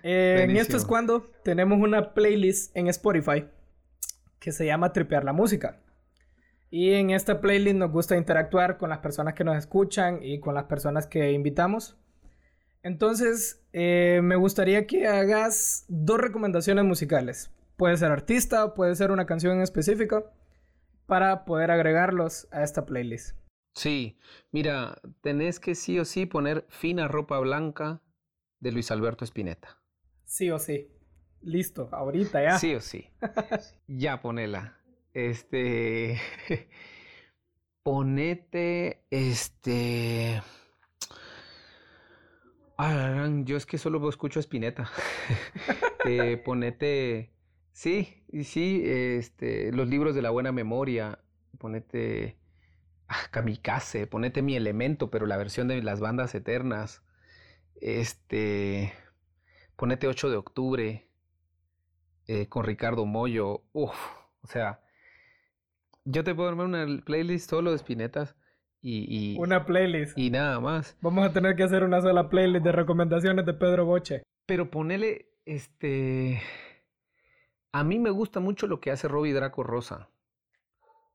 Eh, 0.04 0.42
en 0.44 0.56
esto 0.56 0.76
es 0.76 0.84
cuando 0.84 1.32
tenemos 1.42 1.80
una 1.80 2.14
playlist 2.14 2.76
en 2.76 2.86
Spotify 2.86 3.48
que 4.38 4.52
se 4.52 4.66
llama 4.66 4.92
Tripear 4.92 5.24
la 5.24 5.32
Música. 5.32 5.80
Y 6.70 6.92
en 6.92 7.10
esta 7.10 7.40
playlist 7.40 7.74
nos 7.74 7.90
gusta 7.90 8.16
interactuar 8.16 8.78
con 8.78 8.90
las 8.90 9.00
personas 9.00 9.34
que 9.34 9.42
nos 9.42 9.56
escuchan 9.56 10.20
y 10.22 10.38
con 10.38 10.54
las 10.54 10.66
personas 10.66 11.08
que 11.08 11.32
invitamos. 11.32 11.98
Entonces, 12.84 13.64
eh, 13.72 14.20
me 14.22 14.36
gustaría 14.36 14.86
que 14.86 15.08
hagas 15.08 15.86
dos 15.88 16.20
recomendaciones 16.20 16.84
musicales. 16.84 17.50
Puede 17.76 17.96
ser 17.96 18.12
artista, 18.12 18.74
puede 18.74 18.94
ser 18.94 19.10
una 19.10 19.26
canción 19.26 19.56
en 19.56 19.62
específico, 19.62 20.30
para 21.06 21.44
poder 21.44 21.70
agregarlos 21.70 22.48
a 22.52 22.62
esta 22.62 22.86
playlist. 22.86 23.36
Sí, 23.74 24.18
mira, 24.52 25.00
tenés 25.20 25.58
que 25.58 25.74
sí 25.74 25.98
o 25.98 26.04
sí 26.04 26.26
poner 26.26 26.64
fina 26.68 27.08
ropa 27.08 27.38
blanca 27.40 28.02
de 28.60 28.72
Luis 28.72 28.90
Alberto 28.90 29.24
Spinetta. 29.24 29.82
Sí 30.24 30.50
o 30.50 30.58
sí. 30.58 30.90
Listo, 31.42 31.88
ahorita 31.92 32.42
ya. 32.42 32.58
Sí 32.58 32.74
o 32.74 32.80
sí. 32.80 33.10
ya 33.88 34.22
ponela. 34.22 34.78
Este. 35.12 36.18
ponete. 37.82 39.04
Este. 39.10 40.40
Ah, 42.78 43.28
yo 43.44 43.56
es 43.56 43.66
que 43.66 43.76
solo 43.76 44.08
escucho 44.08 44.38
a 44.38 44.42
Spinetta. 44.42 44.88
eh, 46.06 46.40
ponete. 46.44 47.33
Sí, 47.74 48.22
sí, 48.44 48.82
este, 48.84 49.72
los 49.72 49.88
libros 49.88 50.14
de 50.14 50.22
la 50.22 50.30
buena 50.30 50.52
memoria. 50.52 51.18
Ponete. 51.58 52.38
Ah, 53.08 53.26
Kamikaze, 53.32 54.06
ponete 54.06 54.42
mi 54.42 54.54
elemento, 54.54 55.10
pero 55.10 55.26
la 55.26 55.36
versión 55.36 55.66
de 55.66 55.82
las 55.82 55.98
bandas 55.98 56.34
eternas. 56.36 57.02
Este. 57.80 58.94
Ponete 59.74 60.06
8 60.06 60.30
de 60.30 60.36
octubre. 60.36 61.08
Eh, 62.28 62.48
con 62.48 62.64
Ricardo 62.64 63.06
Mollo. 63.06 63.64
Uf, 63.72 63.96
o 64.42 64.46
sea. 64.46 64.80
Yo 66.04 66.22
te 66.22 66.32
puedo 66.32 66.48
armar 66.48 66.66
una 66.66 66.86
playlist 67.04 67.50
solo 67.50 67.70
de 67.70 67.76
espinetas. 67.76 68.36
Y, 68.80 69.36
una 69.38 69.64
playlist. 69.66 70.16
Y 70.16 70.30
nada 70.30 70.60
más. 70.60 70.96
Vamos 71.00 71.26
a 71.26 71.32
tener 71.32 71.56
que 71.56 71.64
hacer 71.64 71.82
una 71.82 72.00
sola 72.02 72.28
playlist 72.28 72.64
de 72.64 72.70
recomendaciones 72.70 73.44
de 73.46 73.54
Pedro 73.54 73.84
Boche. 73.84 74.22
Pero 74.46 74.70
ponele, 74.70 75.30
este... 75.44 76.40
A 77.74 77.82
mí 77.82 77.98
me 77.98 78.10
gusta 78.10 78.38
mucho 78.38 78.68
lo 78.68 78.78
que 78.80 78.92
hace 78.92 79.08
Robbie 79.08 79.32
Draco 79.32 79.64
Rosa. 79.64 80.08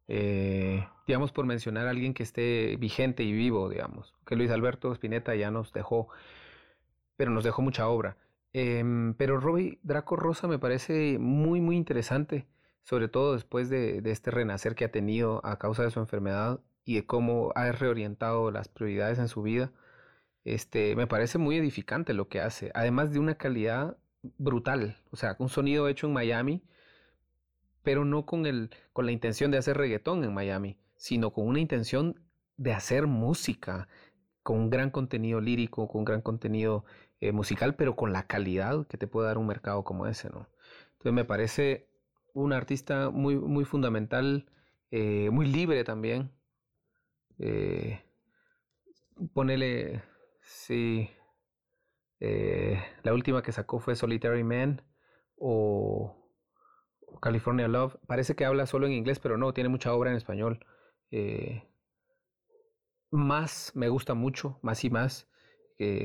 Eh, 0.10 0.86
digamos, 1.08 1.32
por 1.32 1.46
mencionar 1.46 1.88
a 1.88 1.92
alguien 1.92 2.14
que 2.14 2.22
esté 2.22 2.76
vigente 2.78 3.24
y 3.24 3.32
vivo, 3.32 3.70
digamos. 3.70 4.14
Que 4.26 4.36
Luis 4.36 4.52
Alberto 4.52 4.92
Spinetta 4.92 5.34
ya 5.36 5.52
nos 5.52 5.72
dejó 5.72 6.10
pero 7.16 7.32
nos 7.32 7.46
dejó 7.46 7.62
mucha 7.62 7.88
obra. 7.88 8.18
Em, 8.52 9.14
pero 9.14 9.40
Robbie 9.40 9.80
Draco 9.84 10.18
Rosa 10.18 10.50
me 10.50 10.60
parece 10.60 11.18
muy, 11.18 11.62
muy 11.62 11.78
interesante, 11.78 12.46
sobre 12.84 13.08
todo 13.08 13.36
después 13.36 13.70
de, 13.70 14.02
este 14.04 14.30
renacer 14.30 14.76
que 14.76 14.84
ha 14.84 14.92
tenido 14.92 15.40
a 15.46 15.60
causa 15.60 15.84
de 15.84 15.92
su 15.92 16.02
enfermedad 16.02 16.60
y 16.84 16.96
de 16.96 17.06
cómo 17.06 17.54
ha 17.56 17.72
reorientado 17.72 18.52
las 18.52 18.68
prioridades 18.68 19.18
en 19.18 19.30
su 19.30 19.44
vida. 19.44 19.72
Este, 20.44 20.98
me 20.98 21.08
parece 21.08 21.38
muy 21.38 21.56
edificante 21.56 22.14
lo 22.14 22.28
que 22.28 22.42
hace, 22.42 22.70
además 22.74 23.14
de 23.14 23.20
una 23.20 23.36
calidad 23.36 23.98
brutal, 24.22 24.98
o 25.12 25.16
sea, 25.16 25.36
un 25.40 25.50
sonido 25.50 25.88
hecho 25.88 26.08
en 26.08 26.14
Miami, 26.14 26.64
pero 27.84 28.06
no 28.06 28.26
con, 28.26 28.46
el, 28.46 28.70
con 28.94 29.06
la 29.06 29.12
intención 29.12 29.52
de 29.52 29.58
hacer 29.58 29.78
reggaetón 29.78 30.24
en 30.24 30.34
Miami, 30.34 30.78
sino 30.96 31.32
con 31.32 31.48
una 31.48 31.60
intención 31.60 32.20
de 32.58 32.74
hacer 32.74 33.08
música, 33.08 33.88
con 34.44 34.58
un 34.58 34.70
gran 34.70 34.90
contenido 34.90 35.40
lírico, 35.40 35.88
con 35.88 36.00
un 36.00 36.06
gran 36.06 36.22
contenido 36.22 36.86
eh, 37.22 37.32
musical, 37.32 37.76
pero 37.76 37.96
con 37.96 38.12
la 38.14 38.28
calidad 38.28 38.86
que 38.88 38.98
te 38.98 39.08
puede 39.08 39.28
dar 39.28 39.38
un 39.38 39.48
mercado 39.48 39.84
como 39.84 40.08
ese, 40.08 40.30
¿no? 40.30 40.48
Entonces 40.94 41.14
me 41.14 41.26
parece 41.26 41.88
un 42.34 42.54
artista 42.54 43.10
muy, 43.10 43.36
muy 43.36 43.66
fundamental, 43.66 44.50
eh, 44.92 45.30
muy 45.32 45.46
libre 45.46 45.84
también. 45.84 46.32
Eh, 47.40 48.02
ponele, 49.34 50.04
sí, 50.42 51.10
la 52.20 53.14
última 53.14 53.42
que 53.42 53.52
sacó 53.52 53.80
fue 53.80 53.96
Solitary 53.96 54.44
Man 54.44 54.82
o, 55.38 56.16
California 57.22 57.68
Love. 57.68 57.98
Parece 58.08 58.36
que 58.36 58.46
habla 58.46 58.66
solo 58.66 58.88
en 58.88 58.94
inglés, 58.94 59.20
pero 59.20 59.38
no, 59.38 59.54
tiene 59.54 59.70
mucha 59.70 59.94
obra 59.94 60.12
en 60.12 60.18
español. 60.18 60.66
más, 63.12 63.72
me 63.76 63.90
gusta 63.90 64.14
mucho, 64.14 64.60
más 64.62 64.84
y 64.84 64.90
más 64.90 65.30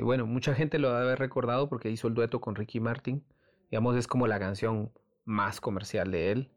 bueno, 0.03 0.27
mucha 0.27 0.55
gente 0.55 0.79
lo 0.79 0.89
debe 0.91 1.03
haber 1.03 1.19
recordado 1.19 1.69
porque 1.69 1.91
hizo 1.91 2.07
el 2.09 2.15
dueto 2.15 2.41
con 2.41 2.55
Ricky 2.55 2.81
Martin. 2.81 3.25
Digamos, 3.71 3.97
es 3.97 4.07
como 4.07 4.27
la 4.27 4.39
canción 4.39 4.93
más 5.25 5.61
comercial 5.61 6.11
de 6.13 6.31
él. 6.33 6.51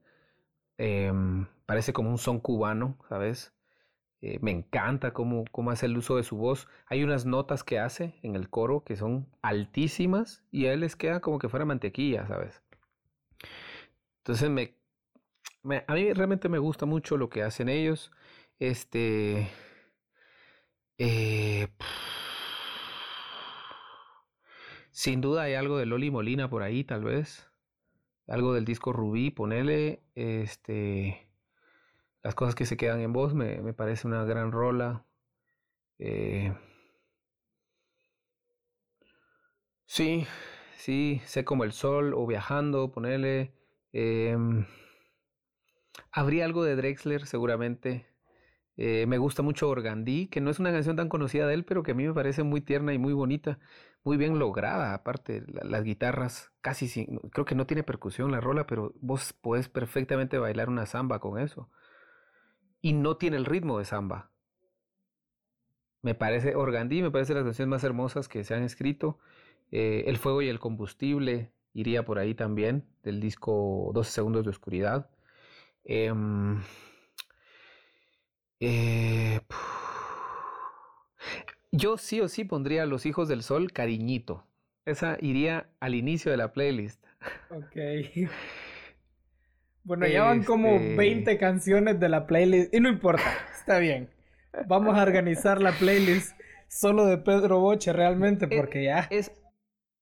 Em, 0.78 1.48
parece 1.66 1.94
como 1.94 2.12
un 2.12 2.20
son 2.20 2.40
cubano, 2.40 2.98
¿sabes? 3.10 3.54
Eh, 4.22 4.40
me 4.42 4.52
encanta 4.52 5.14
cómo, 5.14 5.46
cómo 5.52 5.72
hace 5.72 5.86
el 5.86 5.98
uso 5.98 6.18
de 6.18 6.24
su 6.24 6.38
voz. 6.38 6.68
Hay 6.88 7.04
unas 7.04 7.26
notas 7.26 7.64
que 7.64 7.80
hace 7.80 8.16
en 8.24 8.36
el 8.36 8.50
coro 8.50 8.84
que 8.84 8.96
son 8.96 9.28
altísimas 9.42 10.44
y 10.52 10.66
a 10.66 10.74
él 10.74 10.82
les 10.82 10.96
queda 10.96 11.20
como 11.22 11.40
que 11.40 11.50
fuera 11.50 11.66
mantequilla, 11.66 12.28
¿sabes? 12.28 12.62
Entonces 14.20 14.50
me, 14.50 14.76
a 15.88 15.94
mí 15.94 16.14
realmente 16.14 16.50
me 16.50 16.58
gusta 16.60 16.86
mucho 16.86 17.18
lo 17.18 17.30
que 17.30 17.44
hacen 17.44 17.70
ellos. 17.70 18.12
Este... 18.60 19.50
Eh, 20.98 21.68
sin 24.92 25.22
duda 25.22 25.44
hay 25.44 25.54
algo 25.54 25.78
de 25.78 25.86
Loli 25.86 26.12
Molina 26.12 26.50
por 26.50 26.64
ahí, 26.64 26.84
tal 26.84 27.04
vez. 27.04 27.48
Algo 28.28 28.54
del 28.54 28.66
disco 28.66 28.94
Rubí, 28.94 29.32
ponele. 29.32 30.02
Este. 30.16 31.27
Las 32.28 32.36
cosas 32.36 32.56
que 32.56 32.66
se 32.66 32.76
quedan 32.76 33.00
en 33.00 33.14
voz 33.14 33.34
me, 33.34 33.72
parece 33.72 34.06
una 34.06 34.26
gran 34.26 34.52
rola. 34.52 35.06
Eh, 35.98 36.54
sí, 39.86 40.28
sí, 40.76 41.22
sé 41.24 41.46
como 41.46 41.64
el 41.64 41.72
sol 41.72 42.14
o 42.14 42.28
viajando, 42.28 42.92
ponele. 42.92 43.54
Em, 43.94 44.66
habría 46.12 46.44
algo 46.44 46.66
de 46.66 46.76
Drexler, 46.76 47.26
seguramente. 47.26 48.08
Eh, 48.76 49.06
me 49.08 49.20
gusta 49.20 49.42
mucho 49.42 49.70
Organdí, 49.70 50.28
que 50.28 50.42
no 50.42 50.50
es 50.50 50.60
una 50.60 50.74
canción 50.74 50.98
tan 50.98 51.08
conocida 51.08 51.48
de 51.48 51.54
él, 51.54 51.64
pero 51.64 51.82
que 51.82 51.92
a 51.92 51.96
mí 51.96 52.06
me 52.06 52.14
parece 52.14 52.44
muy 52.44 52.60
tierna 52.60 52.94
y 52.94 52.98
muy 52.98 53.14
bonita 53.14 53.58
muy 54.08 54.18
bien 54.18 54.40
lograda, 54.40 54.94
aparte 54.94 55.44
las 55.48 55.84
guitarras 55.84 56.52
casi 56.62 56.88
sin, 56.88 57.18
creo 57.32 57.46
que 57.46 57.56
no 57.56 57.68
tiene 57.68 57.84
percusión 57.84 58.32
la 58.32 58.40
rola, 58.40 58.66
pero 58.66 58.94
vos 59.02 59.34
podés 59.34 59.68
perfectamente 59.68 60.38
bailar 60.38 60.70
una 60.70 60.86
samba 60.86 61.20
con 61.20 61.40
eso. 61.40 61.70
Y 62.82 62.94
no 62.94 63.18
tiene 63.18 63.38
el 63.38 63.46
ritmo 63.46 63.80
de 63.80 63.86
samba. 63.86 64.32
Me 66.02 66.16
parece, 66.16 66.56
Organdí 66.56 67.02
me 67.02 67.12
parece 67.12 67.34
las 67.34 67.44
canciones 67.44 67.70
más 67.70 67.84
hermosas 67.84 68.28
que 68.30 68.44
se 68.44 68.54
han 68.54 68.64
escrito. 68.64 69.20
Eh, 69.72 70.06
el 70.08 70.18
fuego 70.18 70.42
y 70.42 70.48
el 70.48 70.60
combustible 70.60 71.52
iría 71.74 72.06
por 72.06 72.20
ahí 72.20 72.34
también, 72.34 72.86
del 73.04 73.20
disco 73.20 73.92
12 73.94 74.12
segundos 74.12 74.44
de 74.44 74.50
oscuridad. 74.50 75.10
Em, 75.84 76.62
eh, 78.60 79.40
yo 81.72 81.98
sí 81.98 82.22
o 82.22 82.28
sí 82.28 82.46
pondría 82.46 82.86
Los 82.86 83.06
Hijos 83.06 83.28
del 83.28 83.44
Sol 83.44 83.72
cariñito. 83.72 84.46
Esa 84.86 85.18
iría 85.22 85.70
al 85.80 85.96
inicio 85.96 86.32
de 86.32 86.38
la 86.38 86.54
playlist. 86.54 87.04
Ok. 87.50 87.76
Bueno, 89.88 90.06
ya 90.06 90.24
van 90.24 90.44
como 90.44 90.74
20 90.74 91.18
este 91.18 91.38
canciones 91.38 91.98
de 91.98 92.10
la 92.10 92.28
playlist. 92.28 92.74
Y 92.74 92.82
no 92.82 92.90
importa, 92.90 93.24
está 93.58 93.80
bien. 93.80 94.10
Vamos 94.68 94.98
a 94.98 95.02
organizar 95.02 95.62
la 95.62 95.72
playlist 95.72 96.38
solo 96.68 97.06
de 97.06 97.18
Pedro 97.18 97.62
Boche 97.62 97.94
realmente, 97.94 98.50
porque 98.50 98.84
ya. 98.84 99.08
Es, 99.10 99.32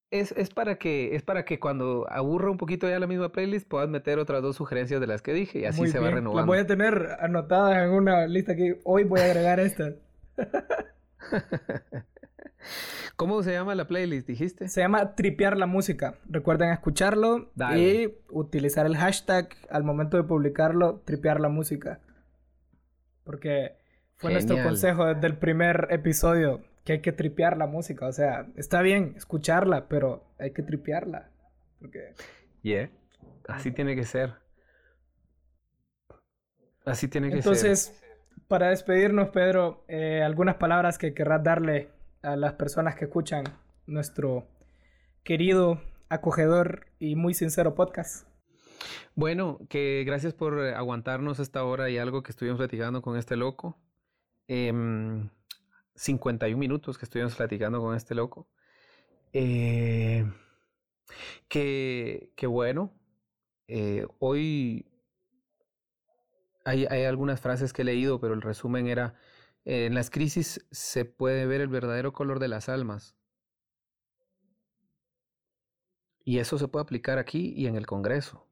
es, 0.09 0.31
es, 0.31 0.49
para 0.49 0.79
que, 0.79 1.15
es 1.15 1.21
para 1.21 1.45
que 1.45 1.59
cuando 1.59 2.07
aburra 2.09 2.49
un 2.49 2.57
poquito 2.57 2.89
ya 2.89 2.97
la 2.97 3.05
misma 3.05 3.31
playlist 3.31 3.67
puedas 3.67 3.88
meter 3.88 4.17
otras 4.17 4.41
dos 4.41 4.55
sugerencias 4.55 4.99
de 4.99 5.05
las 5.05 5.21
que 5.21 5.33
dije 5.33 5.59
y 5.59 5.65
así 5.65 5.86
se 5.86 5.99
va 5.99 6.09
renovando. 6.09 6.38
Las 6.38 6.47
voy 6.47 6.57
a 6.57 6.65
tener 6.65 7.17
anotadas 7.19 7.83
en 7.83 7.91
una 7.91 8.25
lista 8.25 8.55
que 8.55 8.79
hoy 8.86 9.03
voy 9.03 9.19
a 9.19 9.25
agregar 9.25 9.59
esta. 9.59 9.93
¿Cómo 13.16 13.43
se 13.43 13.53
llama 13.53 13.76
la 13.76 13.88
playlist, 13.88 14.28
dijiste? 14.28 14.68
Se 14.68 14.82
llama 14.82 15.16
Tripear 15.16 15.57
la 15.57 15.68
Música. 15.68 16.16
Recuerden 16.28 16.72
escucharlo 16.72 17.51
y 17.76 18.13
utilizar 18.30 18.86
el 18.86 18.97
hashtag 18.97 19.49
al 19.70 19.84
momento 19.84 20.18
de 20.18 20.24
publicarlo, 20.24 21.01
Tripear 21.05 21.39
la 21.39 21.49
Música. 21.49 21.99
Porque 23.24 23.78
fue 24.16 24.32
nuestro 24.32 24.61
consejo 24.63 25.05
desde 25.05 25.28
el 25.28 25.38
primer 25.38 25.88
episodio 25.91 26.63
que 26.84 26.93
hay 26.93 27.01
que 27.01 27.11
tripear 27.11 27.57
la 27.57 27.68
música. 27.68 28.05
O 28.05 28.11
sea, 28.11 28.47
está 28.55 28.82
bien 28.82 29.16
escucharla, 29.18 29.88
pero 29.88 30.24
hay 30.39 30.51
que 30.51 30.61
tripearla. 30.61 31.30
Porque... 31.80 32.13
Yeah, 32.61 32.89
así 33.47 33.72
tiene 33.72 33.95
que 33.95 34.03
ser. 34.03 34.34
Así 36.86 37.07
tiene 37.07 37.28
que 37.28 37.34
ser. 37.34 37.39
Entonces, 37.39 38.01
para 38.47 38.70
despedirnos, 38.70 39.30
Pedro, 39.30 39.84
eh, 39.88 40.22
algunas 40.22 40.55
palabras 40.55 40.97
que 40.97 41.13
querrás 41.13 41.43
darle 41.43 41.89
a 42.26 42.36
las 42.36 42.53
personas 42.53 42.95
que 42.95 43.05
escuchan 43.05 43.43
nuestro 43.86 44.47
querido, 45.23 45.80
acogedor 46.09 46.88
y 46.99 47.15
muy 47.15 47.34
sincero 47.34 47.76
podcast. 47.76 48.28
Bueno, 49.13 49.59
que 49.69 50.03
gracias 50.05 50.34
por 50.34 50.59
aguantarnos 50.59 51.39
esta 51.39 51.63
hora 51.63 51.89
y 51.89 51.97
algo 51.97 52.23
que 52.23 52.32
estuvimos 52.32 52.57
platicando 52.57 53.01
con 53.01 53.17
este 53.17 53.36
loco. 53.36 53.80
51 54.47 55.30
em, 56.53 56.59
minutos 56.59 56.97
que 56.97 57.05
estuvimos 57.05 57.36
platicando 57.36 57.80
con 57.80 57.95
este 57.95 58.15
loco. 58.15 58.49
Eh, 59.32 60.26
que, 61.47 62.47
bueno, 62.47 62.91
eh, 63.67 64.05
hoy 64.19 64.91
hay, 66.65 66.86
hay, 66.89 67.03
algunas 67.03 67.39
frases 67.39 67.71
que 67.71 67.84
he 67.84 67.86
leído, 67.86 68.19
pero 68.19 68.34
el 68.34 68.41
resumen 68.41 68.88
era, 68.88 69.15
en 69.66 69.95
las 69.95 70.09
crisis 70.09 70.66
se 70.72 71.05
puede 71.05 71.45
ver 71.45 71.61
el 71.61 71.68
verdadero 71.68 72.13
color 72.13 72.39
de 72.39 72.47
las 72.47 72.70
almas. 72.70 73.16
Y 76.24 76.39
eso 76.39 76.57
se 76.57 76.68
puede 76.68 76.84
aplicar 76.84 77.20
aquí 77.20 77.53
y 77.55 77.68
en 77.68 77.76
el 77.76 77.86
Congreso. 77.86 78.47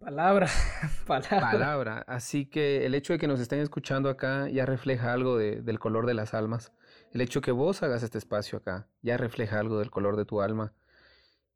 Palabra, 0.00 0.48
palabra. 1.06 1.40
Palabra. 1.40 2.04
Así 2.06 2.46
que 2.46 2.86
el 2.86 2.94
hecho 2.94 3.12
de 3.12 3.18
que 3.18 3.28
nos 3.28 3.38
estén 3.38 3.60
escuchando 3.60 4.08
acá 4.08 4.48
ya 4.48 4.64
refleja 4.64 5.12
algo 5.12 5.36
del 5.36 5.78
color 5.78 6.06
de 6.06 6.14
las 6.14 6.32
almas. 6.32 6.72
El 7.12 7.20
hecho 7.20 7.40
de 7.40 7.44
que 7.44 7.52
vos 7.52 7.82
hagas 7.82 8.02
este 8.02 8.16
espacio 8.16 8.58
acá 8.58 8.88
ya 9.02 9.18
refleja 9.18 9.58
algo 9.58 9.78
del 9.78 9.90
color 9.90 10.16
de 10.16 10.24
tu 10.24 10.40
alma. 10.40 10.72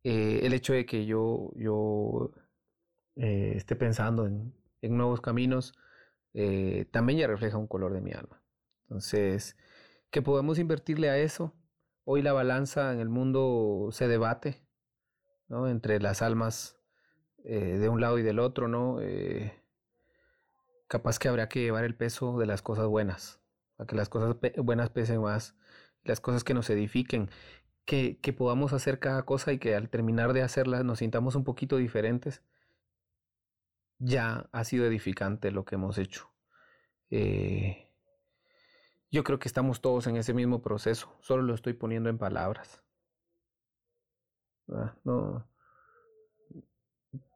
Eh, 0.03 0.41
el 0.43 0.53
hecho 0.53 0.75
de 0.75 0.85
que 0.85 1.07
yo, 1.07 1.53
yo 1.57 2.33
eh, 3.17 3.55
esté 3.57 3.77
pensando 3.77 4.27
en, 4.27 4.53
nuevos 4.83 5.23
caminos 5.23 5.73
eh, 6.35 6.87
también 6.91 7.21
ya 7.21 7.27
refleja 7.27 7.57
un 7.57 7.69
color 7.69 7.93
de 7.93 8.01
mi 8.01 8.13
alma. 8.13 8.43
Entonces, 8.83 9.57
que 10.11 10.23
podemos 10.23 10.59
invertirle 10.59 11.09
a 11.09 11.19
eso. 11.19 11.55
Hoy 12.05 12.23
la 12.23 12.33
balanza 12.33 12.93
en 12.93 13.01
el 13.01 13.09
mundo 13.09 13.89
se 13.93 14.09
debate 14.09 14.63
¿no? 15.49 15.69
entre 15.69 16.01
las 16.01 16.23
almas 16.23 16.79
eh, 17.45 17.79
de 17.79 17.89
un 17.89 18.01
lado 18.01 18.19
y 18.19 18.23
del 18.23 18.39
otro, 18.39 18.69
¿no? 18.69 19.01
Eh, 19.01 19.61
capaz 20.89 21.19
que 21.19 21.29
habría 21.29 21.49
que 21.49 21.61
llevar 21.61 21.85
el 21.85 21.95
peso 21.95 22.39
de 22.39 22.47
las 22.47 22.63
cosas 22.63 22.87
buenas, 22.87 23.41
para 23.77 23.87
que 23.87 23.97
las 23.97 24.09
cosas 24.09 24.37
buenas 24.57 24.91
pesen 24.91 25.21
más, 25.21 25.57
las 26.05 26.21
cosas 26.21 26.45
que 26.45 26.55
nos 26.55 26.71
edifiquen, 26.71 27.31
que, 27.85 28.19
que, 28.21 28.33
podamos 28.33 28.73
hacer 28.73 28.99
cada 28.99 29.25
cosa 29.25 29.53
y 29.53 29.59
que 29.59 29.75
al 29.75 29.91
terminar 29.91 30.33
de 30.33 30.43
hacerlas 30.43 30.85
nos 30.85 31.01
sintamos 31.01 31.35
un 31.35 31.45
poquito 31.45 31.77
diferentes. 31.77 32.43
Ya 33.99 34.49
ha 34.53 34.65
sido 34.65 34.87
edificante 34.87 35.51
lo 35.51 35.65
que 35.65 35.77
hemos 35.77 35.99
hecho. 35.99 36.31
Eh, 37.11 37.89
yo 39.11 39.23
creo 39.25 39.39
que 39.39 39.49
estamos 39.49 39.81
todos 39.81 40.07
en 40.07 40.17
ese 40.17 40.35
mismo 40.35 40.61
proceso, 40.61 41.17
solo 41.21 41.43
lo 41.43 41.55
estoy 41.55 41.75
poniendo 41.75 42.11
en 42.11 42.19
palabras. 42.19 42.83
Ah, 44.69 44.97
no, 45.05 45.47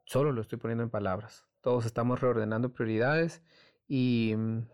Solo 0.09 0.31
lo 0.31 0.41
estoy 0.41 0.57
poniendo 0.57 0.83
en 0.83 0.89
palabras. 0.89 1.45
Todos 1.61 1.85
estamos 1.85 2.19
reordenando 2.19 2.73
prioridades 2.73 3.43
y 3.87 4.33
mm, 4.35 4.67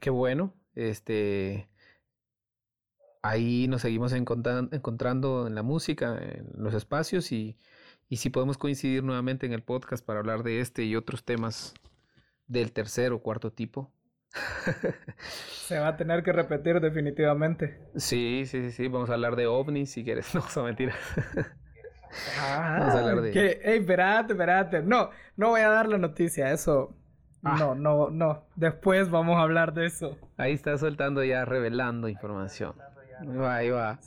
qué 0.00 0.10
bueno. 0.10 0.54
Este, 0.76 1.68
ahí 3.20 3.66
nos 3.66 3.82
seguimos 3.82 4.12
encontrando 4.12 5.48
en 5.48 5.54
la 5.56 5.64
música, 5.64 6.16
en 6.16 6.52
los 6.54 6.74
espacios 6.74 7.32
y, 7.32 7.58
y 8.08 8.16
si 8.16 8.30
podemos 8.30 8.58
coincidir 8.58 9.04
nuevamente 9.04 9.46
en 9.46 9.52
el 9.52 9.62
podcast 9.62 10.04
para 10.04 10.20
hablar 10.20 10.42
de 10.42 10.60
este 10.60 10.84
y 10.84 10.96
otros 10.96 11.24
temas 11.24 11.74
del 12.46 12.72
tercer 12.72 13.12
o 13.12 13.20
cuarto 13.20 13.52
tipo. 13.52 13.92
Se 15.66 15.78
va 15.78 15.88
a 15.88 15.96
tener 15.96 16.22
que 16.22 16.32
repetir 16.32 16.80
definitivamente. 16.80 17.78
Sí, 17.96 18.44
sí, 18.46 18.62
sí, 18.62 18.70
sí. 18.72 18.88
Vamos 18.88 19.10
a 19.10 19.14
hablar 19.14 19.36
de 19.36 19.46
ovnis 19.46 19.90
si 19.90 20.04
quieres. 20.04 20.34
No, 20.34 20.40
son 20.42 20.66
mentiras. 20.66 20.96
Ah, 22.40 23.14
que, 23.32 23.60
ey, 23.62 23.80
espérate, 23.80 24.32
espérate. 24.32 24.82
No, 24.82 25.10
no 25.36 25.50
voy 25.50 25.60
a 25.60 25.68
dar 25.68 25.88
la 25.88 25.98
noticia, 25.98 26.50
eso. 26.52 26.96
Ah. 27.42 27.56
No, 27.58 27.74
no, 27.74 28.10
no. 28.10 28.46
Después 28.56 29.10
vamos 29.10 29.36
a 29.36 29.42
hablar 29.42 29.74
de 29.74 29.86
eso. 29.86 30.16
Ahí 30.38 30.54
está 30.54 30.76
soltando 30.78 31.22
ya, 31.22 31.44
revelando 31.44 32.08
información. 32.08 32.74
Ahí 33.20 33.36
va, 33.36 33.56
ahí 33.56 33.70
va. 33.70 33.98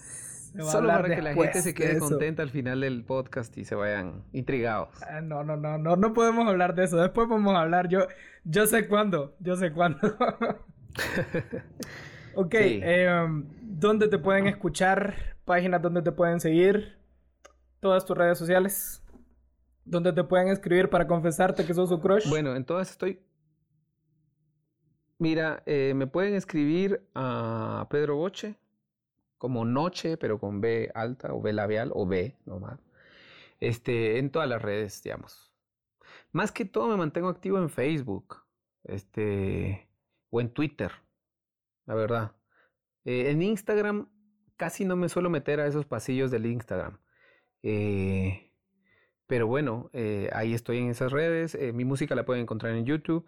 Solo 0.59 0.89
para 0.89 1.15
que 1.15 1.21
la 1.21 1.33
gente 1.33 1.61
se 1.61 1.73
quede 1.73 1.99
contenta 1.99 2.43
al 2.43 2.49
final 2.49 2.81
del 2.81 3.03
podcast 3.03 3.57
y 3.57 3.63
se 3.63 3.75
vayan 3.75 4.23
intrigados. 4.33 4.89
Ah, 5.09 5.21
no, 5.21 5.43
no, 5.43 5.55
no, 5.55 5.77
no, 5.77 5.95
no 5.95 6.13
podemos 6.13 6.47
hablar 6.47 6.75
de 6.75 6.83
eso. 6.83 6.97
Después 6.97 7.29
vamos 7.29 7.55
a 7.55 7.61
hablar. 7.61 7.87
Yo, 7.87 8.07
yo 8.43 8.67
sé 8.67 8.87
cuándo, 8.87 9.35
yo 9.39 9.55
sé 9.55 9.71
cuándo. 9.71 9.99
ok, 12.35 12.53
em, 12.53 13.45
¿dónde 13.61 14.07
te 14.07 14.17
pueden 14.17 14.47
escuchar? 14.47 15.15
Páginas 15.45 15.81
donde 15.81 16.01
te 16.01 16.11
pueden 16.11 16.39
seguir 16.39 16.97
todas 17.79 18.05
tus 18.05 18.17
redes 18.17 18.37
sociales 18.37 19.01
donde 19.85 20.13
te 20.13 20.23
pueden 20.23 20.47
escribir 20.47 20.89
para 20.89 21.07
confesarte 21.07 21.65
que 21.65 21.73
sos 21.73 21.89
su 21.89 21.99
crush. 21.99 22.29
Bueno, 22.29 22.55
en 22.55 22.65
todas 22.65 22.91
estoy. 22.91 23.19
Mira, 25.17 25.63
eh, 25.65 25.93
me 25.95 26.07
pueden 26.07 26.33
escribir 26.33 27.07
a 27.13 27.87
Pedro 27.89 28.15
Boche 28.15 28.55
como 29.41 29.65
Noche, 29.65 30.17
pero 30.17 30.39
con 30.39 30.61
B 30.61 30.91
alta 30.93 31.33
o 31.33 31.41
B 31.41 31.51
labial 31.51 31.89
o 31.95 32.05
B 32.05 32.37
nomás. 32.45 32.79
Este, 33.59 34.19
en 34.19 34.29
todas 34.29 34.47
las 34.47 34.61
redes, 34.61 35.01
digamos. 35.01 35.51
Más 36.31 36.51
que 36.51 36.63
todo 36.63 36.87
me 36.87 36.95
mantengo 36.95 37.27
activo 37.27 37.57
en 37.57 37.71
Facebook, 37.71 38.37
este, 38.83 39.89
o 40.29 40.41
en 40.41 40.53
Twitter, 40.53 40.91
la 41.87 41.95
verdad. 41.95 42.35
Eh, 43.03 43.31
en 43.31 43.41
Instagram 43.41 44.09
casi 44.57 44.85
no 44.85 44.95
me 44.95 45.09
suelo 45.09 45.31
meter 45.31 45.59
a 45.59 45.65
esos 45.65 45.87
pasillos 45.87 46.29
del 46.29 46.45
Instagram. 46.45 46.99
Eh, 47.63 48.53
pero 49.25 49.47
bueno, 49.47 49.89
eh, 49.91 50.29
ahí 50.33 50.53
estoy 50.53 50.77
en 50.77 50.89
esas 50.91 51.11
redes. 51.11 51.57
Mi 51.73 51.83
música 51.83 52.13
la 52.13 52.25
pueden 52.25 52.43
encontrar 52.43 52.75
en 52.75 52.85
YouTube 52.85 53.25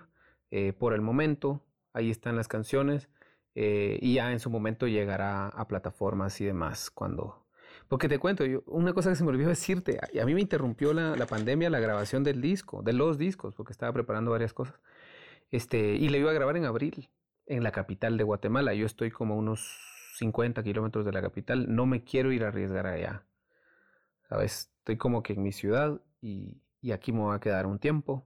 por 0.78 0.94
el 0.94 1.02
momento. 1.02 1.66
Ahí 1.92 2.12
están 2.12 2.36
las 2.36 2.48
canciones. 2.48 3.10
Y 3.56 4.16
ya 4.16 4.32
en 4.32 4.40
su 4.40 4.50
momento 4.50 4.88
llegará 4.88 5.48
a 5.48 5.68
plataformas 5.68 6.40
y 6.42 6.46
demás 6.46 6.90
cuando... 6.90 7.46
Porque 7.88 8.08
te 8.08 8.18
cuento, 8.18 8.46
yo, 8.46 8.64
una 8.66 8.94
cosa 8.94 9.10
que 9.10 9.16
se 9.16 9.24
me 9.24 9.30
olvidó 9.30 9.50
decirte, 9.50 10.00
a, 10.00 10.26
mí 10.26 10.34
me 10.34 10.42
interrumpió 10.42 10.94
la, 10.94 11.16
la, 11.16 11.28
pandemia 11.28 11.70
la 11.70 11.80
grabación 11.80 12.24
del 12.24 12.42
disco, 12.42 12.82
de 12.82 12.94
los 12.94 13.18
discos, 13.18 13.54
porque 13.56 13.72
estaba 13.72 13.92
preparando 13.94 14.32
varias 14.32 14.54
cosas. 14.54 14.80
Este, 15.52 15.96
y 15.96 16.10
le 16.10 16.20
iba 16.20 16.32
a 16.32 16.34
grabar 16.34 16.58
en 16.58 16.66
abril, 16.66 17.10
en 17.46 17.62
la 17.62 17.72
capital 17.72 18.18
de 18.18 18.24
Guatemala. 18.24 18.74
Yo 18.74 18.86
estoy 18.86 19.12
como 19.12 19.36
a 19.36 19.38
unos 19.38 19.78
50 20.16 20.64
kilómetros 20.64 21.06
de 21.06 21.12
la 21.12 21.22
capital, 21.22 21.76
no 21.76 21.86
me 21.86 22.04
quiero 22.04 22.32
ir 22.32 22.44
a 22.44 22.48
arriesgar 22.48 22.88
allá. 22.88 23.26
Estoy 24.42 24.98
como 24.98 25.22
que 25.22 25.34
en 25.34 25.44
mi 25.44 25.52
ciudad 25.52 26.02
y, 26.22 26.64
aquí 26.92 27.12
me 27.12 27.20
voy 27.20 27.36
a 27.36 27.40
quedar 27.40 27.68
un 27.68 27.80
tiempo. 27.80 28.26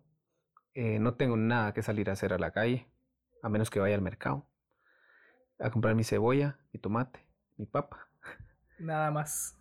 Eh, 0.74 1.00
no 1.00 1.16
tengo 1.16 1.36
nada 1.36 1.74
que 1.74 1.82
salir 1.82 2.10
a 2.10 2.14
hacer 2.14 2.32
a 2.32 2.38
la 2.38 2.52
calle, 2.52 2.88
a 3.42 3.50
menos 3.50 3.70
que 3.70 3.80
vaya 3.80 3.96
al 3.96 4.02
mercado 4.02 4.48
a 5.60 5.70
comprar 5.72 5.96
mi 5.96 6.04
cebolla, 6.04 6.60
mi 6.74 6.80
tomate, 6.80 7.26
mi 7.58 7.66
papa. 7.66 8.10
Nada 8.80 9.12
más. 9.12 9.58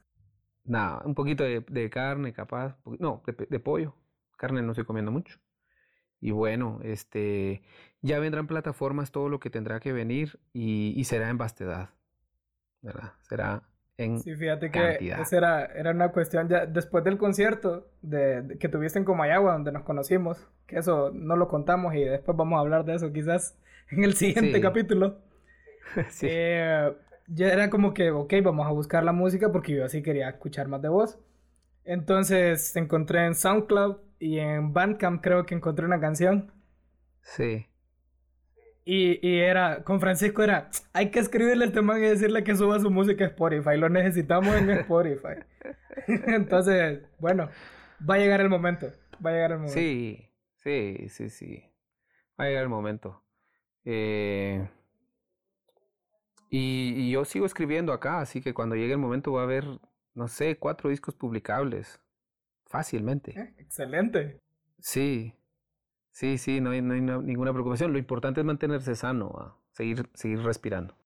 Nada, 0.65 1.03
un 1.05 1.15
poquito 1.15 1.45
de, 1.45 1.91
carne, 1.91 2.33
capaz, 2.33 2.77
no, 2.99 3.23
de, 3.27 3.61
pollo. 3.61 3.95
Carne 4.37 4.63
no 4.63 4.73
estoy 4.73 4.85
comiendo 4.85 5.13
mucho. 5.13 5.39
Y 6.21 6.33
bueno, 6.33 6.81
este, 6.83 7.63
ya 8.03 8.19
vendrán 8.19 8.47
plataformas 8.47 9.13
todo 9.13 9.29
lo 9.29 9.39
que 9.39 9.49
tendrá 9.49 9.79
que 9.81 9.93
venir 9.93 10.41
y, 10.53 10.93
y 10.97 11.05
será 11.05 11.29
en 11.29 11.39
vastedad, 11.39 11.91
¿verdad? 12.83 13.13
Será 13.29 13.63
sí, 13.97 14.35
fíjate 14.37 14.71
que 14.71 14.99
esa 15.01 15.37
era, 15.37 15.65
era 15.67 15.91
una 15.91 16.13
cuestión 16.13 16.49
ya 16.49 16.67
después 16.67 17.03
del 17.05 17.17
concierto 17.17 17.89
de, 18.03 18.57
que 18.61 18.69
tuviste 18.69 18.99
en 18.99 19.05
Comayagua, 19.05 19.53
donde 19.55 19.73
nos 19.73 19.85
conocimos, 19.85 20.47
que 20.67 20.79
eso 20.79 21.11
no 21.15 21.37
lo 21.37 21.49
contamos 21.49 21.95
y 21.95 22.05
después 22.05 22.37
vamos 22.37 22.59
a 22.59 22.61
hablar 22.61 22.85
de 22.85 22.95
eso 22.95 23.13
quizás 23.13 23.59
en 23.91 24.05
el 24.05 24.15
siguiente 24.15 24.61
capítulo. 24.61 25.19
sí. 26.11 26.27
Eh, 26.31 26.93
ya 27.29 27.49
era 27.49 27.71
como 27.71 27.95
que, 27.95 28.11
ok, 28.11 28.35
vamos 28.43 28.67
a 28.67 28.71
buscar 28.71 29.05
la 29.05 29.13
música 29.13 29.51
porque 29.53 29.75
yo 29.75 29.85
así 29.85 30.03
quería 30.03 30.29
escuchar 30.29 30.69
más 30.69 30.83
de 30.83 30.89
voz. 30.89 31.19
Entonces 31.85 32.75
encontré 32.77 33.27
en 33.27 33.35
SoundCloud 33.35 33.97
y 34.19 34.39
en 34.39 34.73
Bandcamp 34.73 35.23
creo 35.23 35.47
que 35.47 35.55
encontré 35.55 35.87
una 35.87 36.01
canción. 36.01 36.53
Sí. 37.23 37.67
Y, 38.85 39.27
y, 39.27 39.41
era, 39.41 39.83
con 39.83 39.99
Francisco 39.99 40.45
era, 40.45 40.71
hay 40.93 41.11
que 41.11 41.19
escribirle 41.19 41.65
el 41.65 41.73
tema 41.73 41.99
y 41.99 42.03
decirle 42.03 42.45
que 42.45 42.55
suba 42.55 42.79
su 42.79 42.89
música 42.89 43.25
a 43.25 43.29
Spotify, 43.29 43.77
lo 43.77 43.89
necesitamos 43.89 44.55
en 44.55 44.71
Spotify. 44.71 45.41
Entonces, 46.07 47.03
bueno, 47.19 47.49
va 48.09 48.15
a 48.15 48.19
llegar 48.19 48.41
el 48.41 48.49
momento, 48.49 48.87
va 49.25 49.31
a 49.31 49.33
llegar 49.33 49.51
el 49.53 49.59
momento. 49.59 49.75
Sí, 49.75 50.31
sí, 50.55 51.09
sí, 51.09 51.31
sí, 51.31 51.65
va 52.39 52.45
a 52.45 52.49
llegar 52.49 52.63
el 52.63 52.69
momento. 52.69 53.25
Eh, 53.85 54.69
y, 56.51 56.95
y, 56.97 57.11
yo 57.11 57.25
sigo 57.25 57.47
escribiendo 57.47 57.93
acá, 57.93 58.21
así 58.21 58.41
que 58.41 58.55
cuando 58.55 58.77
llegue 58.77 58.93
el 58.93 58.99
momento 58.99 59.33
va 59.33 59.43
a 59.43 59.45
haber, 59.45 59.65
no 60.15 60.29
sé, 60.29 60.59
cuatro 60.59 60.91
discos 60.91 61.15
publicables, 61.15 62.01
fácilmente. 62.67 63.33
Eh, 63.39 63.55
excelente. 63.59 64.41
Sí, 64.79 65.35
Sí, 66.17 66.39
sí, 66.39 66.63
no 66.63 66.71
hay, 66.71 66.81
no 66.81 66.95
hay 66.95 67.03
ninguna 67.03 67.53
preocupación. 67.53 67.93
Lo 67.93 67.99
importante 67.99 68.41
es 68.41 68.47
mantenerse 68.47 68.97
sano, 68.97 69.61
seguir, 69.73 70.09
seguir 70.15 70.41
respirando. 70.41 70.97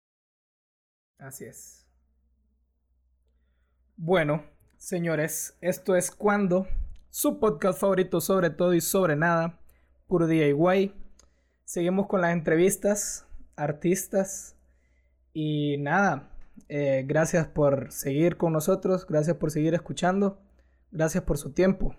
Así 1.18 1.47
es. 1.47 1.84
Bueno, 3.97 4.45
señores, 4.76 5.59
esto 5.62 5.97
es 5.97 6.12
Cuando, 6.12 6.68
su 7.11 7.41
podcast 7.41 7.80
favorito 7.80 8.20
sobre 8.20 8.51
todo 8.51 8.72
y 8.72 8.80
sobre 8.80 9.16
nada, 9.16 9.59
puro 10.07 10.28
DIY. 10.28 10.95
Seguimos 11.64 12.07
con 12.07 12.20
las 12.20 12.32
entrevistas, 12.32 13.26
artistas 13.57 14.55
y 15.33 15.76
nada. 15.78 16.31
Eh, 16.68 17.05
gracias 17.07 17.47
por 17.47 17.91
seguir 17.91 18.37
con 18.37 18.53
nosotros, 18.53 19.07
gracias 19.07 19.37
por 19.37 19.51
seguir 19.51 19.74
escuchando, 19.74 20.41
gracias 20.91 21.24
por 21.24 21.39
su 21.39 21.53
tiempo. 21.53 21.95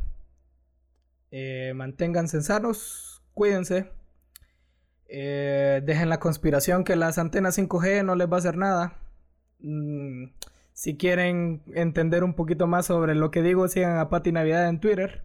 Eh, 1.31 1.73
manténganse 1.75 2.41
sanos, 2.41 3.23
cuídense. 3.33 3.89
Eh, 5.07 5.81
dejen 5.83 6.09
la 6.09 6.19
conspiración 6.19 6.83
que 6.83 6.95
las 6.95 7.17
antenas 7.17 7.57
5G 7.57 8.05
no 8.05 8.15
les 8.15 8.29
va 8.29 8.35
a 8.35 8.39
hacer 8.39 8.57
nada. 8.57 8.97
Mm, 9.59 10.27
si 10.73 10.97
quieren 10.97 11.63
entender 11.75 12.23
un 12.23 12.33
poquito 12.33 12.65
más 12.67 12.85
sobre 12.85 13.15
lo 13.15 13.29
que 13.29 13.41
digo, 13.41 13.67
sigan 13.67 13.97
a 13.97 14.09
Pati 14.09 14.31
Navidad 14.31 14.69
en 14.69 14.79
Twitter. 14.79 15.23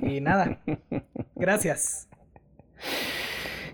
Y 0.00 0.20
nada. 0.20 0.60
Gracias. 1.34 2.08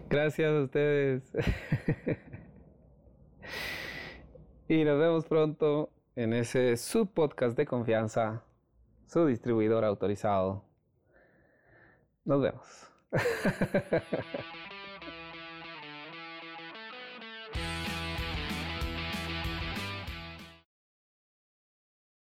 Gracias 0.08 0.50
a 0.50 0.62
ustedes. 0.62 1.22
y 4.68 4.84
nos 4.84 4.98
vemos 4.98 5.24
pronto 5.26 5.90
en 6.16 6.32
ese 6.32 6.76
subpodcast 6.76 7.56
de 7.56 7.66
confianza, 7.66 8.42
su 9.06 9.26
distribuidor 9.26 9.84
autorizado. 9.84 10.64
Nos 12.24 12.40
vemos. 12.40 12.90